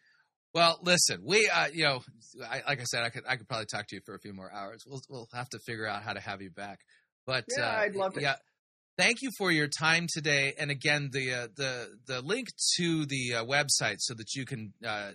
Well, 0.52 0.80
listen, 0.82 1.22
we, 1.24 1.48
uh, 1.48 1.68
you 1.72 1.84
know, 1.84 2.00
I, 2.44 2.62
like 2.66 2.80
I 2.80 2.84
said, 2.84 3.04
I 3.04 3.10
could, 3.10 3.22
I 3.28 3.36
could 3.36 3.48
probably 3.48 3.66
talk 3.66 3.86
to 3.88 3.96
you 3.96 4.02
for 4.04 4.16
a 4.16 4.18
few 4.18 4.32
more 4.32 4.52
hours. 4.52 4.82
We'll, 4.84 5.00
we'll 5.08 5.28
have 5.32 5.48
to 5.50 5.60
figure 5.64 5.86
out 5.86 6.02
how 6.02 6.12
to 6.12 6.20
have 6.20 6.42
you 6.42 6.50
back. 6.50 6.80
But 7.24 7.44
yeah, 7.56 7.66
uh, 7.66 7.70
I'd 7.70 7.94
love 7.94 8.16
it. 8.16 8.22
Yeah, 8.22 8.34
thank 9.00 9.22
you 9.22 9.30
for 9.38 9.50
your 9.50 9.66
time 9.66 10.06
today. 10.12 10.52
And 10.58 10.70
again, 10.70 11.08
the 11.10 11.32
uh, 11.32 11.48
the 11.56 11.96
the 12.06 12.20
link 12.20 12.48
to 12.76 13.06
the 13.06 13.36
uh, 13.36 13.42
website 13.44 13.96
so 13.98 14.12
that 14.14 14.34
you 14.34 14.44
can 14.44 14.74
uh, 14.86 15.12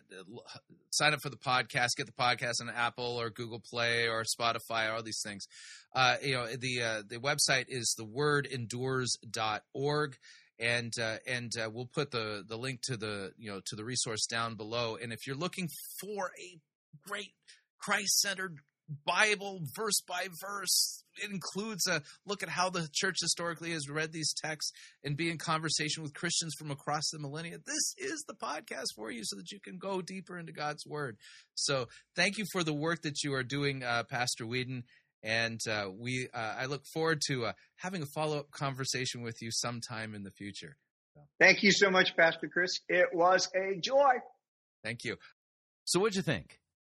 sign 0.89 1.13
up 1.13 1.21
for 1.21 1.29
the 1.29 1.37
podcast, 1.37 1.95
get 1.95 2.07
the 2.07 2.13
podcast 2.13 2.61
on 2.61 2.69
Apple 2.69 3.21
or 3.21 3.29
Google 3.29 3.59
Play 3.59 4.07
or 4.07 4.23
Spotify, 4.23 4.91
all 4.91 5.03
these 5.03 5.21
things. 5.23 5.47
Uh, 5.93 6.15
you 6.23 6.33
know, 6.33 6.47
the 6.47 6.81
uh, 6.81 7.03
the 7.07 7.17
website 7.17 7.65
is 7.69 7.95
thewordendures.org. 7.99 10.17
And 10.57 10.97
uh, 10.97 11.17
and 11.27 11.51
we'll 11.73 11.89
put 11.93 12.11
the, 12.11 12.41
the 12.47 12.57
link 12.57 12.79
to 12.83 12.95
the 12.95 13.33
you 13.37 13.51
know 13.51 13.59
to 13.65 13.75
the 13.75 13.83
resource 13.83 14.25
down 14.25 14.55
below. 14.55 14.95
And 14.95 15.11
if 15.11 15.27
you're 15.27 15.35
looking 15.35 15.67
for 15.99 16.31
a 16.39 16.61
great 17.05 17.33
Christ 17.77 18.21
centered 18.21 18.61
Bible 19.05 19.61
verse 19.75 20.01
by 20.07 20.27
verse. 20.41 21.03
It 21.23 21.31
includes 21.31 21.87
a 21.87 22.01
look 22.25 22.43
at 22.43 22.49
how 22.49 22.69
the 22.69 22.87
church 22.91 23.17
historically 23.21 23.71
has 23.71 23.89
read 23.89 24.11
these 24.11 24.33
texts 24.33 24.71
and 25.03 25.15
be 25.15 25.29
in 25.29 25.37
conversation 25.37 26.03
with 26.03 26.13
Christians 26.13 26.53
from 26.57 26.71
across 26.71 27.09
the 27.11 27.19
millennia. 27.19 27.57
This 27.57 27.95
is 27.97 28.23
the 28.27 28.33
podcast 28.33 28.93
for 28.95 29.11
you 29.11 29.21
so 29.23 29.37
that 29.37 29.51
you 29.51 29.59
can 29.59 29.77
go 29.77 30.01
deeper 30.01 30.37
into 30.37 30.51
God's 30.51 30.85
word. 30.85 31.17
So 31.55 31.87
thank 32.15 32.37
you 32.37 32.45
for 32.51 32.63
the 32.63 32.73
work 32.73 33.01
that 33.03 33.23
you 33.23 33.33
are 33.33 33.43
doing, 33.43 33.83
uh, 33.83 34.03
Pastor 34.03 34.45
Weedon. 34.45 34.83
And 35.23 35.59
uh, 35.67 35.85
we, 35.97 36.27
uh, 36.33 36.55
I 36.59 36.65
look 36.65 36.83
forward 36.93 37.21
to 37.27 37.45
uh, 37.45 37.53
having 37.77 38.03
a 38.03 38.07
follow 38.13 38.37
up 38.37 38.51
conversation 38.51 39.23
with 39.23 39.41
you 39.41 39.49
sometime 39.51 40.13
in 40.13 40.23
the 40.23 40.31
future. 40.31 40.77
Thank 41.39 41.63
you 41.63 41.71
so 41.71 41.89
much, 41.89 42.15
Pastor 42.15 42.47
Chris. 42.51 42.79
It 42.89 43.07
was 43.13 43.49
a 43.55 43.79
joy. 43.79 44.19
Thank 44.83 45.03
you. 45.03 45.15
So, 45.85 45.99
what'd 45.99 46.15
you 46.15 46.21
think? 46.21 46.59